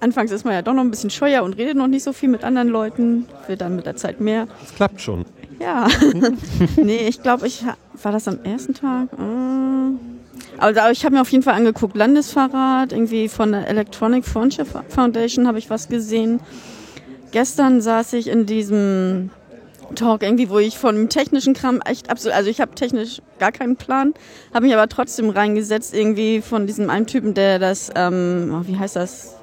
[0.00, 2.28] anfangs ist man ja doch noch ein bisschen scheuer und redet noch nicht so viel
[2.28, 4.46] mit anderen Leuten, wird dann mit der Zeit mehr.
[4.64, 5.24] Es klappt schon.
[5.60, 5.88] Ja,
[6.76, 9.08] nee, ich glaube, ich ha- war das am ersten Tag.
[9.12, 14.66] Äh, Also ich habe mir auf jeden Fall angeguckt, Landesfahrrad, irgendwie von der Electronic Friendship
[14.88, 16.40] Foundation habe ich was gesehen.
[17.32, 19.30] Gestern saß ich in diesem
[19.94, 23.52] Talk irgendwie, wo ich von dem technischen Kram echt absolut, also ich habe technisch gar
[23.52, 24.14] keinen Plan,
[24.54, 28.76] habe mich aber trotzdem reingesetzt irgendwie von diesem einen Typen, der das, ähm, oh, wie
[28.76, 29.36] heißt das,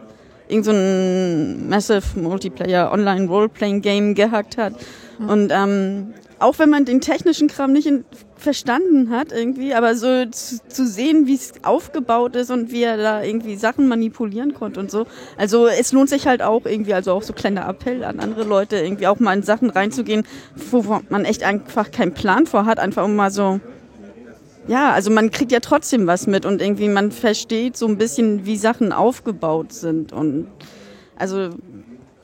[0.48, 4.74] irgend so ein Massive Multiplayer Online Roleplaying Game gehackt hat.
[5.20, 8.06] Und ähm, auch wenn man den technischen Kram nicht in,
[8.38, 12.98] verstanden hat irgendwie, aber so zu, zu sehen, wie es aufgebaut ist und wie er
[12.98, 15.06] da irgendwie Sachen manipulieren konnte und so.
[15.38, 18.78] Also es lohnt sich halt auch irgendwie, also auch so kleiner Appell an andere Leute,
[18.78, 20.26] irgendwie auch mal in Sachen reinzugehen,
[20.72, 23.60] wo man echt einfach keinen Plan vor hat, einfach um mal so
[24.68, 28.46] ja, also man kriegt ja trotzdem was mit und irgendwie man versteht so ein bisschen,
[28.46, 30.48] wie Sachen aufgebaut sind und
[31.16, 31.50] also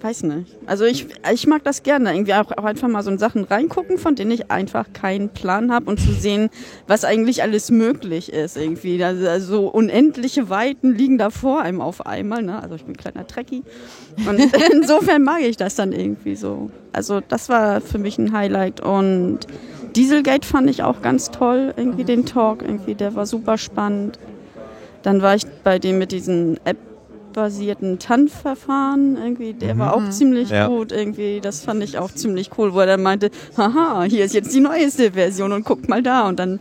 [0.04, 0.56] weiß nicht.
[0.66, 3.98] Also ich, ich mag das gerne, irgendwie auch, auch einfach mal so in Sachen reingucken,
[3.98, 6.50] von denen ich einfach keinen Plan habe und zu sehen,
[6.88, 9.02] was eigentlich alles möglich ist irgendwie.
[9.04, 12.44] Also, also unendliche Weiten liegen da vor einem auf einmal.
[12.44, 12.62] Ne?
[12.62, 13.64] Also ich bin ein kleiner Trekkie
[14.28, 14.40] und
[14.74, 16.70] insofern mag ich das dann irgendwie so.
[16.92, 19.40] Also das war für mich ein Highlight und
[19.96, 24.18] Dieselgate fand ich auch ganz toll, irgendwie den Talk, irgendwie der war super spannend.
[25.04, 26.60] Dann war ich bei dem mit diesen
[27.38, 30.68] App-basierten TAN-Verfahren, irgendwie, der war auch ziemlich Ja.
[30.68, 34.36] gut, irgendwie, das fand ich auch ziemlich cool, wo er dann meinte, haha, hier ist
[34.36, 36.60] jetzt die neueste Version und guckt mal da und dann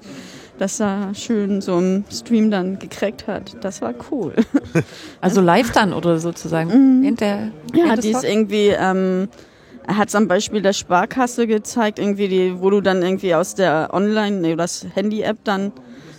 [0.59, 3.57] das da schön so im Stream dann gekriegt hat.
[3.63, 4.33] Das war cool.
[5.21, 7.03] Also live dann oder sozusagen.
[7.03, 9.29] Während der, Ja, die ist irgendwie, ähm,
[9.87, 13.55] er hat es am Beispiel der Sparkasse gezeigt, irgendwie die, wo du dann irgendwie aus
[13.55, 15.73] der Online, nee, das Handy-App dann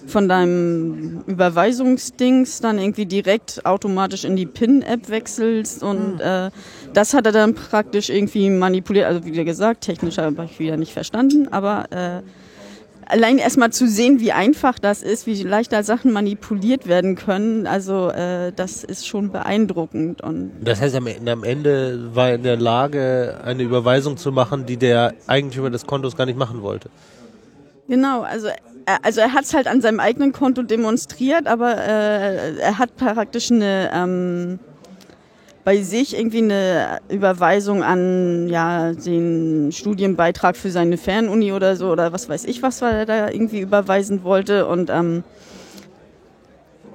[0.05, 6.49] von deinem Überweisungsdings dann irgendwie direkt automatisch in die PIN-App wechselst und äh,
[6.93, 9.05] das hat er dann praktisch irgendwie manipuliert.
[9.05, 12.21] Also wie gesagt, technisch habe ich wieder nicht verstanden, aber äh,
[13.07, 17.67] allein erstmal zu sehen, wie einfach das ist, wie leicht da Sachen manipuliert werden können,
[17.67, 21.07] also äh, das ist schon beeindruckend und Das heißt, am
[21.43, 26.15] Ende, war er in der Lage, eine Überweisung zu machen, die der Eigentümer des Kontos
[26.15, 26.89] gar nicht machen wollte.
[27.88, 28.47] Genau, also
[29.01, 33.51] also er hat es halt an seinem eigenen Konto demonstriert, aber äh, er hat praktisch
[33.51, 34.60] eine ähm,
[35.64, 42.11] bei sich irgendwie eine Überweisung an ja den Studienbeitrag für seine Fernuni oder so oder
[42.11, 45.23] was weiß ich was, weil er da irgendwie überweisen wollte und ähm,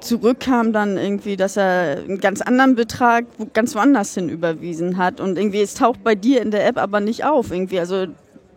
[0.01, 5.20] zurückkam dann irgendwie, dass er einen ganz anderen Betrag ganz woanders hin überwiesen hat.
[5.20, 7.51] Und irgendwie, es taucht bei dir in der App aber nicht auf.
[7.51, 8.06] Irgendwie, also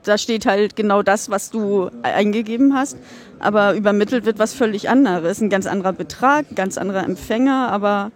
[0.04, 2.98] da steht halt genau das, was du eingegeben hast,
[3.40, 5.42] aber übermittelt wird was völlig anderes.
[5.42, 8.12] Ein ganz anderer Betrag, ein ganz anderer Empfänger, aber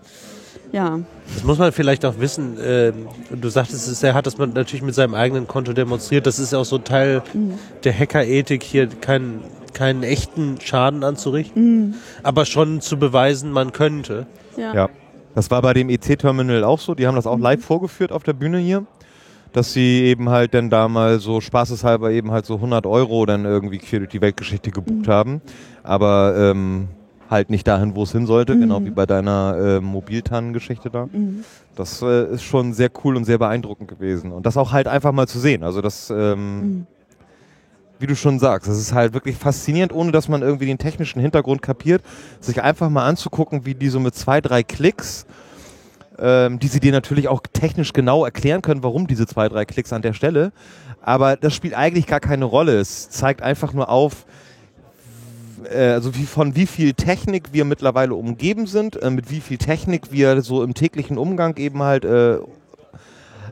[0.72, 1.00] ja.
[1.34, 2.58] Das muss man vielleicht auch wissen.
[2.62, 6.28] ähm, du sagtest es, er hat das natürlich mit seinem eigenen Konto demonstriert.
[6.28, 7.22] Das ist auch so Teil
[7.84, 9.42] der Hackerethik, hier keinen,
[9.74, 14.28] keinen echten Schaden anzurichten, aber schon zu beweisen, man könnte.
[14.58, 14.74] Ja.
[14.74, 14.90] Ja.
[15.34, 16.96] Das war bei dem EC-Terminal auch so.
[16.96, 18.86] Die haben das auch live vorgeführt auf der Bühne hier.
[19.56, 23.46] Dass sie eben halt dann da mal so spaßeshalber eben halt so 100 Euro dann
[23.46, 25.42] irgendwie quer durch die Weltgeschichte gebucht haben.
[25.82, 26.90] Aber ähm,
[27.30, 28.60] halt nicht dahin, wo es hin sollte.
[28.60, 31.08] Genau wie bei deiner äh, Mobiltannen-Geschichte da.
[31.76, 34.34] Das äh, ist schon sehr cool und sehr beeindruckend gewesen.
[34.34, 35.64] Und das auch halt einfach mal zu sehen.
[35.64, 36.86] Also das, ähm,
[38.00, 41.22] wie du schon sagst, das ist halt wirklich faszinierend, ohne dass man irgendwie den technischen
[41.22, 42.04] Hintergrund kapiert,
[42.42, 45.26] sich einfach mal anzugucken, wie die so mit zwei, drei Klicks,
[46.20, 49.94] ähm, die sie dir natürlich auch technisch genau erklären können, warum diese zwei, drei Klicks
[49.94, 50.52] an der Stelle.
[51.02, 52.80] Aber das spielt eigentlich gar keine Rolle.
[52.80, 54.26] Es zeigt einfach nur auf,
[55.72, 59.58] äh, also wie, von wie viel Technik wir mittlerweile umgeben sind, äh, mit wie viel
[59.58, 62.38] Technik wir so im täglichen Umgang eben halt äh,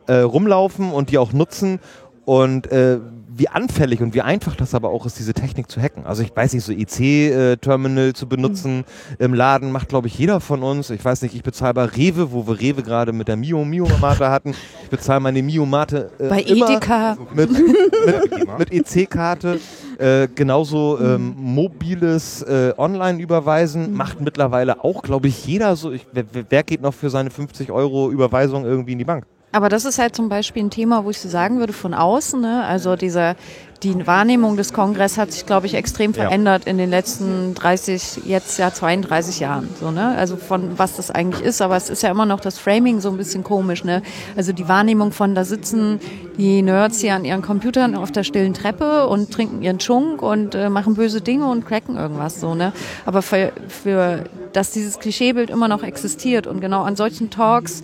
[0.08, 1.80] äh, rumlaufen und die auch nutzen
[2.26, 3.00] und äh,
[3.36, 6.06] wie anfällig und wie einfach das aber auch ist, diese Technik zu hacken.
[6.06, 8.84] Also ich weiß nicht, so IC-Terminal zu benutzen
[9.20, 10.90] im Laden macht, glaube ich, jeder von uns.
[10.90, 13.88] Ich weiß nicht, ich bezahle bei Rewe, wo wir Rewe gerade mit der Mio Mio
[14.02, 14.54] Mate hatten.
[14.84, 17.18] Ich bezahle meine Mio Mate äh, Bei Edeka.
[17.34, 19.60] mit, mit, mit EC-Karte.
[19.98, 25.92] Äh, genauso ähm, mobiles äh, Online-Überweisen macht mittlerweile auch, glaube ich, jeder so.
[25.92, 29.26] Ich, wer, wer geht noch für seine 50 Euro Überweisung irgendwie in die Bank?
[29.54, 32.42] Aber das ist halt zum Beispiel ein Thema, wo ich so sagen würde, von außen,
[32.42, 32.66] ne?
[32.66, 33.36] also dieser,
[33.84, 36.24] die Wahrnehmung des Kongress hat sich, glaube ich, extrem Ja.
[36.24, 39.70] verändert in den letzten 30, jetzt ja 32 Jahren.
[39.80, 40.16] So, ne?
[40.18, 43.10] Also von was das eigentlich ist, aber es ist ja immer noch das Framing so
[43.10, 43.84] ein bisschen komisch.
[43.84, 44.02] Ne?
[44.36, 46.00] Also die Wahrnehmung von, da sitzen
[46.38, 50.56] die Nerds hier an ihren Computern auf der stillen Treppe und trinken ihren Schunk und
[50.56, 52.56] äh, machen böse Dinge und cracken irgendwas so.
[52.56, 52.74] Ne?
[53.06, 54.24] Aber für, für
[54.54, 57.84] dass dieses Klischeebild immer noch existiert und genau an solchen Talks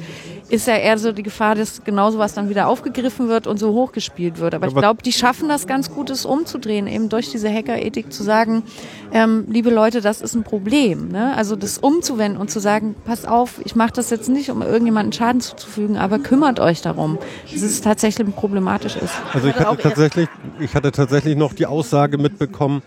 [0.50, 3.74] ist ja eher so die Gefahr, dass genau sowas dann wieder aufgegriffen wird und so
[3.74, 4.54] hochgespielt wird.
[4.56, 8.12] Aber ich Aber- glaube, die schaffen das ganz gut, es umzudrehen, eben durch diese Hackerethik
[8.12, 8.64] zu sagen,
[9.12, 11.10] ähm, liebe Leute, das ist ein Problem.
[11.10, 11.36] Ne?
[11.36, 15.14] Also das umzuwenden und zu sagen, pass auf, ich mache das jetzt nicht, um irgendjemanden
[15.14, 17.18] Schaden zuzufügen, aber kümmert euch darum,
[17.52, 19.14] dass es tatsächlich problematisch ist.
[19.34, 20.28] Also ich hatte tatsächlich,
[20.60, 22.82] ich hatte tatsächlich noch die Aussage mitbekommen,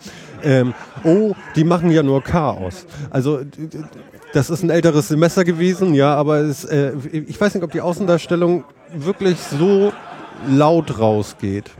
[0.44, 0.74] ähm,
[1.04, 2.86] oh, die machen ja nur Chaos.
[3.10, 3.40] Also
[4.32, 7.80] das ist ein älteres Semester gewesen, ja, aber es, äh, ich weiß nicht, ob die
[7.80, 8.64] Außendarstellung
[8.94, 9.92] wirklich so
[10.48, 11.70] laut rausgeht.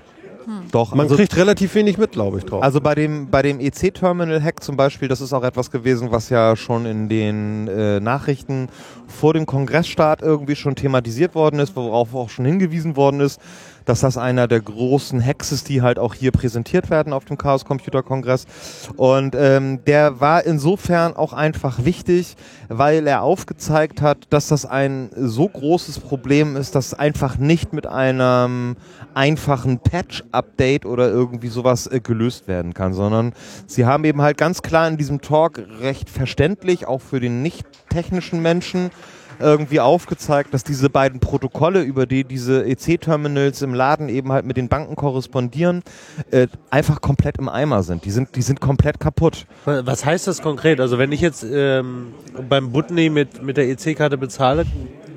[0.70, 2.62] Doch, Man also, kriegt relativ wenig mit, glaube ich, drauf.
[2.62, 6.56] also bei dem, bei dem EC-Terminal-Hack zum Beispiel, das ist auch etwas gewesen, was ja
[6.56, 8.68] schon in den äh, Nachrichten
[9.06, 13.40] vor dem Kongressstart irgendwie schon thematisiert worden ist, worauf auch schon hingewiesen worden ist,
[13.84, 15.20] dass das einer der großen
[15.52, 18.46] ist, die halt auch hier präsentiert werden auf dem Chaos Computer Kongress.
[18.96, 22.36] Und ähm, der war insofern auch einfach wichtig,
[22.68, 27.86] weil er aufgezeigt hat, dass das ein so großes Problem ist, dass einfach nicht mit
[27.86, 28.76] einem
[29.14, 33.32] einfachen Patch-Update oder irgendwie sowas äh, gelöst werden kann, sondern
[33.66, 37.66] sie haben eben halt ganz klar in diesem Talk recht verständlich, auch für den nicht
[37.88, 38.90] technischen Menschen,
[39.38, 44.56] irgendwie aufgezeigt, dass diese beiden Protokolle, über die diese EC-Terminals im Laden eben halt mit
[44.56, 45.82] den Banken korrespondieren,
[46.30, 48.04] äh, einfach komplett im Eimer sind.
[48.04, 49.46] Die sind, die sind komplett kaputt.
[49.64, 50.80] Was heißt das konkret?
[50.80, 52.14] Also wenn ich jetzt ähm,
[52.48, 54.64] beim Butney mit, mit der EC-Karte bezahle,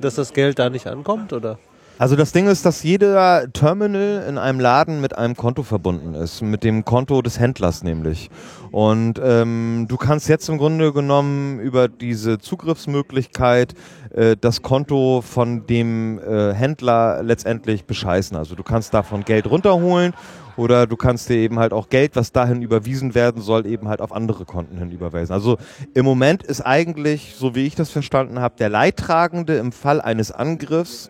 [0.01, 1.57] dass das Geld da nicht ankommt, oder?
[1.97, 6.41] Also das Ding ist, dass jeder Terminal in einem Laden mit einem Konto verbunden ist,
[6.41, 8.29] mit dem Konto des Händlers nämlich.
[8.71, 13.75] Und ähm, du kannst jetzt im Grunde genommen über diese Zugriffsmöglichkeit
[14.13, 18.35] äh, das Konto von dem äh, Händler letztendlich bescheißen.
[18.35, 20.13] Also du kannst davon Geld runterholen
[20.57, 24.01] oder du kannst dir eben halt auch Geld, was dahin überwiesen werden soll, eben halt
[24.01, 25.31] auf andere Konten hin überweisen.
[25.31, 25.57] Also
[25.93, 30.33] im Moment ist eigentlich, so wie ich das verstanden habe, der Leidtragende im Fall eines
[30.33, 31.09] Angriffs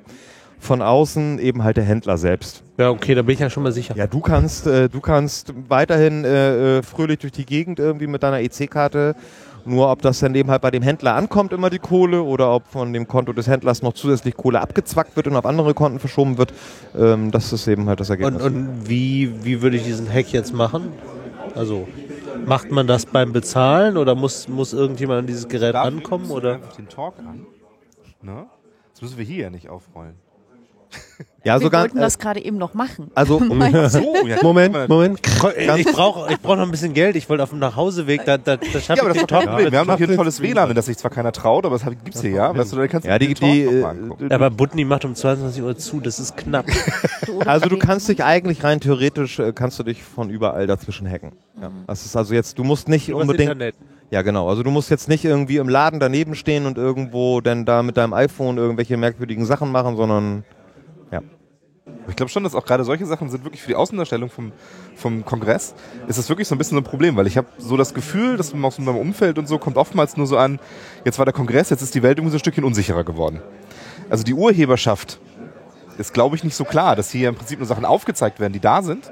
[0.59, 2.63] von außen eben halt der Händler selbst.
[2.77, 3.95] Ja, okay, da bin ich ja schon mal sicher.
[3.95, 8.23] Ja, du kannst, äh, du kannst weiterhin äh, äh, fröhlich durch die Gegend irgendwie mit
[8.23, 9.15] deiner EC-Karte.
[9.67, 12.67] Nur ob das dann eben halt bei dem Händler ankommt, immer die Kohle, oder ob
[12.67, 16.37] von dem Konto des Händlers noch zusätzlich Kohle abgezwackt wird und auf andere Konten verschoben
[16.37, 16.53] wird,
[16.95, 18.43] ähm, das ist eben halt das Und, Ergebnis.
[18.43, 20.89] und wie, wie würde ich diesen Hack jetzt machen?
[21.55, 21.87] Also,
[22.45, 26.53] macht man das beim Bezahlen oder muss, muss irgendjemand an dieses Gerät Dafür du Oder?
[26.55, 27.47] einfach den Talk an.
[28.21, 28.45] Ne?
[28.91, 30.13] Das müssen wir hier ja nicht aufrollen.
[31.45, 31.81] Ja, Wir sogar.
[31.83, 33.11] wollten das gerade eben noch machen.
[33.13, 33.37] also,
[33.89, 35.19] So, ja, Moment, Moment.
[35.77, 37.15] Ich brauche ich brauch noch ein bisschen Geld.
[37.15, 39.27] Ich wollte auf dem Nachhauseweg, da, da, da Ja, schaffe aber ich das ist den
[39.27, 39.45] Talk.
[39.45, 39.71] Problem.
[39.71, 40.41] Wir haben doch hier ein tolles.
[40.41, 42.57] WLAN, wenn das sich zwar keiner traut, aber das gibt's hier, ja.
[42.57, 43.95] Weißt du, da kannst ja, die, die, mal
[44.27, 44.33] äh.
[44.33, 46.65] Aber Butni macht um 22 Uhr zu, das ist knapp.
[47.45, 51.33] also du kannst dich eigentlich rein theoretisch, äh, kannst du dich von überall dazwischen hacken.
[51.61, 51.69] Ja.
[51.85, 53.51] Das ist also jetzt, du musst nicht Übers unbedingt.
[53.51, 53.75] Internet.
[54.09, 54.49] Ja, genau.
[54.49, 57.97] Also du musst jetzt nicht irgendwie im Laden daneben stehen und irgendwo dann da mit
[57.97, 60.43] deinem iPhone irgendwelche merkwürdigen Sachen machen, sondern
[62.07, 64.51] Ich glaube schon, dass auch gerade solche Sachen sind wirklich für die Außendarstellung vom,
[64.95, 65.75] vom Kongress,
[66.07, 68.37] ist das wirklich so ein bisschen so ein Problem, weil ich habe so das Gefühl,
[68.37, 70.59] dass aus meinem Umfeld und so kommt oftmals nur so an,
[71.03, 73.41] jetzt war der Kongress, jetzt ist die Welt irgendwie so ein Stückchen unsicherer geworden.
[74.09, 75.19] Also die Urheberschaft
[75.97, 78.59] ist, glaube ich, nicht so klar, dass hier im Prinzip nur Sachen aufgezeigt werden, die
[78.59, 79.11] da sind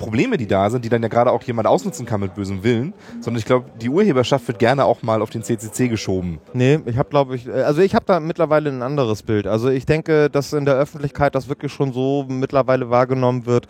[0.00, 2.92] Probleme, die da sind, die dann ja gerade auch jemand ausnutzen kann mit bösem Willen,
[3.20, 6.40] sondern ich glaube, die Urheberschaft wird gerne auch mal auf den CCC geschoben.
[6.54, 9.46] Nee, ich habe glaube ich, äh, also ich habe da mittlerweile ein anderes Bild.
[9.46, 13.68] Also ich denke, dass in der Öffentlichkeit das wirklich schon so mittlerweile wahrgenommen wird,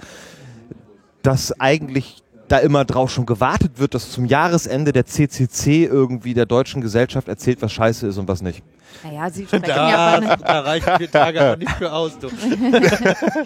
[1.22, 6.46] dass eigentlich da immer drauf schon gewartet wird, dass zum Jahresende der CCC irgendwie der
[6.46, 8.62] deutschen Gesellschaft erzählt, was scheiße ist und was nicht.
[9.04, 12.18] Naja, Sie sprechen ja Da, von da reichen vier Tage aber nicht für aus.
[12.18, 12.28] Du.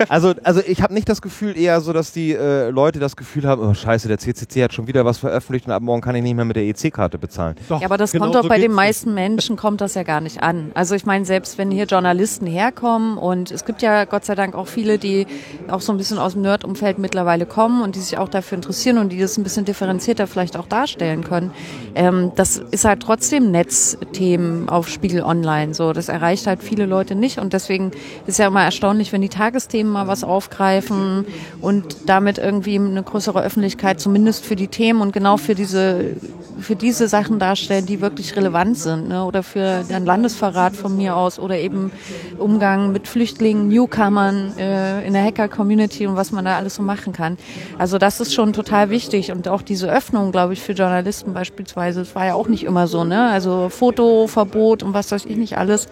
[0.09, 3.47] Also, also ich habe nicht das Gefühl eher so, dass die äh, Leute das Gefühl
[3.47, 6.23] haben, oh scheiße, der CCC hat schon wieder was veröffentlicht und ab morgen kann ich
[6.23, 7.57] nicht mehr mit der EC-Karte bezahlen.
[7.69, 10.03] Doch, Ja, aber das genau kommt doch so bei den meisten Menschen kommt das ja
[10.03, 10.73] gar nicht an.
[10.75, 14.55] Also ich meine, selbst wenn hier Journalisten herkommen und es gibt ja Gott sei Dank
[14.55, 15.27] auch viele, die
[15.69, 18.99] auch so ein bisschen aus dem Nerd-Umfeld mittlerweile kommen und die sich auch dafür interessieren
[18.99, 21.51] und die das ein bisschen differenzierter vielleicht auch darstellen können.
[21.95, 25.34] Ähm, das ist halt trotzdem Netzthemen auf Spiegel Online.
[25.75, 27.91] So, das erreicht halt viele Leute nicht und deswegen
[28.27, 31.27] ist ja immer erstaunlich, wenn die Tagesthemen mal was aufgreifen
[31.61, 36.17] und damit irgendwie eine größere Öffentlichkeit zumindest für die Themen und genau für diese
[36.61, 39.25] für diese Sachen darstellen, die wirklich relevant sind, ne?
[39.25, 41.93] oder für den Landesverrat von mir aus oder eben
[42.39, 47.13] Umgang mit Flüchtlingen, Newcomern äh, in der Hacker-Community und was man da alles so machen
[47.13, 47.37] kann.
[47.79, 52.01] Also das ist schon total wichtig und auch diese Öffnung, glaube ich, für Journalisten beispielsweise,
[52.01, 53.31] das war ja auch nicht immer so, ne?
[53.31, 55.89] Also Fotoverbot und was weiß ich nicht alles.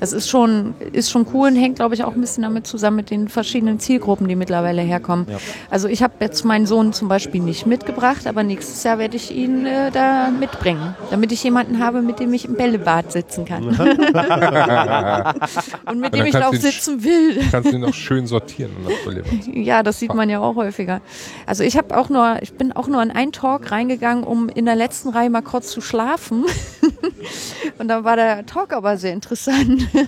[0.00, 2.96] Das ist schon ist schon cool und hängt, glaube ich, auch ein bisschen damit zusammen
[2.96, 5.26] mit den verschiedenen Zielgruppen, die mittlerweile herkommen.
[5.70, 9.34] Also ich habe jetzt meinen Sohn zum Beispiel nicht mitgebracht, aber nächstes Jahr werde ich
[9.34, 13.64] ihn äh, da mitbringen, damit ich jemanden habe, mit dem ich im Bällebad sitzen kann.
[15.86, 17.42] und mit dem ich auch sitzen will.
[17.50, 18.72] Kannst du ihn noch schön sortieren.
[19.54, 21.00] Ja, das sieht man ja auch häufiger.
[21.46, 24.64] Also ich habe auch nur, ich bin auch nur in einen Talk reingegangen, um in
[24.64, 26.44] der letzten Reihe mal kurz zu schlafen.
[27.78, 29.88] Und dann war der Talk aber sehr interessant.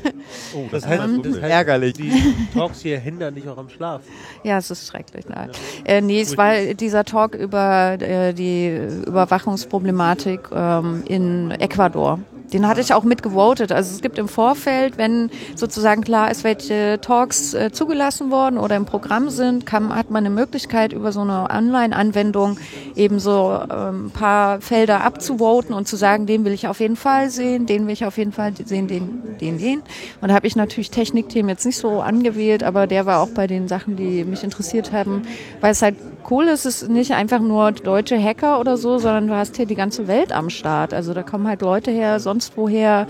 [0.70, 1.92] Das heißt, das heißt, Ärgerlich.
[1.94, 2.12] die
[2.52, 4.02] Talks hier hindern dich auch am Schlaf.
[4.42, 5.26] Ja, es ist schrecklich.
[5.28, 5.50] Nein.
[5.84, 8.76] Äh, nee, es war dieser Talk über äh, die
[9.06, 12.18] Überwachungsproblematik ähm, in Ecuador.
[12.52, 13.72] Den hatte ich auch mitgevotet.
[13.72, 18.76] Also es gibt im Vorfeld, wenn sozusagen klar ist, welche Talks äh, zugelassen worden oder
[18.76, 22.58] im Programm sind, kann, hat man eine Möglichkeit, über so eine Online-Anwendung
[22.94, 26.96] eben so ähm, ein paar Felder abzuvoten und zu sagen, den will ich auf jeden
[26.96, 29.82] Fall sehen, den will ich auf jeden Fall sehen, den, den, den.
[30.20, 33.46] Und da habe ich natürlich Technikthemen jetzt nicht so angewählt, aber der war auch bei
[33.46, 35.22] den Sachen, die mich interessiert haben,
[35.60, 35.96] weil es halt
[36.30, 39.66] cool ist, es ist nicht einfach nur deutsche Hacker oder so, sondern du hast hier
[39.66, 40.92] die ganze Welt am Start.
[40.92, 43.06] Also da kommen halt Leute her, sonst woher,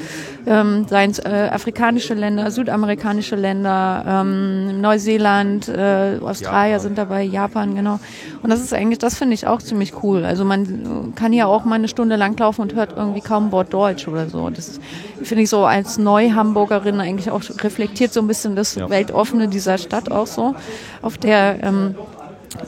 [0.47, 7.75] ähm, seien es äh, afrikanische Länder, südamerikanische Länder, ähm, Neuseeland, äh, Australier sind dabei, Japan,
[7.75, 7.99] genau.
[8.43, 10.25] Und das ist eigentlich, das finde ich auch ziemlich cool.
[10.25, 14.07] Also man kann hier auch mal eine Stunde langlaufen und hört irgendwie kaum Wort Deutsch
[14.07, 14.49] oder so.
[14.49, 14.79] Das
[15.23, 20.13] finde ich so als Neu-Hamburgerin eigentlich auch reflektiert so ein bisschen das Weltoffene dieser Stadt
[20.13, 20.55] auch so,
[21.03, 21.97] auf der ähm,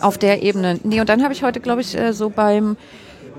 [0.01, 0.79] auf der Ebene.
[0.83, 2.77] Nee, und dann habe ich heute, glaube ich, äh, so beim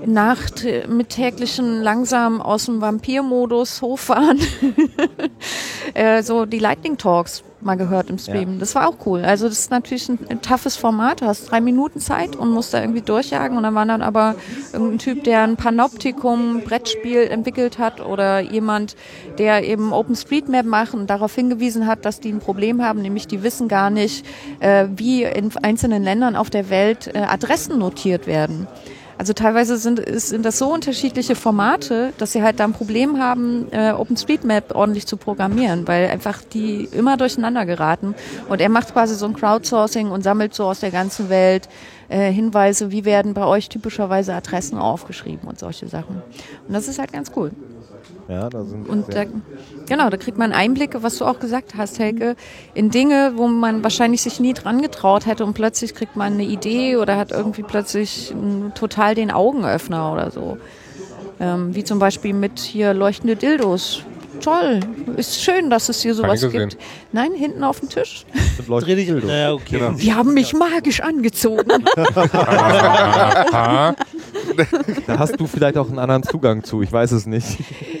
[0.06, 4.38] Nacht mit täglichen langsam aus dem Vampir-Modus hochfahren,
[5.94, 8.58] äh, so die Lightning Talks mal gehört im Stream.
[8.58, 9.22] Das war auch cool.
[9.22, 11.20] Also das ist natürlich ein, ein toughes Format.
[11.20, 13.56] Du hast drei Minuten Zeit und musst da irgendwie durchjagen.
[13.56, 14.34] Und dann war dann aber
[14.72, 18.96] irgendein Typ, der ein Panoptikum Brettspiel entwickelt hat oder jemand,
[19.38, 23.42] der eben OpenStreetMap macht und darauf hingewiesen hat, dass die ein Problem haben, nämlich die
[23.42, 24.24] wissen gar nicht,
[24.60, 28.66] äh, wie in einzelnen Ländern auf der Welt äh, Adressen notiert werden.
[29.20, 33.70] Also teilweise sind, sind das so unterschiedliche Formate, dass sie halt da ein Problem haben,
[33.70, 38.14] äh, OpenStreetMap ordentlich zu programmieren, weil einfach die immer durcheinander geraten.
[38.48, 41.68] Und er macht quasi so ein Crowdsourcing und sammelt so aus der ganzen Welt
[42.08, 46.22] äh, Hinweise, wie werden bei euch typischerweise Adressen aufgeschrieben und solche Sachen.
[46.66, 47.50] Und das ist halt ganz cool.
[48.30, 49.24] Ja, da sind Und da,
[49.88, 52.36] genau, da kriegt man Einblicke, was du auch gesagt hast, Helke,
[52.74, 56.44] in Dinge, wo man wahrscheinlich sich nie dran getraut hätte und plötzlich kriegt man eine
[56.44, 58.32] Idee oder hat irgendwie plötzlich
[58.76, 60.58] total den Augenöffner oder so.
[61.40, 64.04] Ähm, wie zum Beispiel mit hier leuchtende Dildos.
[64.40, 64.80] Toll.
[65.16, 66.76] Ist schön, dass es hier sowas gibt.
[67.12, 68.24] Nein, hinten auf dem Tisch.
[68.66, 69.08] Dreh dich.
[69.10, 69.78] Naja, okay.
[69.78, 69.92] Genau.
[69.92, 71.70] Die haben mich magisch angezogen.
[75.06, 77.46] Da hast du vielleicht auch einen anderen Zugang zu, ich weiß es nicht.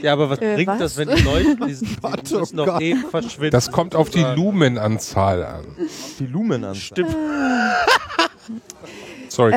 [0.02, 0.78] Ja, aber was Äh, bringt was?
[0.78, 1.96] das, wenn die Leute diesen die
[2.40, 2.80] müssen oh noch Gott.
[2.82, 3.50] eh verschwinden?
[3.52, 5.64] Das kommt auf die Lumenanzahl an.
[6.18, 6.74] Die Lumen an.
[6.74, 7.14] Stimmt.
[9.30, 9.54] Sorry.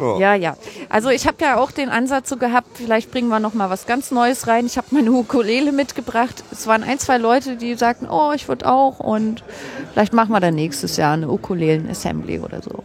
[0.00, 0.18] Oh.
[0.18, 0.56] Ja, ja.
[0.88, 3.86] Also ich habe ja auch den Ansatz so gehabt, vielleicht bringen wir noch mal was
[3.86, 4.66] ganz Neues rein.
[4.66, 6.42] Ich habe meine Ukulele mitgebracht.
[6.50, 9.44] Es waren ein, zwei Leute, die sagten, oh, ich würde auch und
[9.92, 12.82] vielleicht machen wir dann nächstes Jahr eine Ukulelen-Assembly oder so.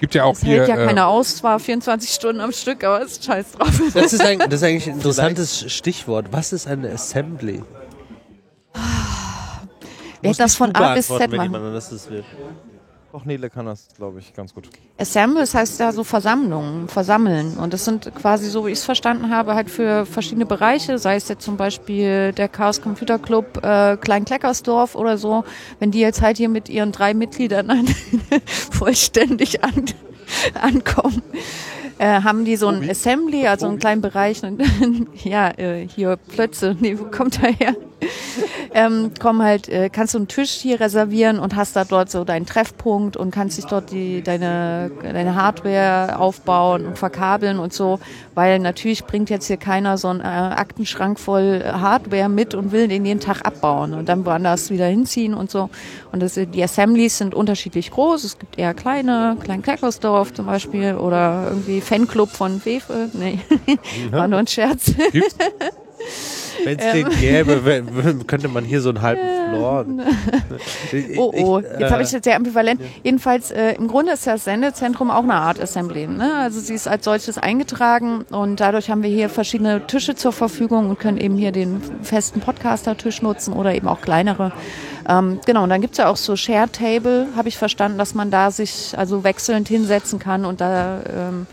[0.00, 0.58] Gibt ja auch Es hier.
[0.58, 3.80] hält ja äh, keiner aus, zwar 24 Stunden am Stück, aber ist scheiß drauf.
[3.94, 6.26] Das ist, ein, das ist eigentlich ein interessantes Stichwort.
[6.30, 7.62] Was ist eine Assembly?
[10.20, 11.74] Wer das von A bis Z wenn machen.
[11.74, 12.24] das will.
[13.14, 14.68] Doch, Nele kann das, glaube ich, ganz gut.
[14.98, 17.56] Assembles heißt ja so Versammlungen, versammeln.
[17.58, 21.14] Und das sind quasi, so wie ich es verstanden habe, halt für verschiedene Bereiche, sei
[21.14, 25.44] es jetzt zum Beispiel der Chaos Computer Club äh, Klein-Kleckersdorf oder so,
[25.78, 27.86] wenn die jetzt halt hier mit ihren drei Mitgliedern an,
[28.46, 29.84] vollständig an,
[30.60, 31.22] ankommen.
[31.98, 34.60] Äh, haben die so ein Assembly, also einen kleinen Bereich, und,
[35.22, 37.76] ja, äh, hier Plötze, nee, wo kommt er her?
[38.74, 42.24] ähm, komm halt, äh, kannst du einen Tisch hier reservieren und hast da dort so
[42.24, 48.00] deinen Treffpunkt und kannst dich dort die, deine, deine Hardware aufbauen und verkabeln und so,
[48.34, 52.88] weil natürlich bringt jetzt hier keiner so einen äh, Aktenschrank voll Hardware mit und will
[52.88, 55.70] den jeden Tag abbauen und dann woanders wieder hinziehen und so.
[56.12, 58.24] Und das, die Assemblies sind unterschiedlich groß.
[58.24, 63.10] Es gibt eher kleine, Klein Kleckersdorf zum Beispiel oder irgendwie Fanclub von Fefe.
[63.12, 63.40] Nee,
[64.10, 64.92] war nur ein Scherz.
[66.62, 67.84] Wenn es den gäbe,
[68.26, 69.86] könnte man hier so einen halben Floor.
[71.16, 72.80] Oh, oh, Ich, jetzt habe ich äh, jetzt sehr ambivalent.
[73.02, 76.06] Jedenfalls, äh, im Grunde ist das Sendezentrum auch eine Art Assembly.
[76.06, 76.34] Ne?
[76.36, 80.90] Also sie ist als solches eingetragen und dadurch haben wir hier verschiedene Tische zur Verfügung
[80.90, 84.52] und können eben hier den festen Podcaster-Tisch nutzen oder eben auch kleinere.
[85.08, 88.30] Ähm, genau, und dann gibt's ja auch so Share Table, habe ich verstanden, dass man
[88.30, 91.46] da sich also wechselnd hinsetzen kann und da ähm,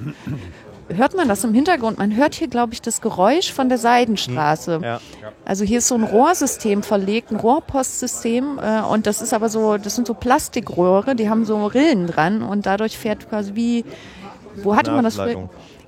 [0.96, 1.98] hört man das im Hintergrund.
[1.98, 4.80] Man hört hier, glaube ich, das Geräusch von der Seidenstraße.
[4.84, 5.00] Ja.
[5.46, 9.78] Also hier ist so ein Rohrsystem verlegt, ein Rohrpostsystem äh, und das ist aber so,
[9.78, 13.86] das sind so Plastikrohre, die haben so Rillen dran und dadurch fährt quasi wie,
[14.64, 15.18] wo hatte man das.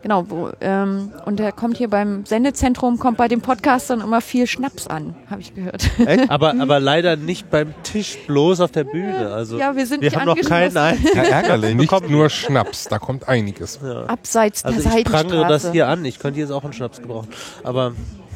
[0.03, 4.45] Genau, wo, ähm, und da kommt hier beim Sendezentrum, kommt bei den Podcastern immer viel
[4.47, 5.89] Schnaps an, habe ich gehört.
[6.27, 9.29] aber, aber leider nicht beim Tisch, bloß auf der Bühne.
[9.31, 11.25] Also ja, wir sind wir haben noch keinen angeschlossen, ein.
[11.31, 11.75] Ja, ärgerlich.
[11.75, 13.79] Nicht nur Schnaps, da kommt einiges.
[13.81, 16.03] abseits Also der ich prangere das hier an.
[16.05, 17.29] Ich könnte jetzt auch einen Schnaps gebrauchen.
[17.63, 17.93] Aber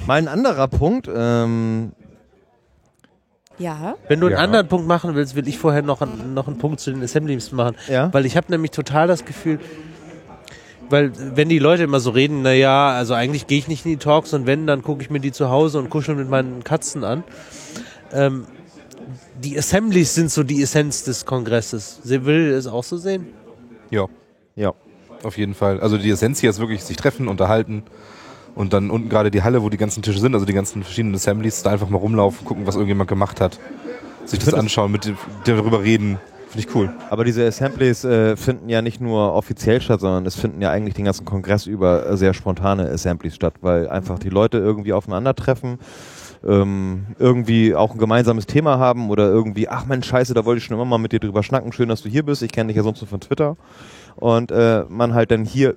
[0.07, 1.91] Mal ein anderer Punkt, ähm,
[3.59, 4.41] Ja, wenn du einen Ja.
[4.41, 7.51] anderen Punkt machen willst, will ich vorher noch, einen- noch einen Punkt zu den Assemblies
[7.51, 7.75] machen.
[7.89, 8.13] Ja.
[8.13, 9.59] Weil ich habe nämlich total das Gefühl,
[10.89, 13.91] weil wenn die Leute immer so reden, na ja, also eigentlich gehe ich nicht in
[13.91, 16.63] die Talks und wenn, dann gucke ich mir die zu Hause und kuschel mit meinen
[16.63, 17.23] Katzen an.
[18.13, 18.45] Ähm,
[19.41, 21.99] die Assemblies sind so die Essenz des Kongresses.
[22.03, 23.27] Sie will es auch so sehen?
[23.91, 24.05] Ja,
[24.55, 24.73] ja.
[25.23, 25.79] auf jeden Fall.
[25.79, 27.83] Also die Essenz hier ist wirklich sich treffen, unterhalten
[28.55, 31.15] und dann unten gerade die Halle, wo die ganzen Tische sind, also die ganzen verschiedenen
[31.15, 33.59] Assemblies, da einfach mal rumlaufen, gucken, was irgendjemand gemacht hat,
[34.25, 36.17] sich das anschauen, mit dem- darüber reden.
[36.57, 36.89] Finde ich cool.
[37.11, 40.95] Aber diese Assemblies äh, finden ja nicht nur offiziell statt, sondern es finden ja eigentlich
[40.95, 45.77] den ganzen Kongress über äh, sehr spontane Assemblies statt, weil einfach die Leute irgendwie aufeinandertreffen,
[46.43, 50.63] ähm, irgendwie auch ein gemeinsames Thema haben oder irgendwie, ach Mensch, scheiße, da wollte ich
[50.63, 52.77] schon immer mal mit dir drüber schnacken, schön, dass du hier bist, ich kenne dich
[52.77, 53.55] ja sonst nur von Twitter.
[54.15, 55.75] Und äh, man halt dann hier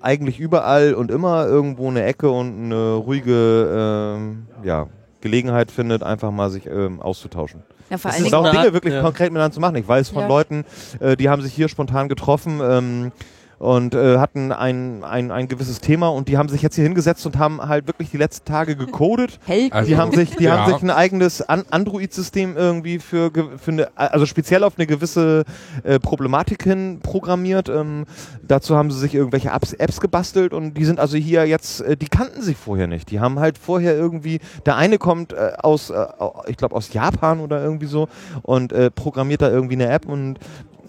[0.00, 4.86] eigentlich überall und immer irgendwo eine Ecke und eine ruhige ähm, ja,
[5.22, 7.64] Gelegenheit findet, einfach mal sich ähm, auszutauschen.
[7.90, 9.02] Ja vor Das allen ist Und Dingen auch Dinge wirklich ja.
[9.02, 9.76] konkret miteinander zu machen.
[9.76, 10.28] Ich weiß von Ja.
[10.28, 10.64] Leuten,
[11.00, 13.12] äh, die haben sich hier spontan getroffen ähm,
[13.58, 17.26] und äh, hatten ein, ein, ein gewisses Thema und die haben sich jetzt hier hingesetzt
[17.26, 19.38] und haben halt wirklich die letzten Tage gecodet.
[19.70, 20.58] Also- Die haben sich, die Ja.
[20.66, 24.86] haben sich ein eigenes An Android-System irgendwie für, ge- für eine, also speziell auf eine
[24.86, 25.44] gewisse
[25.82, 27.68] äh, Problematik hin programmiert.
[27.68, 28.04] Ähm,
[28.46, 31.96] dazu haben sie sich irgendwelche Apps, Apps gebastelt und die sind also hier jetzt, äh,
[31.96, 33.10] die kannten sich vorher nicht.
[33.10, 36.06] Die haben halt vorher irgendwie, der eine kommt äh, aus, äh,
[36.46, 38.08] ich glaube aus Japan oder irgendwie so
[38.42, 40.38] und äh, programmiert da irgendwie eine App und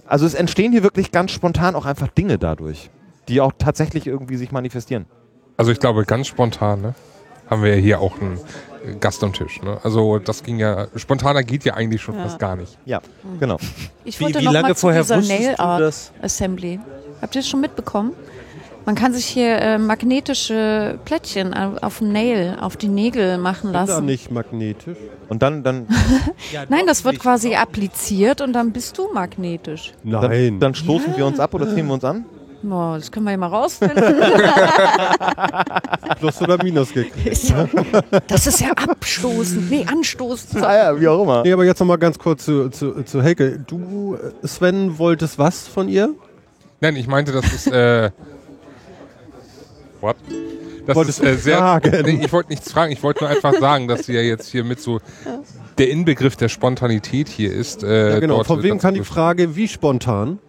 [0.10, 2.90] also es entstehen hier wirklich ganz spontan auch einfach Dinge dadurch,
[3.28, 5.06] die auch tatsächlich irgendwie sich manifestieren.
[5.56, 6.96] Also ich glaube, ganz spontan, ne?
[7.50, 8.38] Haben wir ja hier auch einen
[8.86, 9.62] äh, Gast am Tisch.
[9.64, 9.80] Ne?
[9.84, 12.24] Also das ging ja, spontaner geht ja eigentlich schon Ja.
[12.24, 12.78] fast gar nicht.
[12.86, 13.02] Ja,
[13.40, 13.58] genau.
[14.06, 16.12] Ich Wie, wollte wie noch lange mal zu vorher dieser wusstest Nail Art das?
[16.22, 16.80] Assembly.
[17.22, 18.14] Habt ihr das schon mitbekommen?
[18.86, 23.72] Man kann sich hier äh, magnetische Plättchen au- auf den Nail, auf die Nägel machen
[23.72, 24.06] lassen.
[24.06, 24.98] nicht magnetisch?
[25.28, 25.88] Und dann, dann,
[26.70, 29.94] Nein, das wird quasi appliziert und dann bist du magnetisch.
[30.04, 30.22] Nein.
[30.22, 32.26] dann, dann stoßen wir uns ab oder ziehen wir uns an?
[32.64, 34.04] Oh, das können wir ja mal rausfinden.
[36.20, 37.44] Plus oder Minus gekriegt.
[37.50, 37.68] Ja-
[38.28, 39.70] das ist ja abstoßend.
[39.70, 40.64] Nee, anstoßend.
[40.64, 41.44] Ah ja, wie auch immer.
[41.44, 43.60] Nee, aber jetzt noch mal ganz kurz zu, zu, zu Heike.
[43.66, 46.10] Du, äh, Sven, wolltest was von ihr?
[46.82, 47.68] Nein, ich meinte, das ist.
[47.68, 48.12] Äh,
[50.02, 50.16] what?
[50.86, 51.80] Das Wolltest ist äh, sehr.
[52.04, 52.92] Nee, ich wollte nichts fragen.
[52.92, 55.00] Ich wollte nur einfach sagen, dass sie ja jetzt hier mit so
[55.78, 57.84] der Inbegriff der Spontanität hier ist.
[57.84, 58.44] Äh, Ja, genau.
[58.44, 60.40] Von wem kam die Frage, wie spontan?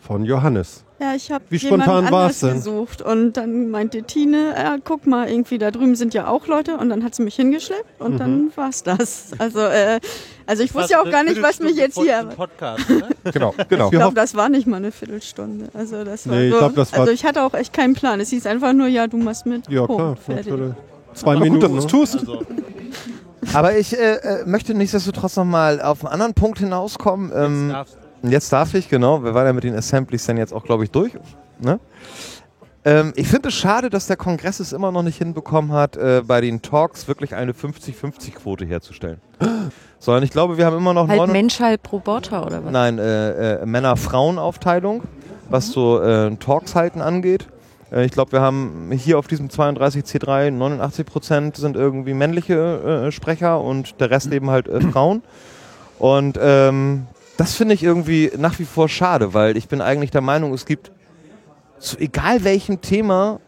[0.00, 0.83] Von Johannes.
[1.00, 2.54] Ja, ich habe spontan anders war's denn?
[2.54, 6.76] gesucht und dann meinte Tine, ja, guck mal, irgendwie da drüben sind ja auch Leute
[6.76, 8.18] und dann hat sie mich hingeschleppt und Mhm.
[8.18, 9.32] dann war's das.
[9.38, 9.98] Also, äh,
[10.46, 12.24] also ich wusste ja auch gar nicht, was mich jetzt hier.
[12.36, 13.08] Podcast, ne?
[13.32, 13.54] Genau.
[13.68, 13.86] Genau.
[13.86, 15.68] Ich glaube, das war nicht mal eine Viertelstunde.
[15.74, 18.20] Also das war Nee, ich glaub, das war- also ich hatte auch echt keinen Plan.
[18.20, 19.68] Es hieß einfach nur, ja, du machst mit.
[19.68, 20.16] Ja, Punkt, klar.
[20.16, 20.46] fertig.
[20.52, 20.74] Natürlich.
[21.14, 21.60] Zwei Gut, Minuten.
[21.76, 22.20] dass du es ne?
[22.20, 22.28] tust.
[22.28, 22.46] Also,
[23.52, 27.32] Aber ich äh, äh, möchte nichtsdestotrotz noch mal auf einen anderen Punkt hinauskommen.
[27.34, 27.96] Ähm, darfst
[28.30, 29.22] Jetzt darf ich, genau.
[29.22, 31.12] Wir waren ja mit den Assemblies dann jetzt auch, glaube ich, durch.
[31.60, 31.78] Ne?
[32.84, 36.22] Ähm, ich finde es schade, dass der Kongress es immer noch nicht hinbekommen hat, äh,
[36.26, 39.20] bei den Talks wirklich eine 50-50-Quote herzustellen.
[39.98, 42.70] Sondern ich glaube, wir haben immer noch Halt Mensch, halb Roboter oder was?
[42.70, 45.02] Nein, äh, äh, Männer-Frauen-Aufteilung,
[45.48, 47.46] was so äh, Talks halten angeht.
[47.90, 53.12] Äh, ich glaube, wir haben hier auf diesem 32C3 89 Prozent sind irgendwie männliche äh,
[53.12, 55.22] Sprecher und der Rest eben halt Frauen.
[55.98, 60.20] Und ähm, das finde ich irgendwie nach wie vor schade, weil ich bin eigentlich der
[60.20, 60.90] Meinung, es gibt
[61.78, 63.40] zu egal welchem Thema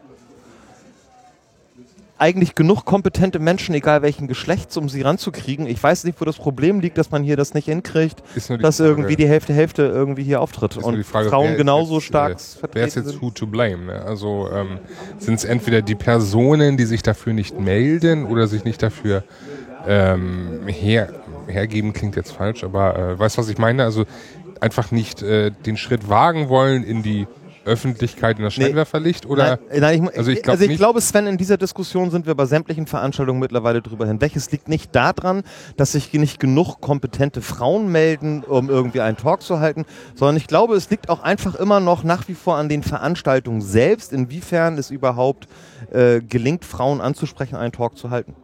[2.19, 5.67] eigentlich genug kompetente Menschen, egal welchen Geschlechts, um sie ranzukriegen.
[5.67, 8.89] Ich weiß nicht, wo das Problem liegt, dass man hier das nicht hinkriegt, dass Frage-
[8.89, 12.87] irgendwie die Hälfte Hälfte irgendwie hier auftritt und Frage, Frauen genauso jetzt, stark äh, Wer
[12.87, 13.21] ist jetzt sind.
[13.23, 13.85] who to blame?
[13.85, 14.03] Ne?
[14.03, 14.79] Also ähm,
[15.19, 19.23] sind es entweder die Personen, die sich dafür nicht melden oder sich nicht dafür
[19.87, 21.11] ähm, her,
[21.47, 23.85] hergeben, klingt jetzt falsch, aber äh, weißt du, was ich meine?
[23.85, 24.05] Also
[24.61, 27.27] einfach nicht äh, den Schritt wagen wollen in die
[27.67, 28.67] Öffentlichkeit, in das Nee.
[28.67, 32.11] Scheinwerferlicht oder Nein, nein, ich, Also ich glaub also ich glaube, Sven, in dieser Diskussion
[32.11, 34.37] sind wir bei sämtlichen Veranstaltungen mittlerweile drüber hinweg.
[34.37, 35.43] Es liegt nicht daran,
[35.77, 40.47] dass sich nicht genug kompetente Frauen melden, um irgendwie einen Talk zu halten, sondern ich
[40.47, 44.79] glaube, es liegt auch einfach immer noch nach wie vor an den Veranstaltungen selbst, inwiefern
[44.79, 45.49] es überhaupt
[45.93, 48.35] äh, gelingt, Frauen anzusprechen, einen Talk zu halten.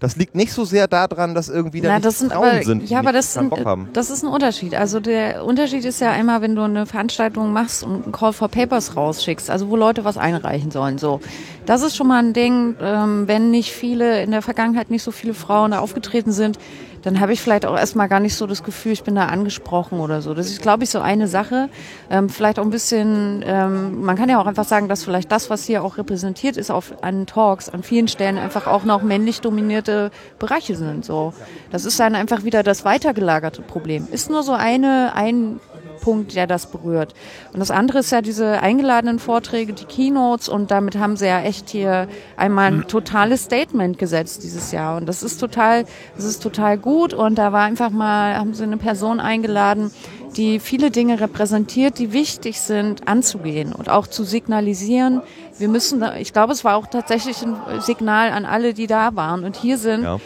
[0.00, 2.62] Das liegt nicht so sehr daran, dass irgendwie da Na, nicht das sind Frauen aber,
[2.62, 3.88] sind, ja, aber das, sind, haben.
[3.92, 4.76] das ist ein Unterschied.
[4.76, 8.48] Also der Unterschied ist ja einmal, wenn du eine Veranstaltung machst und einen Call for
[8.48, 10.98] Papers rausschickst, also wo Leute was einreichen sollen.
[10.98, 11.20] So,
[11.66, 12.76] das ist schon mal ein Ding.
[12.80, 16.58] Ähm, wenn nicht viele in der Vergangenheit nicht so viele Frauen da aufgetreten sind,
[17.02, 20.00] dann habe ich vielleicht auch erstmal gar nicht so das Gefühl, ich bin da angesprochen
[20.00, 20.34] oder so.
[20.34, 21.68] Das ist, glaube ich, so eine Sache.
[22.10, 25.50] Ähm, vielleicht auch ein bisschen, ähm, man kann ja auch einfach sagen, dass vielleicht das,
[25.50, 29.40] was hier auch repräsentiert ist auf, an Talks, an vielen Stellen einfach auch noch männlich
[29.40, 31.04] dominierte Bereiche sind.
[31.04, 31.32] So.
[31.70, 34.08] Das ist dann einfach wieder das weitergelagerte Problem.
[34.10, 35.60] Ist nur so eine, ein
[36.00, 37.14] Punkt, der das berührt.
[37.52, 41.40] Und das andere ist ja diese eingeladenen Vorträge, die Keynotes und damit haben sie ja
[41.40, 45.84] echt hier einmal ein totales Statement gesetzt dieses Jahr und das ist total,
[46.16, 49.90] das ist total gut und da war einfach mal, haben sie eine Person eingeladen,
[50.36, 55.22] die viele Dinge repräsentiert, die wichtig sind, anzugehen und auch zu signalisieren.
[55.58, 59.44] Wir müssen, ich glaube, es war auch tatsächlich ein Signal an alle, die da waren
[59.44, 60.02] und hier sind.
[60.02, 60.18] Ja.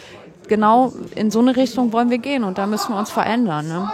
[0.47, 3.67] Genau in so eine Richtung wollen wir gehen und da müssen wir uns verändern.
[3.67, 3.89] Ne?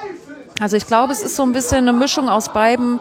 [0.59, 2.99] Also ich glaube, es ist so ein bisschen eine Mischung aus beiden.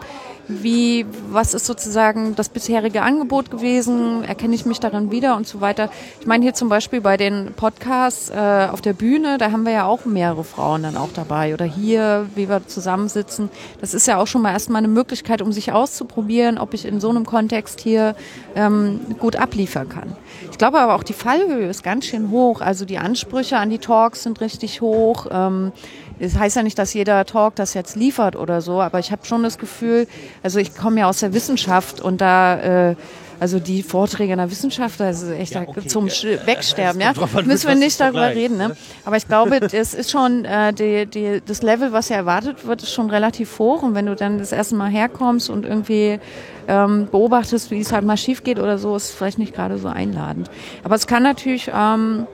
[0.51, 4.23] Wie, was ist sozusagen das bisherige Angebot gewesen?
[4.23, 5.91] Erkenne ich mich darin wieder und so weiter?
[6.19, 9.73] Ich meine hier zum Beispiel bei den Podcasts äh, auf der Bühne, da haben wir
[9.73, 11.53] ja auch mehrere Frauen dann auch dabei.
[11.53, 13.51] Oder hier, wie wir zusammensitzen.
[13.79, 16.99] Das ist ja auch schon mal erstmal eine Möglichkeit, um sich auszuprobieren, ob ich in
[16.99, 18.15] so einem Kontext hier
[18.55, 20.15] ähm, gut abliefern kann.
[20.49, 22.61] Ich glaube aber auch die Fallhöhe ist ganz schön hoch.
[22.61, 25.27] Also die Ansprüche an die Talks sind richtig hoch.
[25.29, 25.73] Ähm,
[26.19, 29.25] das heißt ja nicht, dass jeder Talk das jetzt liefert oder so, aber ich habe
[29.25, 30.07] schon das Gefühl,
[30.43, 32.95] also ich komme ja aus der Wissenschaft und da, äh,
[33.41, 35.55] also die Vorträge in der Wissenschaft, das ist echt
[35.87, 37.13] zum Sch- Wegsterben, ja.
[37.47, 38.67] Müssen wir nicht darüber reden, ne?
[38.69, 38.77] ne?
[39.05, 42.83] Aber ich glaube, das ist schon, äh, die, die, das Level, was ja erwartet wird,
[42.83, 46.19] ist schon relativ hoch und wenn du dann das erste Mal herkommst und irgendwie
[46.67, 49.77] ähm, beobachtest, wie es halt mal schief geht oder so, ist es vielleicht nicht gerade
[49.77, 50.49] so einladend.
[50.83, 52.27] Aber es kann natürlich ähm,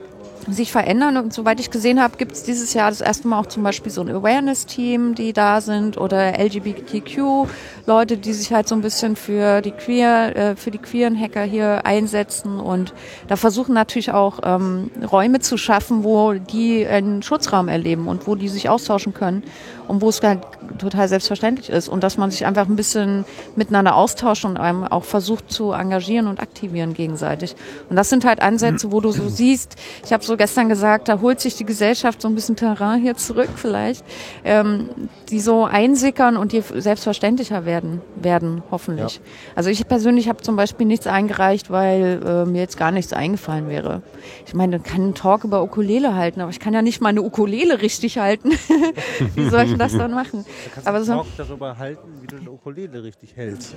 [0.48, 1.16] sich verändern.
[1.16, 3.90] Und soweit ich gesehen habe, gibt es dieses Jahr das erste Mal auch zum Beispiel
[3.90, 9.60] so ein Awareness-Team, die da sind oder LGBTQ-Leute, die sich halt so ein bisschen für
[9.62, 12.58] die queer, äh, für die queeren Hacker hier einsetzen.
[12.60, 12.94] Und
[13.28, 18.34] da versuchen natürlich auch ähm, Räume zu schaffen, wo die einen Schutzraum erleben und wo
[18.34, 19.42] die sich austauschen können
[19.88, 20.40] und wo es halt
[20.78, 25.04] total selbstverständlich ist und dass man sich einfach ein bisschen miteinander austauscht und einem auch
[25.04, 27.54] versucht zu engagieren und aktivieren gegenseitig.
[27.88, 31.20] Und das sind halt Ansätze, wo du so siehst, ich habe so gestern gesagt, da
[31.20, 34.04] holt sich die Gesellschaft so ein bisschen Terrain hier zurück vielleicht.
[34.44, 39.20] Ähm, die so einsickern und die selbstverständlicher werden, werden hoffentlich.
[39.54, 43.68] Also ich persönlich habe zum Beispiel nichts eingereicht, weil äh, mir jetzt gar nichts eingefallen
[43.68, 44.02] wäre.
[44.46, 47.10] Ich meine, ich kann einen Talk über Ukulele halten, aber ich kann ja nicht mal
[47.10, 48.50] eine Ukulele richtig halten.
[49.34, 50.44] Wie soll ich das dann machen?
[50.84, 53.74] Aber so, Talk darüber halten, wie du eine Ukulele richtig hältst.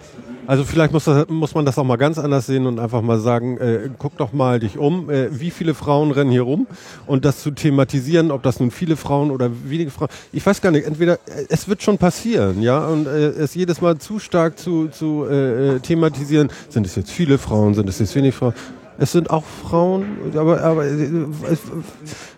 [0.47, 3.19] Also vielleicht muss, das, muss man das auch mal ganz anders sehen und einfach mal
[3.19, 6.67] sagen, äh, guck doch mal dich um, äh, wie viele Frauen rennen hier rum
[7.07, 10.71] und das zu thematisieren, ob das nun viele Frauen oder wenige Frauen, ich weiß gar
[10.71, 14.87] nicht, entweder es wird schon passieren, ja, und äh, es jedes Mal zu stark zu,
[14.87, 18.53] zu äh, äh, thematisieren, sind es jetzt viele Frauen, sind es jetzt wenig Frauen,
[18.97, 20.05] es sind auch Frauen,
[20.35, 21.07] aber, aber äh,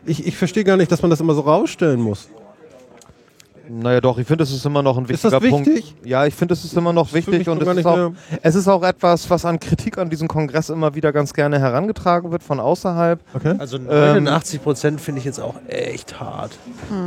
[0.05, 2.29] ich, ich verstehe gar nicht, dass man das immer so rausstellen muss.
[3.73, 5.67] Naja, doch, ich finde, es ist immer noch ein Ist das wichtiger Punkt.
[5.67, 5.95] wichtig?
[6.03, 8.11] Ja, ich finde, es ist immer noch wichtig und es ist, auch,
[8.41, 12.31] es ist auch etwas, was an Kritik an diesem Kongress immer wieder ganz gerne herangetragen
[12.31, 13.19] wird von außerhalb.
[13.33, 13.55] Okay.
[13.57, 13.85] Also Ähm,
[14.25, 16.51] 89 Prozent finde ich jetzt auch echt hart.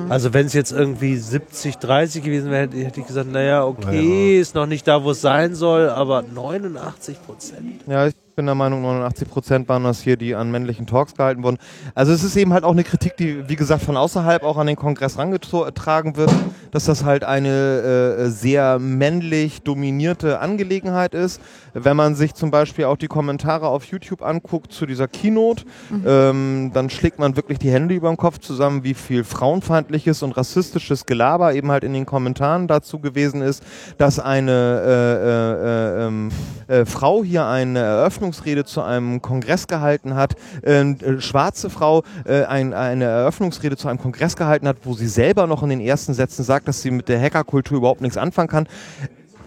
[0.09, 4.41] Also wenn es jetzt irgendwie 70, 30 gewesen wäre, hätte hätte ich gesagt, naja, okay,
[4.41, 7.83] ist noch nicht da, wo es sein soll, aber 89 Prozent.
[7.87, 11.43] Ja, ich bin der Meinung, 89 Prozent waren das hier, die an männlichen Talks gehalten
[11.43, 11.59] wurden.
[11.95, 14.67] Also es ist eben halt auch eine Kritik, die, wie gesagt, von außerhalb auch an
[14.67, 16.33] den Kongress herangetragen wird,
[16.71, 21.41] dass das halt eine äh, sehr männlich dominierte Angelegenheit ist.
[21.73, 25.65] Wenn man sich zum Beispiel auch die Kommentare auf YouTube anguckt zu dieser Keynote,
[26.07, 30.33] ähm, dann schlägt man wirklich die Hände über den Kopf zusammen, wie viel frauenfeindliches und
[30.33, 33.63] rassistisches Gelaber eben halt in den Kommentaren dazu gewesen ist,
[33.99, 36.31] dass eine äh, äh, äh, ähm,
[36.67, 37.81] äh, Frau hier eine
[38.25, 43.89] Eröffnungsrede zu einem Kongress gehalten hat, äh, äh, schwarze Frau äh, ein, eine Eröffnungsrede zu
[43.89, 46.91] einem Kongress gehalten hat, wo sie selber noch in den ersten Sätzen sagt, dass sie
[46.91, 48.67] mit der Hackerkultur überhaupt nichts anfangen kann.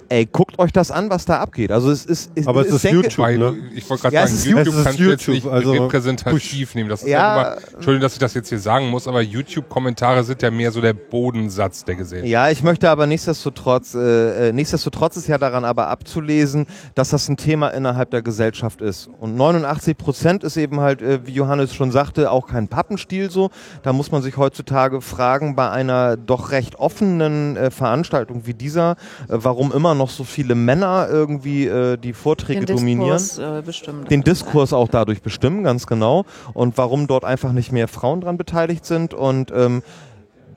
[0.09, 1.71] Ey, guckt euch das an, was da abgeht.
[1.71, 3.55] Also es ist, es, Aber es ist denke, YouTube, ne?
[3.75, 4.83] ich wollte gerade Ja, es sagen, ist YouTube, YouTube.
[4.83, 6.89] Kannst du jetzt YouTube, nicht also repräsentativ nehmen.
[6.89, 7.17] Das ist Ja.
[7.17, 10.71] ja immer, Entschuldigung, dass ich das jetzt hier sagen muss, aber YouTube-Kommentare sind ja mehr
[10.71, 12.29] so der Bodensatz der Gesellschaft.
[12.29, 17.27] Ja, ich möchte aber nichtsdestotrotz, äh, äh, nichtsdestotrotz ist ja daran aber abzulesen, dass das
[17.27, 19.09] ein Thema innerhalb der Gesellschaft ist.
[19.19, 23.49] Und 89 Prozent ist eben halt, äh, wie Johannes schon sagte, auch kein Pappenstiel so.
[23.83, 28.91] Da muss man sich heutzutage fragen, bei einer doch recht offenen äh, Veranstaltung wie dieser,
[28.91, 28.95] äh,
[29.29, 34.11] warum immer noch so viele Männer irgendwie äh, die Vorträge den dominieren Diskurs äh, bestimmt.
[34.11, 36.25] den Diskurs auch dadurch bestimmen, ganz genau.
[36.53, 39.13] Und warum dort einfach nicht mehr Frauen dran beteiligt sind.
[39.13, 39.83] Und ähm,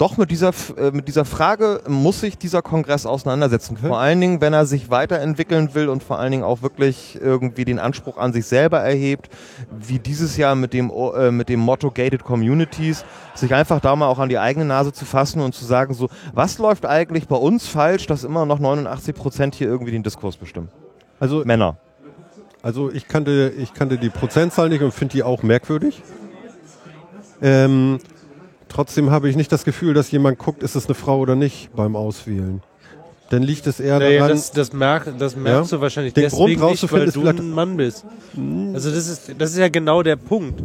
[0.01, 3.77] doch mit dieser, äh, mit dieser Frage muss sich dieser Kongress auseinandersetzen.
[3.77, 7.67] Vor allen Dingen, wenn er sich weiterentwickeln will und vor allen Dingen auch wirklich irgendwie
[7.67, 9.29] den Anspruch an sich selber erhebt,
[9.71, 13.05] wie dieses Jahr mit dem, äh, mit dem Motto Gated Communities,
[13.35, 16.09] sich einfach da mal auch an die eigene Nase zu fassen und zu sagen, so,
[16.33, 20.39] was läuft eigentlich bei uns falsch, dass immer noch 89 Prozent hier irgendwie den Diskurs
[20.39, 20.69] bestimmen?
[21.19, 21.77] Also Männer.
[22.63, 26.03] Also ich kannte, ich kannte die Prozentzahl nicht und finde die auch merkwürdig.
[27.43, 27.99] Ähm,
[28.71, 31.75] trotzdem habe ich nicht das Gefühl, dass jemand guckt, ist es eine Frau oder nicht
[31.77, 32.63] beim Auswählen.
[33.29, 35.77] Dann liegt es eher Naja, daran, das, das, merk, das merkst Ja.
[35.77, 38.05] du wahrscheinlich Den deswegen Grund nicht, rauszufinden weil du ein Mann bist.
[38.75, 40.61] Also das ist, das ist ja genau der Punkt.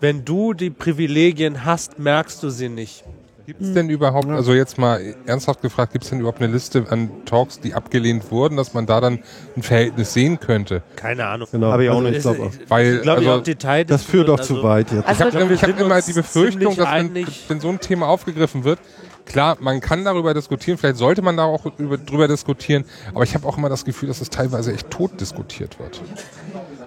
[0.00, 3.04] Wenn du die Privilegien hast, merkst du sie nicht.
[3.46, 6.86] Gibt es denn überhaupt, also jetzt mal ernsthaft gefragt, gibt es denn überhaupt eine Liste
[6.88, 9.18] an Talks, die abgelehnt wurden, dass man da dann
[9.54, 10.82] ein Verhältnis sehen könnte?
[10.96, 11.46] Keine Ahnung.
[11.52, 12.16] genau, Habe ich auch also nicht.
[12.16, 13.84] ich glaub, Ist- Weil, glaube ich, also, auch Detail.
[13.84, 15.06] das führt doch zu weit jetzt.
[15.06, 18.06] Also, ich habe ich hab sind immer die Befürchtung, dass wenn, wenn so ein Thema
[18.08, 18.78] aufgegriffen wird,
[19.26, 22.84] klar, man kann darüber diskutieren, vielleicht sollte man da auch über, drüber diskutieren,
[23.14, 26.00] aber ich habe auch immer das Gefühl, dass es teilweise echt tot diskutiert wird.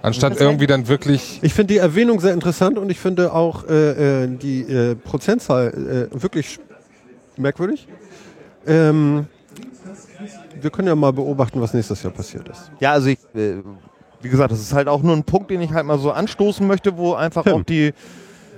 [0.08, 4.24] Anstatt irgendwie dann wirklich Ich finde die Erwähnung sehr interessant und ich finde auch äh,
[4.24, 6.60] äh, die äh, Prozentzahl äh, wirklich
[7.36, 7.88] merkwürdig.
[8.66, 9.28] Ähm,
[10.60, 12.72] wir können ja mal beobachten, was nächstes Jahr passiert ist.
[12.80, 13.58] Ja, also ich, äh,
[14.22, 16.66] wie gesagt, das ist halt auch nur ein Punkt, den ich halt mal so anstoßen
[16.66, 17.54] möchte, wo einfach Tim.
[17.54, 17.94] auch die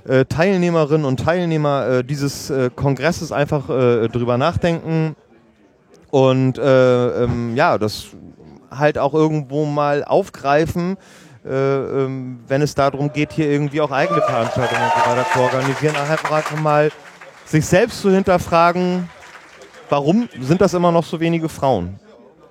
[0.08, 5.16] äh, Teilnehmerinnen und Teilnehmer äh, dieses äh, Kongresses einfach äh, drüber nachdenken
[6.12, 8.08] und äh, ähm, ja, das
[8.72, 10.98] halt auch irgendwo mal aufgreifen,
[11.44, 16.32] wenn es darum geht, hier irgendwie auch eigene Veranstaltungen und so weiter zu organisieren, einfach,
[16.32, 16.92] einfach mal
[17.46, 19.10] sich selbst zu hinterfragen,
[19.90, 22.00] warum sind das immer noch so wenige Frauen?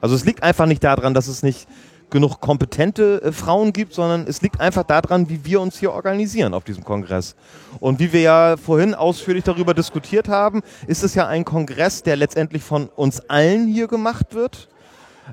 [0.01, 1.69] Also es liegt einfach nicht daran, dass es nicht
[2.11, 6.55] genug kompetente äh, Frauen gibt, sondern es liegt einfach daran, wie wir uns hier organisieren
[6.55, 7.37] auf diesem Kongress.
[7.81, 12.17] Und wie wir ja vorhin ausführlich darüber diskutiert haben, ist es ja ein Kongress, der
[12.17, 14.69] letztendlich von uns allen hier gemacht wird.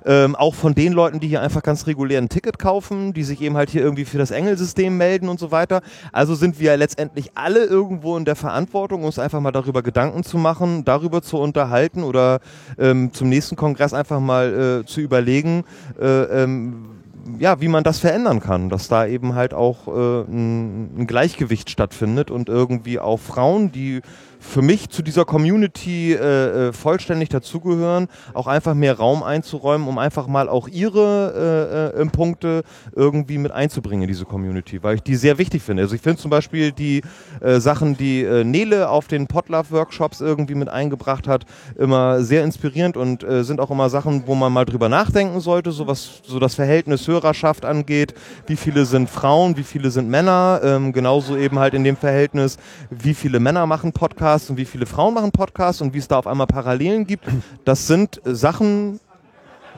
[0.05, 3.41] Ähm, auch von den Leuten, die hier einfach ganz regulär ein Ticket kaufen, die sich
[3.41, 5.81] eben halt hier irgendwie für das Engelsystem melden und so weiter.
[6.11, 10.37] Also sind wir letztendlich alle irgendwo in der Verantwortung, uns einfach mal darüber Gedanken zu
[10.37, 12.39] machen, darüber zu unterhalten oder
[12.77, 15.63] ähm, zum nächsten Kongress einfach mal äh, zu überlegen,
[15.99, 16.95] äh, ähm,
[17.39, 21.69] ja, wie man das verändern kann, dass da eben halt auch äh, ein, ein Gleichgewicht
[21.69, 24.01] stattfindet und irgendwie auch Frauen, die
[24.39, 29.97] für mich zu dieser Community äh, äh, vollständig dazugehören, auch einfach mehr Raum einzuräumen, um
[29.97, 32.63] einfach mal auch ihre äh, äh, Punkte
[32.95, 35.83] irgendwie mit einzubringen in diese Community, weil ich die sehr wichtig finde.
[35.83, 37.01] Also ich finde zum Beispiel die
[37.41, 41.45] äh, Sachen, die äh, Nele auf den Potlove-Workshops irgendwie mit eingebracht hat,
[41.77, 45.71] immer sehr inspirierend und äh, sind auch immer Sachen, wo man mal drüber nachdenken sollte,
[45.71, 48.13] so was so das Verhältnis Hörerschaft angeht,
[48.47, 52.57] wie viele sind Frauen, wie viele sind Männer, ähm, genauso eben halt in dem Verhältnis,
[52.89, 56.19] wie viele Männer machen Podcasts und wie viele Frauen machen Podcasts und wie es da
[56.19, 57.25] auf einmal Parallelen gibt.
[57.63, 58.99] Das sind äh, Sachen,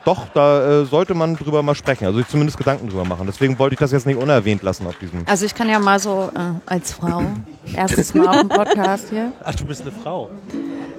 [0.04, 3.26] doch, da äh, sollte man drüber mal sprechen, also sich zumindest Gedanken drüber machen.
[3.26, 5.24] Deswegen wollte ich das jetzt nicht unerwähnt lassen auf diesem.
[5.26, 7.22] Also ich kann ja mal so äh, als Frau,
[7.74, 9.32] erstes Mal auf dem Podcast hier.
[9.44, 10.30] Ach, du bist eine Frau.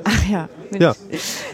[0.03, 0.49] Ach ja.
[0.77, 0.93] Ja.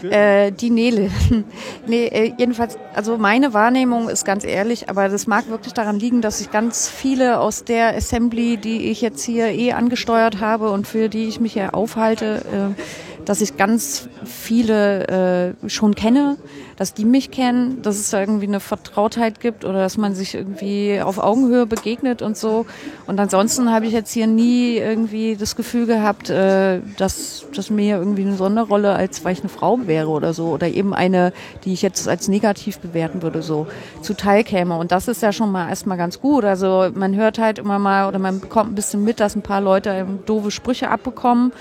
[0.02, 1.10] Äh, die Nele.
[1.86, 6.20] nee, äh, jedenfalls, also meine Wahrnehmung ist ganz ehrlich, aber das mag wirklich daran liegen,
[6.20, 10.86] dass ich ganz viele aus der Assembly, die ich jetzt hier eh angesteuert habe und
[10.86, 16.36] für die ich mich hier aufhalte, äh, dass ich ganz viele äh, schon kenne,
[16.76, 20.34] dass die mich kennen, dass es da irgendwie eine Vertrautheit gibt oder dass man sich
[20.34, 22.66] irgendwie auf Augenhöhe begegnet und so.
[23.06, 27.96] Und ansonsten habe ich jetzt hier nie irgendwie das Gefühl gehabt, äh, dass, dass mir
[27.96, 30.48] irgendwie eine Sonderrolle, als weil ich eine Frau wäre oder so.
[30.48, 31.32] Oder eben eine,
[31.64, 33.66] die ich jetzt als negativ bewerten würde, so
[34.02, 34.76] zuteil käme.
[34.78, 36.44] Und das ist ja schon mal erstmal ganz gut.
[36.44, 39.60] Also man hört halt immer mal oder man bekommt ein bisschen mit, dass ein paar
[39.60, 41.52] Leute doofe Sprüche abbekommen.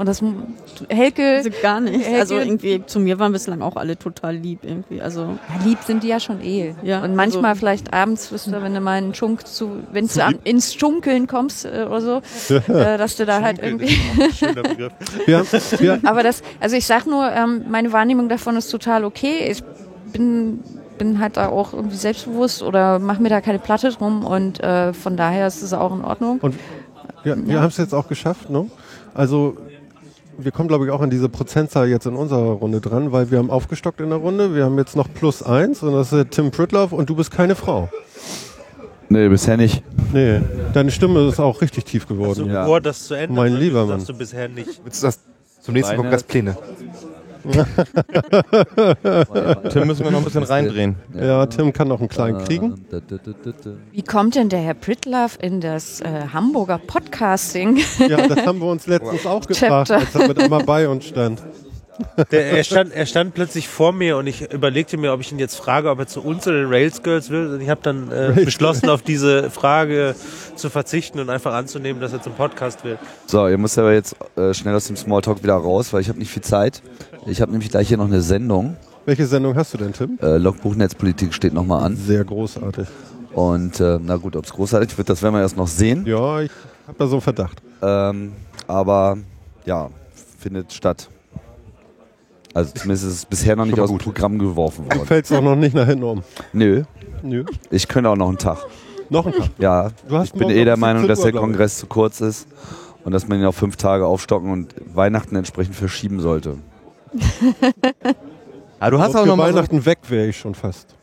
[0.00, 0.22] Und das
[0.88, 2.06] Helke, Also gar nicht.
[2.06, 5.02] Helge- Also irgendwie zu mir waren bislang auch alle total lieb irgendwie.
[5.02, 6.74] Also Ja, lieb sind die ja schon eh.
[6.82, 10.06] Ja, und manchmal also- vielleicht abends, wisst ihr, wenn du mal einen Schunk zu, wenn
[10.06, 12.22] du am- ins Schunkeln kommst äh, oder so,
[12.54, 13.94] äh, dass du da halt irgendwie.
[14.34, 14.92] Schöner Begriff.
[15.26, 15.44] Wir,
[15.78, 19.50] wir, Aber das, also ich sag nur, ähm, meine Wahrnehmung davon ist total okay.
[19.50, 19.62] Ich
[20.14, 20.60] bin
[20.96, 24.92] bin halt da auch irgendwie selbstbewusst oder mache mir da keine Platte drum und äh,
[24.92, 26.38] von daher ist es auch in Ordnung.
[26.40, 26.54] Und
[27.22, 28.66] wir, wir haben es jetzt auch geschafft, ne?
[29.14, 29.56] Also
[30.44, 33.38] wir kommen, glaube ich, auch an diese Prozentzahl jetzt in unserer Runde dran, weil wir
[33.38, 34.54] haben aufgestockt in der Runde.
[34.54, 37.54] Wir haben jetzt noch plus eins und das ist Tim Pritloff und du bist keine
[37.54, 37.88] Frau.
[39.08, 39.82] Nee, bisher nicht.
[40.12, 40.40] Nee,
[40.72, 42.34] deine Stimme ist auch richtig tief geworden.
[42.34, 42.64] So Ja.
[42.64, 43.36] vor, das zu ändern.
[43.36, 44.04] Mein lieber Mann.
[44.04, 44.80] du bisher nicht.
[44.84, 45.18] Willst du das
[45.60, 46.56] zum nächsten Meine- Kongress Pläne?
[49.70, 50.96] Tim müssen wir noch ein bisschen reindrehen.
[51.14, 52.84] Ja, Tim kann noch einen kleinen kriegen.
[52.90, 53.16] Da, da.
[53.92, 57.78] Wie kommt denn der Herr Pritlove in das äh, Hamburger Podcasting?
[58.08, 61.42] Ja, das haben wir uns letztens auch gefragt, als er mit einmal bei uns stand.
[62.30, 65.38] Der, er, stand, er stand plötzlich vor mir und ich überlegte mir, ob ich ihn
[65.38, 67.54] jetzt frage, ob er zu uns oder den Rails Girls will.
[67.54, 70.14] Und ich habe dann äh, beschlossen, auf diese Frage
[70.56, 72.98] zu verzichten und einfach anzunehmen, dass er zum Podcast will.
[73.26, 76.18] So, ihr müsst aber jetzt äh, schnell aus dem Smalltalk wieder raus, weil ich habe
[76.18, 76.82] nicht viel Zeit.
[77.26, 78.76] Ich habe nämlich gleich hier noch eine Sendung.
[79.06, 80.18] Welche Sendung hast du denn, Tim?
[80.22, 81.96] Äh, Logbuch Netzpolitik steht nochmal an.
[81.96, 82.86] Sehr großartig.
[83.32, 86.04] Und äh, na gut, ob es großartig wird, das werden wir erst noch sehen.
[86.06, 86.50] Ja, ich
[86.86, 87.62] habe da so einen Verdacht.
[87.82, 88.32] Ähm,
[88.66, 89.16] aber
[89.64, 89.90] ja,
[90.38, 91.08] findet statt.
[92.54, 95.06] Also zumindest ist es bisher noch nicht aus dem Programm geworfen Du worden.
[95.06, 96.22] fällst auch noch nicht nach hinten um.
[96.52, 96.82] Nö,
[97.22, 97.44] Nö.
[97.70, 98.58] ich könnte auch noch einen Tag.
[99.08, 99.50] Noch ein Tag.
[99.58, 101.32] Ja, Du hast ich bin eh der Meinung, 17 dass der.
[101.40, 102.48] Kongress zu kurz ist
[103.04, 106.56] und dass man ihn auf fünf Tage aufstocken und Weihnachten entsprechend verschieben sollte.
[108.82, 110.94] Ah, du hast Also auch für noch mal so, Weihnachten weg wäre ich schon fast.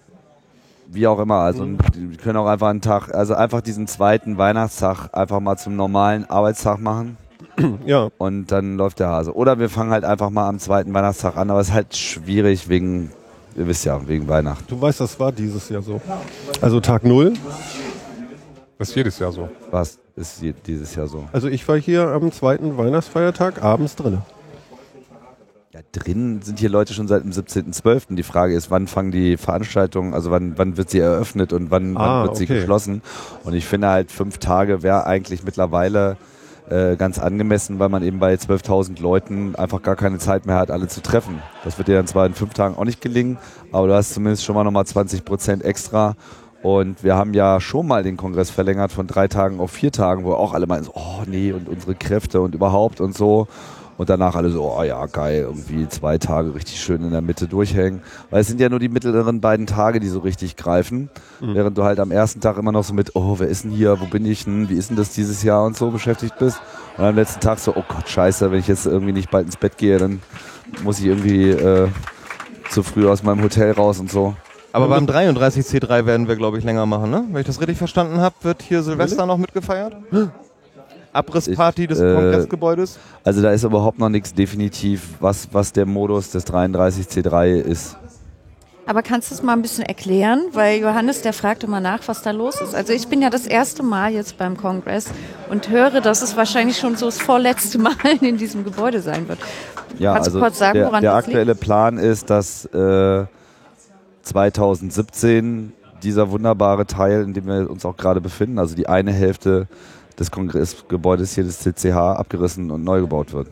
[0.88, 5.10] Wie auch immer, also wir können auch einfach einen Tag, also einfach diesen zweiten Weihnachtstag
[5.14, 7.18] einfach mal zum normalen Arbeitstag machen
[7.86, 9.34] Ja, und dann läuft der Hase.
[9.34, 12.70] Oder wir fangen halt einfach mal am zweiten Weihnachtstag an, aber es ist halt schwierig
[12.70, 13.12] wegen,
[13.56, 14.66] ihr wisst ja, wegen Weihnachten.
[14.68, 16.00] du weißt, das war dieses Jahr so.
[16.62, 17.34] Also Tag Null.
[18.78, 19.50] Das ist jedes Jahr so.
[19.72, 21.26] Was ist dieses Jahr so?
[21.32, 24.20] Also ich war hier am zweiten Weihnachtsfeiertag abends drin.
[25.74, 28.16] Ja, drin sind hier Leute schon seit dem 17.12.
[28.16, 31.98] Die Frage ist, wann fangen die Veranstaltungen, also wann, wann wird sie eröffnet und wann,
[31.98, 32.60] Ah, wann wird sie okay.
[32.60, 33.02] geschlossen?
[33.44, 36.18] Und ich finde halt, fünf Tage wäre eigentlich mittlerweile
[36.70, 40.72] äh, ganz angemessen, weil man eben bei 12.000 Leuten einfach gar keine Zeit mehr hat,
[40.72, 41.42] alle zu treffen.
[41.64, 43.38] Das wird dir dann zwar in fünf Tagen auch nicht gelingen,
[43.72, 46.16] aber du hast zumindest schon mal nochmal 20 Prozent extra.
[46.64, 50.24] Und wir haben ja schon mal den Kongress verlängert von drei Tagen auf vier Tagen,
[50.24, 53.48] wo auch alle meinen, oh nee, und unsere Kräfte und überhaupt und so.
[53.98, 57.48] Und danach alle so, oh ja, geil, irgendwie zwei Tage richtig schön in der Mitte
[57.48, 58.02] durchhängen.
[58.30, 61.10] Weil es sind ja nur die mittleren beiden Tage, die so richtig greifen.
[61.40, 64.00] Während du halt am ersten Tag immer noch so mit, oh, wer ist denn hier,
[64.00, 66.62] wo bin ich denn, wie ist denn das dieses Jahr und so beschäftigt bist.
[66.98, 69.58] Und am letzten Tag so, oh Gott, scheiße, wenn ich jetzt irgendwie nicht bald ins
[69.58, 70.22] Bett gehe, dann
[70.84, 71.88] muss ich irgendwie äh,
[72.70, 74.36] zu früh aus meinem Hotel raus und so.
[74.74, 77.24] aber beim 33C3 werden wir, glaube ich, länger machen, ne?
[77.32, 79.96] Wenn ich das richtig verstanden habe, wird hier Silvester noch mitgefeiert.
[81.18, 82.98] Abrissparty des äh, Kongressgebäudes.
[83.24, 87.98] Also da ist überhaupt noch nichts definitiv, was, was der Modus des 33C3 ist.
[88.88, 90.46] Aber kannst du es mal ein bisschen erklären?
[90.54, 92.74] Weil Johannes, der fragt immer nach, was da los ist.
[92.74, 95.08] Also ich bin ja das erste Mal jetzt beim Kongress
[95.50, 99.40] und höre, dass es wahrscheinlich schon so das vorletzte Mal in diesem Gebäude sein wird.
[100.00, 103.26] Ja, Kannst du also kurz sagen, der, woran der das aktuelle Plan ist, dass äh,
[104.22, 109.68] 2017 dieser wunderbare Teil, in dem wir uns auch gerade befinden, also die eine Hälfte
[110.20, 113.48] des Kongressgebäudes hier des CCH abgerissen und neu gebaut wird.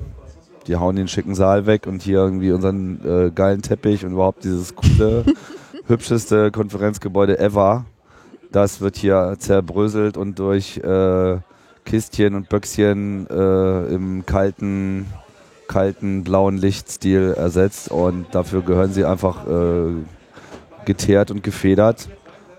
[0.67, 4.43] Die hauen den schicken Saal weg und hier irgendwie unseren äh, geilen Teppich und überhaupt
[4.43, 5.23] dieses coole,
[5.87, 7.85] hübscheste Konferenzgebäude ever.
[8.51, 11.37] Das wird hier zerbröselt und durch äh,
[11.85, 15.05] Kistchen und Böckchen äh, im kalten,
[15.67, 19.91] kalten blauen Lichtstil ersetzt und dafür gehören sie einfach äh,
[20.85, 22.09] geteert und gefedert.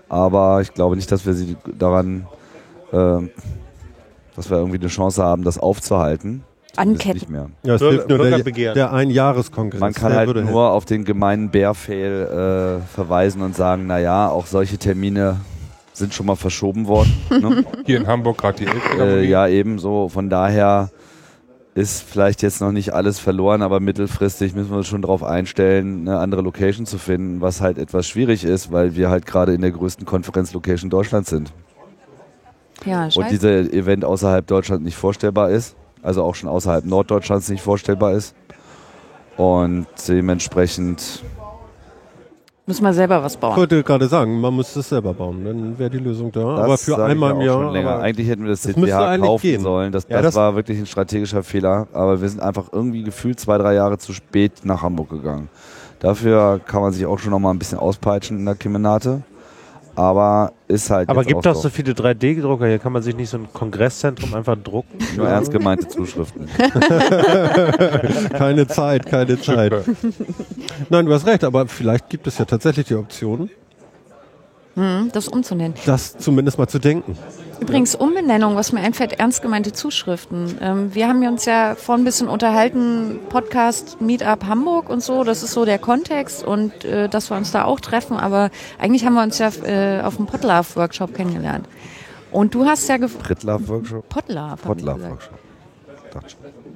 [0.09, 2.27] Aber ich glaube nicht, dass wir sie daran,
[2.93, 3.27] äh,
[4.37, 6.43] dass wir irgendwie eine Chance haben, das aufzuhalten.
[6.77, 7.13] Anketten.
[7.13, 7.49] Nicht mehr.
[7.63, 9.81] Ja, es Bürger- hilft nur der, der Einjahreskongress.
[9.81, 14.77] Man kann halt nur auf den gemeinen Bärfail äh, verweisen und sagen, naja, auch solche
[14.77, 15.37] Termine
[15.93, 17.11] sind schon mal verschoben worden.
[17.31, 17.65] ne?
[17.85, 19.27] Hier in Hamburg gerade die äh, Elbphilharmonie.
[19.27, 20.09] ja, ebenso.
[20.09, 20.91] Von daher
[21.73, 26.07] ist vielleicht jetzt noch nicht alles verloren, aber mittelfristig müssen wir uns schon darauf einstellen,
[26.07, 29.61] eine andere Location zu finden, was halt etwas schwierig ist, weil wir halt gerade in
[29.61, 31.51] der größten Konferenzlocation Deutschlands sind.
[32.87, 37.61] Ja, Und dieser Event außerhalb Deutschland nicht vorstellbar ist, also auch schon außerhalb Norddeutschlands nicht
[37.61, 38.35] vorstellbar ist.
[39.37, 41.23] Und dementsprechend,
[42.65, 43.55] Müssen wir selber was Ich bauen.
[43.55, 46.41] wollte gerade sagen, man müsste es selber bauen, dann wäre die Lösung da.
[46.57, 48.01] das aber für ich einmal ja im Jahr.
[48.01, 49.61] Eigentlich hätten wir das, Das müsste CCH kaufen gehen.
[49.61, 49.91] sollen.
[49.93, 51.87] Das, Ja, das, das- war wirklich ein strategischer Fehler.
[51.93, 55.47] Aber wir sind einfach irgendwie gefühlt zwei, drei Jahre zu spät nach Hamburg gegangen.
[55.99, 59.21] Dafür kann man sich auch schon noch mal ein bisschen auspeitschen in der Kemenate.
[59.97, 63.31] Aber ist halt Aber gibt auch doch so viele 3D-Drucker, hier kann man sich nicht
[63.31, 64.95] so ein Kongresszentrum einfach drucken.
[65.15, 66.47] nur ernst gemeinte Zuschriften.
[68.37, 69.73] keine Zeit, keine Zeit.
[70.89, 73.49] Nein, du hast recht, aber vielleicht gibt es ja tatsächlich die Option,
[74.75, 75.73] Hm, das umzunennen.
[75.87, 77.17] das zumindest mal zu denken.
[77.59, 80.57] Übrigens, Umbenennung, was mir einfällt, ernst gemeinte Zuschriften.
[80.61, 85.43] Ähm, wir haben uns ja vorhin ein bisschen unterhalten, Podcast Meetup Hamburg und so, das
[85.43, 89.15] ist so der Kontext und äh, dass wir uns da auch treffen, aber eigentlich haben
[89.15, 91.67] wir uns ja äh, auf dem Potlove-Workshop kennengelernt.
[92.31, 94.09] Und du hast ja gefragt, Pritlove-Workshop?
[94.09, 95.17] Potlove.
[96.13, 96.67] Dachte schon.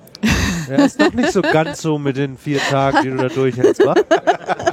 [0.70, 3.84] Ja, ist doch nicht so ganz so mit den vier Tagen, die du da durchhältst,
[3.86, 3.96] wa?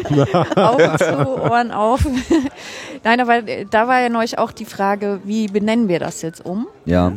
[0.57, 2.07] Augen zu, Ohren auf.
[3.05, 6.45] Nein, aber äh, da war ja neulich auch die Frage, wie benennen wir das jetzt
[6.45, 6.67] um?
[6.85, 7.13] Ja.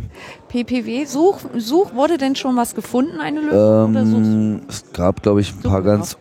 [0.49, 3.95] PPW, Such, Such, wurde denn schon was gefunden, eine Lösung?
[3.95, 6.17] Ähm, es gab, glaube ich, ein paar ganz.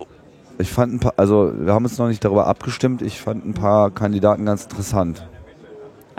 [0.59, 3.01] Ich fand ein paar, also wir haben uns noch nicht darüber abgestimmt.
[3.01, 5.27] Ich fand ein paar Kandidaten ganz interessant.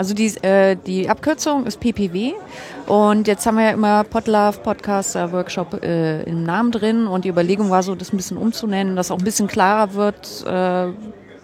[0.02, 2.32] Also die, äh, die Abkürzung ist PPW
[2.88, 7.30] und jetzt haben wir ja immer Podlove Podcaster Workshop äh, im Namen drin und die
[7.30, 10.88] Überlegung war so, das ein bisschen umzunennen, dass auch ein bisschen klarer wird, äh,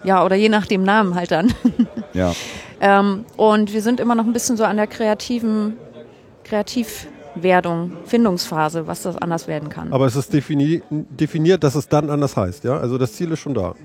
[0.02, 1.54] ja oder je nach dem Namen halt dann.
[2.14, 2.34] Ja.
[2.80, 5.76] ähm, und wir sind immer noch ein bisschen so an der kreativen
[6.42, 9.92] Kreativwerdung, Findungsphase, was das anders werden kann.
[9.92, 12.64] Aber es ist defini definiert, dass es dann anders heißt.
[12.64, 12.76] Ja?
[12.78, 13.76] Also das Ziel ist schon da.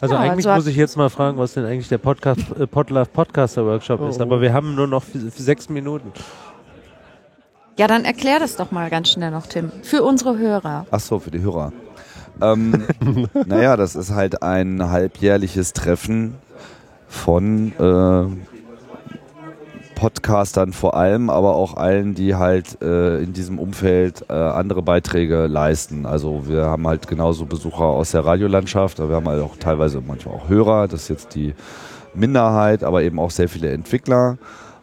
[0.00, 2.66] Also Ja, eigentlich also muss ich jetzt mal fragen, was denn eigentlich der Podcast, äh,
[2.66, 4.18] Podlove Podcaster Workshop ist.
[4.18, 4.22] Oh.
[4.22, 6.12] Aber wir haben nur noch sechs Minuten.
[7.78, 10.86] Ja, dann erklär das doch mal ganz schnell noch, Tim, für unsere Hörer.
[10.90, 11.72] Ach so, für die Hörer.
[12.40, 12.86] Ähm,
[13.46, 16.36] naja, das ist halt ein halbjährliches Treffen
[17.08, 18.55] von äh,
[19.96, 25.46] Podcastern vor allem, aber auch allen, die halt äh, in diesem Umfeld äh, andere Beiträge
[25.46, 26.04] leisten.
[26.04, 30.02] Also wir haben halt genauso Besucher aus der Radiolandschaft, aber wir haben halt auch teilweise
[30.06, 31.54] manchmal auch Hörer, das ist jetzt die
[32.14, 34.36] Minderheit, aber eben auch sehr viele Entwickler,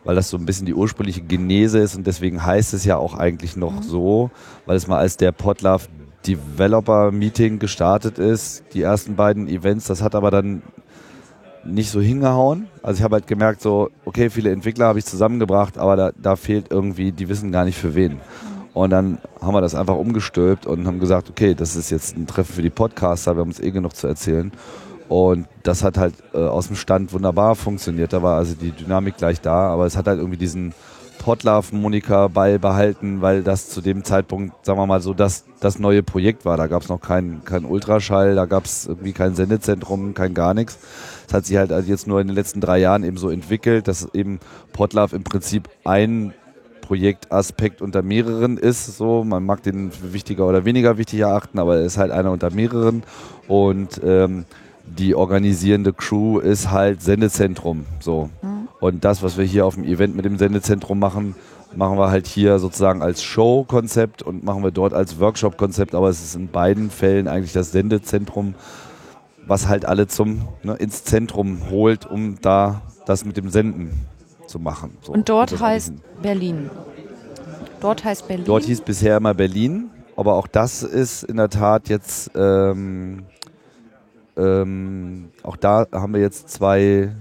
[0.04, 3.14] weil das so ein bisschen die ursprüngliche Genese ist und deswegen heißt es ja auch
[3.14, 4.32] eigentlich noch so,
[4.66, 5.88] weil es mal als der Podlove
[6.26, 10.64] Developer Meeting gestartet ist, die ersten beiden Events, das hat aber dann
[11.66, 12.68] nicht so hingehauen.
[12.82, 16.36] Also ich habe halt gemerkt, so, okay, viele Entwickler habe ich zusammengebracht, aber da, da
[16.36, 18.20] fehlt irgendwie, die wissen gar nicht für wen.
[18.74, 22.26] Und dann haben wir das einfach umgestülpt und haben gesagt, okay, das ist jetzt ein
[22.28, 24.52] Treffen für die Podcaster, wir haben uns eh genug zu erzählen.
[25.10, 28.14] Und das hat halt äh, aus dem Stand wunderbar funktioniert.
[28.14, 30.74] Da war also die Dynamik gleich da, aber es hat halt irgendwie diesen
[31.20, 36.46] Podlove-Moniker beibehalten, weil das zu dem Zeitpunkt, sagen wir mal so, das, das neue Projekt
[36.46, 36.58] war.
[36.58, 40.54] Da gab es noch keinen kein Ultraschall, da gab es irgendwie kein Sendezentrum, kein gar
[40.54, 40.78] nichts.
[41.28, 43.88] Es hat sich halt also jetzt nur in den letzten drei Jahren eben so entwickelt,
[43.88, 44.40] dass eben
[44.72, 46.34] Podlove im Prinzip ein
[46.82, 48.98] Projektaspekt unter mehreren ist.
[48.98, 52.32] So, man mag den für wichtiger oder weniger wichtig erachten, aber er ist halt einer
[52.32, 53.04] unter mehreren.
[53.48, 54.46] Und ähm,
[54.86, 57.86] die organisierende Crew ist halt Sendezentrum.
[58.00, 58.30] So.
[58.80, 61.36] Und das, was wir hier auf dem Event mit dem Sendezentrum machen,
[61.76, 65.96] machen wir halt hier sozusagen als Show-Konzept und machen wir dort als Workshop-Konzept.
[65.96, 68.56] Aber es ist in beiden Fällen eigentlich das Sendezentrum,
[69.48, 73.92] was halt alle zum ne, ins Zentrum holt, um da das mit dem Senden
[74.48, 74.98] zu machen.
[75.02, 76.70] So, Und dort heißt Berlin.
[77.80, 78.46] Dort heißt Berlin.
[78.46, 83.24] Dort hieß bisher immer Berlin, aber auch das ist in der Tat jetzt, ähm,
[84.38, 87.12] ähm, auch da haben wir jetzt zwei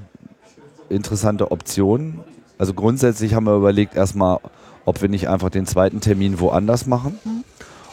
[0.89, 2.21] interessante Optionen.
[2.59, 4.39] Also grundsätzlich haben wir überlegt erstmal,
[4.85, 7.19] ob wir nicht einfach den zweiten Termin woanders machen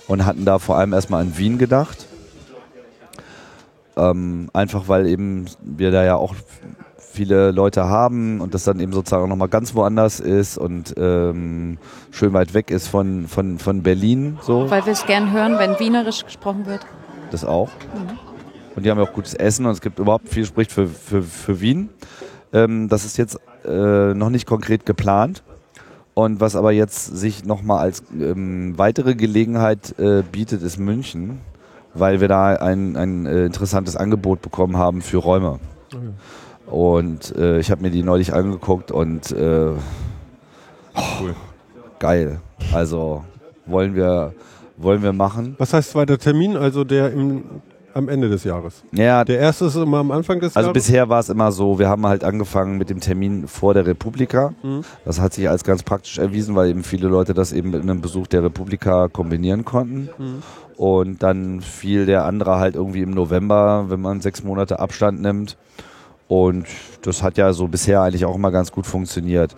[0.08, 2.09] und hatten da vor allem erstmal an Wien gedacht.
[4.00, 6.34] Ähm, einfach weil eben wir da ja auch
[7.12, 11.78] viele Leute haben und das dann eben sozusagen auch nochmal ganz woanders ist und ähm,
[12.12, 14.38] schön weit weg ist von, von, von Berlin.
[14.42, 16.86] So, Weil wir es gern hören, wenn Wienerisch gesprochen wird.
[17.32, 17.70] das auch.
[18.76, 21.24] Und die haben ja auch gutes Essen und es gibt überhaupt viel spricht für, für,
[21.24, 21.90] für Wien.
[22.54, 25.44] Ähm, das ist jetzt äh, noch nicht konkret geplant.
[26.14, 31.40] Und was aber jetzt sich nochmal als ähm, weitere Gelegenheit äh, bietet, ist München,
[31.94, 35.60] weil wir da ein, ein äh, interessantes Angebot bekommen haben für Räume.
[36.68, 39.72] Und äh, ich habe mir die neulich angeguckt und äh,
[40.95, 41.36] Cool.
[41.99, 42.40] geil.
[42.74, 43.24] Also
[43.66, 44.34] wollen wir,
[44.78, 45.56] wollen wir machen.
[45.57, 46.57] Was heißt zweiter Termin?
[46.57, 47.44] Also der im,
[47.94, 48.84] am Ende des Jahres.
[48.91, 50.74] Ja, Der erste ist immer am Anfang des Also Jahres.
[50.86, 54.53] bisher war es immer so, wir haben halt angefangen mit dem Termin vor der Republika.
[54.64, 54.82] Mhm.
[55.06, 58.02] Das hat sich als ganz praktisch erwiesen, weil eben viele Leute das eben mit einem
[58.02, 60.10] Besuch der Republika kombinieren konnten.
[60.18, 60.44] Mhm.
[60.78, 65.57] Und dann fiel der andere halt irgendwie im November, wenn man sechs Monate Abstand nimmt.
[66.28, 66.68] Und
[67.02, 69.56] das hat ja so bisher eigentlich auch immer ganz gut funktioniert.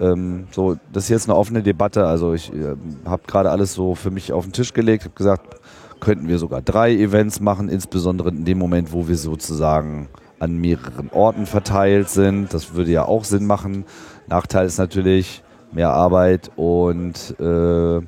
[0.00, 2.06] Ähm, so, das ist jetzt eine offene Debatte.
[2.06, 2.74] Also ich äh,
[3.04, 5.59] habe gerade alles so für mich auf den Tisch gelegt, habe gesagt,
[6.00, 10.08] könnten wir sogar drei Events machen, insbesondere in dem Moment, wo wir sozusagen
[10.38, 12.52] an mehreren Orten verteilt sind.
[12.52, 13.84] Das würde ja auch Sinn machen.
[14.26, 18.00] Nachteil ist natürlich mehr Arbeit und äh,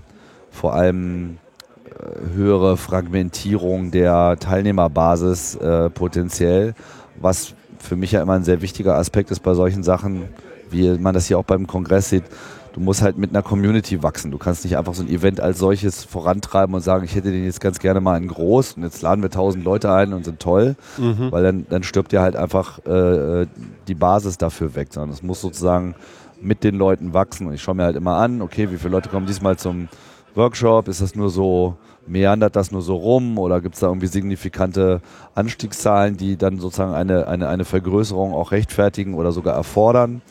[0.51, 1.39] vor allem
[1.86, 6.74] äh, höhere Fragmentierung der Teilnehmerbasis äh, potenziell,
[7.20, 10.28] was für mich ja immer ein sehr wichtiger Aspekt ist bei solchen Sachen,
[10.70, 12.24] wie man das hier auch beim Kongress sieht.
[12.73, 14.31] Du musst halt mit einer Community wachsen.
[14.31, 17.44] Du kannst nicht einfach so ein Event als solches vorantreiben und sagen, ich hätte den
[17.44, 20.40] jetzt ganz gerne mal in groß und jetzt laden wir tausend Leute ein und sind
[20.40, 21.31] toll, Mhm.
[21.31, 23.47] weil dann, dann stirbt ja halt einfach äh,
[23.89, 25.94] die Basis dafür weg, sondern es muss sozusagen
[26.40, 27.47] mit den Leuten wachsen.
[27.47, 29.89] Und ich schaue mir halt immer an, okay, wie viele Leute kommen diesmal zum
[30.35, 30.89] Workshop?
[30.89, 31.77] Ist das nur so,
[32.07, 35.03] meandert das nur so rum oder gibt es da irgendwie signifikante
[35.35, 40.23] Anstiegszahlen, die dann sozusagen eine, eine, eine Vergrößerung auch rechtfertigen oder sogar erfordern?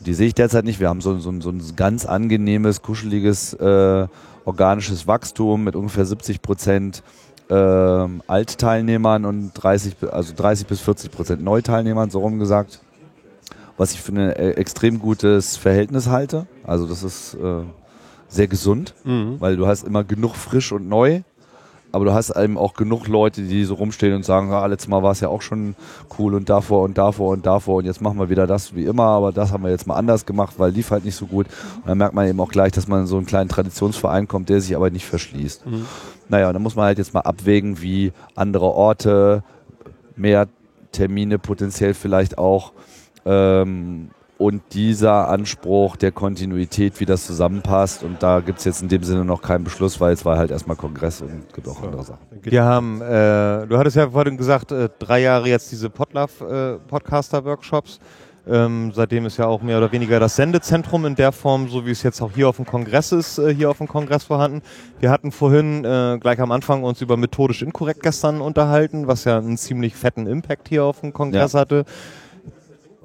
[0.00, 0.78] Die sehe ich derzeit nicht.
[0.80, 4.06] Wir haben so, so, so ein ganz angenehmes, kuscheliges, äh,
[4.44, 7.02] organisches Wachstum mit ungefähr 70 Prozent
[7.48, 12.80] ähm, Altteilnehmern und 30, bi- also 30 bis 40 Prozent Neuteilnehmern, so rum gesagt.
[13.76, 16.46] Was ich für ein äh, extrem gutes Verhältnis halte.
[16.64, 17.62] Also das ist äh,
[18.28, 19.36] sehr gesund, Mhm.
[19.40, 21.20] weil du hast immer genug frisch und neu.
[21.96, 25.02] Aber du hast eben auch genug Leute, die so rumstehen und sagen, ah, letztes Mal
[25.02, 25.74] war es ja auch schon
[26.18, 29.04] cool und davor und davor und davor und jetzt machen wir wieder das wie immer,
[29.04, 31.46] aber das haben wir jetzt mal anders gemacht, weil lief halt nicht so gut.
[31.76, 34.50] Und dann merkt man eben auch gleich, dass man in so einen kleinen Traditionsverein kommt,
[34.50, 35.64] der sich aber nicht verschließt.
[36.28, 39.42] Naja, und dann muss man halt jetzt mal abwägen, wie andere Orte,
[40.16, 40.48] mehr
[40.92, 42.72] Termine potenziell vielleicht auch
[43.24, 48.02] ähm, und dieser Anspruch der Kontinuität, wie das zusammenpasst.
[48.02, 50.50] Und da gibt es jetzt in dem Sinne noch keinen Beschluss, weil es war halt
[50.50, 52.26] erstmal Kongress und gibt auch andere Sachen.
[52.42, 56.88] Wir haben, äh, du hattest ja vorhin gesagt, äh, drei Jahre jetzt diese Podlove äh,
[56.88, 57.98] Podcaster-Workshops.
[58.48, 61.90] Ähm, seitdem ist ja auch mehr oder weniger das Sendezentrum in der Form, so wie
[61.90, 64.62] es jetzt auch hier auf dem Kongress ist, äh, hier auf dem Kongress vorhanden.
[65.00, 69.38] Wir hatten vorhin äh, gleich am Anfang uns über methodisch inkorrekt gestern unterhalten, was ja
[69.38, 71.84] einen ziemlich fetten Impact hier auf dem Kongress hatte.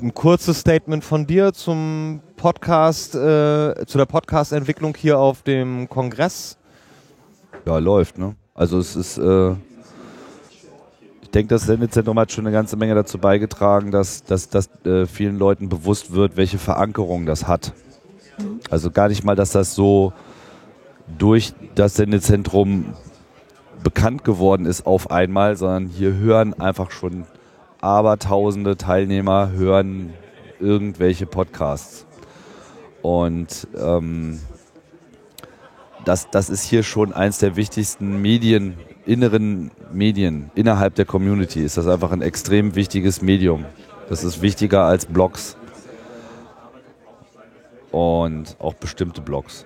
[0.01, 6.57] Ein kurzes Statement von dir zum Podcast, äh, zu der Podcast-Entwicklung hier auf dem Kongress.
[7.67, 8.35] Ja, läuft, ne?
[8.55, 9.51] Also es ist, äh,
[11.21, 15.05] ich denke, das Sendezentrum hat schon eine ganze Menge dazu beigetragen, dass, dass, dass äh,
[15.05, 17.71] vielen Leuten bewusst wird, welche Verankerung das hat.
[18.71, 20.13] Also gar nicht mal, dass das so
[21.15, 22.95] durch das Sendezentrum
[23.83, 27.25] bekannt geworden ist auf einmal, sondern hier hören einfach schon
[27.81, 30.13] abertausende Teilnehmer hören
[30.59, 32.05] irgendwelche Podcasts.
[33.01, 34.39] Und ähm,
[36.05, 41.63] das, das ist hier schon eins der wichtigsten Medien, inneren Medien innerhalb der Community.
[41.63, 43.65] Ist das einfach ein extrem wichtiges Medium.
[44.09, 45.57] Das ist wichtiger als Blogs.
[47.91, 49.65] Und auch bestimmte Blogs.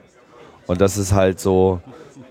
[0.68, 1.80] Und das ist halt so,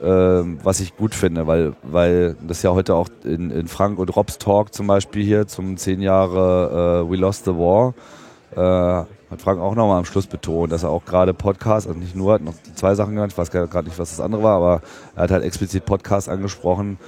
[0.02, 4.14] ähm, was ich gut finde, weil, weil das ja heute auch in, in Frank und
[4.16, 7.94] Robs Talk zum Beispiel hier zum 10 Jahre äh, We Lost the War,
[8.56, 12.14] äh, hat Frank auch nochmal am Schluss betont, dass er auch gerade Podcast, also nicht
[12.14, 14.80] nur, hat noch zwei Sachen genannt, ich weiß gerade nicht, was das andere war, aber
[15.16, 16.98] er hat halt explizit Podcast angesprochen,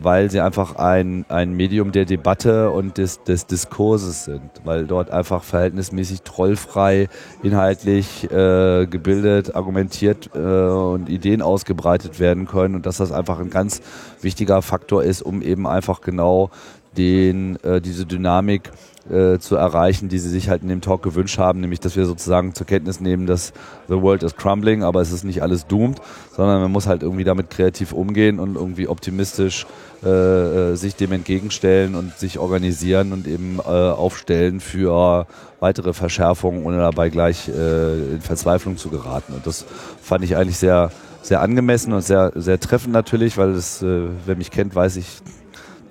[0.00, 5.10] weil sie einfach ein, ein Medium der Debatte und des, des Diskurses sind, weil dort
[5.10, 7.08] einfach verhältnismäßig trollfrei,
[7.42, 13.50] inhaltlich äh, gebildet, argumentiert äh, und Ideen ausgebreitet werden können und dass das einfach ein
[13.50, 13.82] ganz
[14.20, 16.50] wichtiger Faktor ist, um eben einfach genau
[16.96, 18.70] den, äh, diese Dynamik
[19.10, 22.06] äh, zu erreichen, die sie sich halt in dem Talk gewünscht haben, nämlich dass wir
[22.06, 23.52] sozusagen zur Kenntnis nehmen, dass
[23.88, 26.00] the world is crumbling, aber es ist nicht alles doomed,
[26.36, 29.66] sondern man muss halt irgendwie damit kreativ umgehen und irgendwie optimistisch
[30.04, 35.26] äh, äh, sich dem entgegenstellen und sich organisieren und eben äh, aufstellen für
[35.60, 39.32] weitere Verschärfungen, ohne dabei gleich äh, in Verzweiflung zu geraten.
[39.32, 39.64] Und das
[40.02, 40.90] fand ich eigentlich sehr,
[41.22, 45.22] sehr angemessen und sehr, sehr treffend natürlich, weil es, wer mich kennt, weiß ich,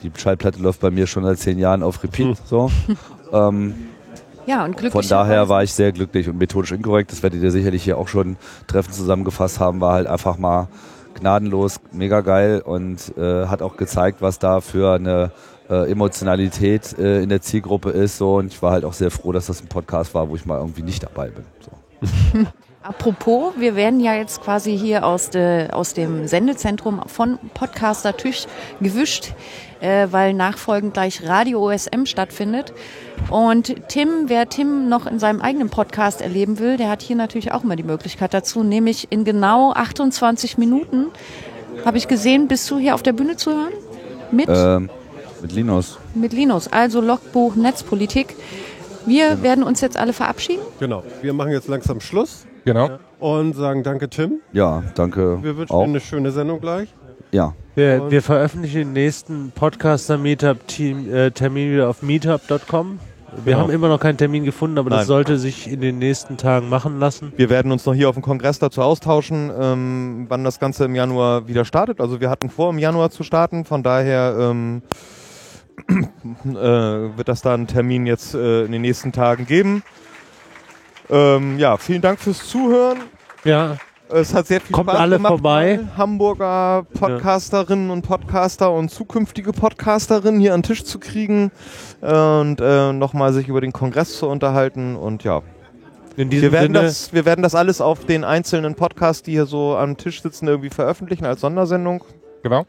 [0.04, 2.38] die Schallplatte läuft bei mir schon seit zehn Jahren auf Repeat.
[2.46, 2.72] So.
[3.34, 3.76] Ähm,
[4.46, 4.92] Ja, und glücklich.
[4.92, 7.14] von daher war ich sehr glücklich und methodisch inkorrekt.
[7.14, 8.36] Das werdet ihr sicherlich hier auch schon
[8.68, 9.80] treffend zusammengefasst haben.
[9.80, 10.68] War halt einfach mal
[11.14, 15.32] gnadenlos, mega geil und äh, hat auch gezeigt, was da für eine
[15.70, 18.18] äh, Emotionalität äh, in der Zielgruppe ist.
[18.18, 18.36] So.
[18.36, 20.58] Und ich war halt auch sehr froh, dass das ein Podcast war, wo ich mal
[20.58, 21.46] irgendwie nicht dabei bin.
[21.62, 22.40] So.
[22.84, 28.48] Apropos, wir werden ja jetzt quasi hier aus, de, aus dem Sendezentrum von Podcaster Tisch
[28.80, 29.34] gewischt,
[29.82, 32.74] äh, weil nachfolgend gleich Radio OSM stattfindet.
[33.30, 37.52] Und Tim, wer Tim noch in seinem eigenen Podcast erleben will, der hat hier natürlich
[37.52, 41.08] auch mal die Möglichkeit dazu, nämlich in genau 28 Minuten,
[41.86, 43.74] habe ich gesehen, bist du hier auf der Bühne zu hören?
[44.32, 44.90] Mit, Ähm,
[45.40, 46.00] mit Linus.
[46.16, 48.36] mit Linus, also Logbuch Netzpolitik.
[49.06, 50.62] Wir werden uns jetzt alle verabschieden.
[50.80, 51.04] Genau.
[51.22, 52.90] Wir machen jetzt langsam Schluss Genau.
[53.20, 54.40] und sagen Danke, Tim.
[54.54, 55.42] Ja, danke.
[55.44, 55.84] Wir wünschen auch.
[55.84, 56.90] dir eine schöne Sendung gleich.
[57.32, 63.00] Ja, Wir, wir veröffentlichen den nächsten Podcaster-Meetup-Termin wieder auf meetup.com.
[63.46, 63.64] Wir Genau.
[63.64, 65.00] haben immer noch keinen Termin gefunden, aber Nein.
[65.00, 67.32] das sollte sich in den nächsten Tagen machen lassen.
[67.38, 70.96] Wir werden uns noch hier auf dem Kongress dazu austauschen, ähm, wann das Ganze im
[70.96, 72.02] Januar wieder startet.
[72.02, 73.64] Also wir hatten vor, im Januar zu starten.
[73.64, 74.82] Von daher ähm,
[75.88, 79.82] äh, wird das da einen Termin jetzt äh, in den nächsten Tagen geben.
[81.12, 83.00] Ähm, ja, vielen Dank fürs Zuhören.
[83.44, 83.78] Ja,
[84.14, 85.80] Es hat sehr viel Kommt Spaß alle gemacht, vorbei.
[85.98, 91.52] Hamburger Podcasterinnen und Podcaster und zukünftige Podcasterinnen hier an den Tisch zu kriegen
[92.02, 94.96] und äh, nochmal sich über den Kongress zu unterhalten.
[94.96, 95.42] Und ja,
[96.18, 99.32] in diesem wir werden, Sinne, das, wir werden das alles auf den einzelnen Podcasts, die
[99.32, 102.04] hier so am Tisch sitzen, irgendwie veröffentlichen als Sondersendung.
[102.44, 102.66] Genau.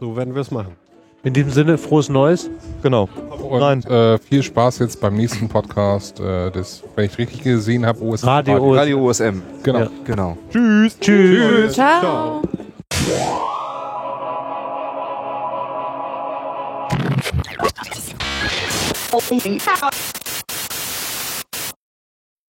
[0.00, 0.76] So werden wir es machen.
[1.24, 2.50] In diesem Sinne, frohes Neues.
[2.82, 3.08] Genau.
[3.42, 3.82] Und Nein.
[3.84, 8.26] Äh, viel Spaß jetzt beim nächsten Podcast, äh, das, wenn ich richtig gesehen habe, OSM.
[8.26, 8.78] Radio OSM.
[8.78, 9.42] Radio OSM.
[9.62, 9.78] Genau.
[9.80, 9.90] Ja.
[10.04, 10.38] Genau.
[10.50, 10.98] Tschüss.
[11.00, 11.72] Tschüss.
[11.72, 12.00] Ciao.
[12.00, 12.42] Ciao.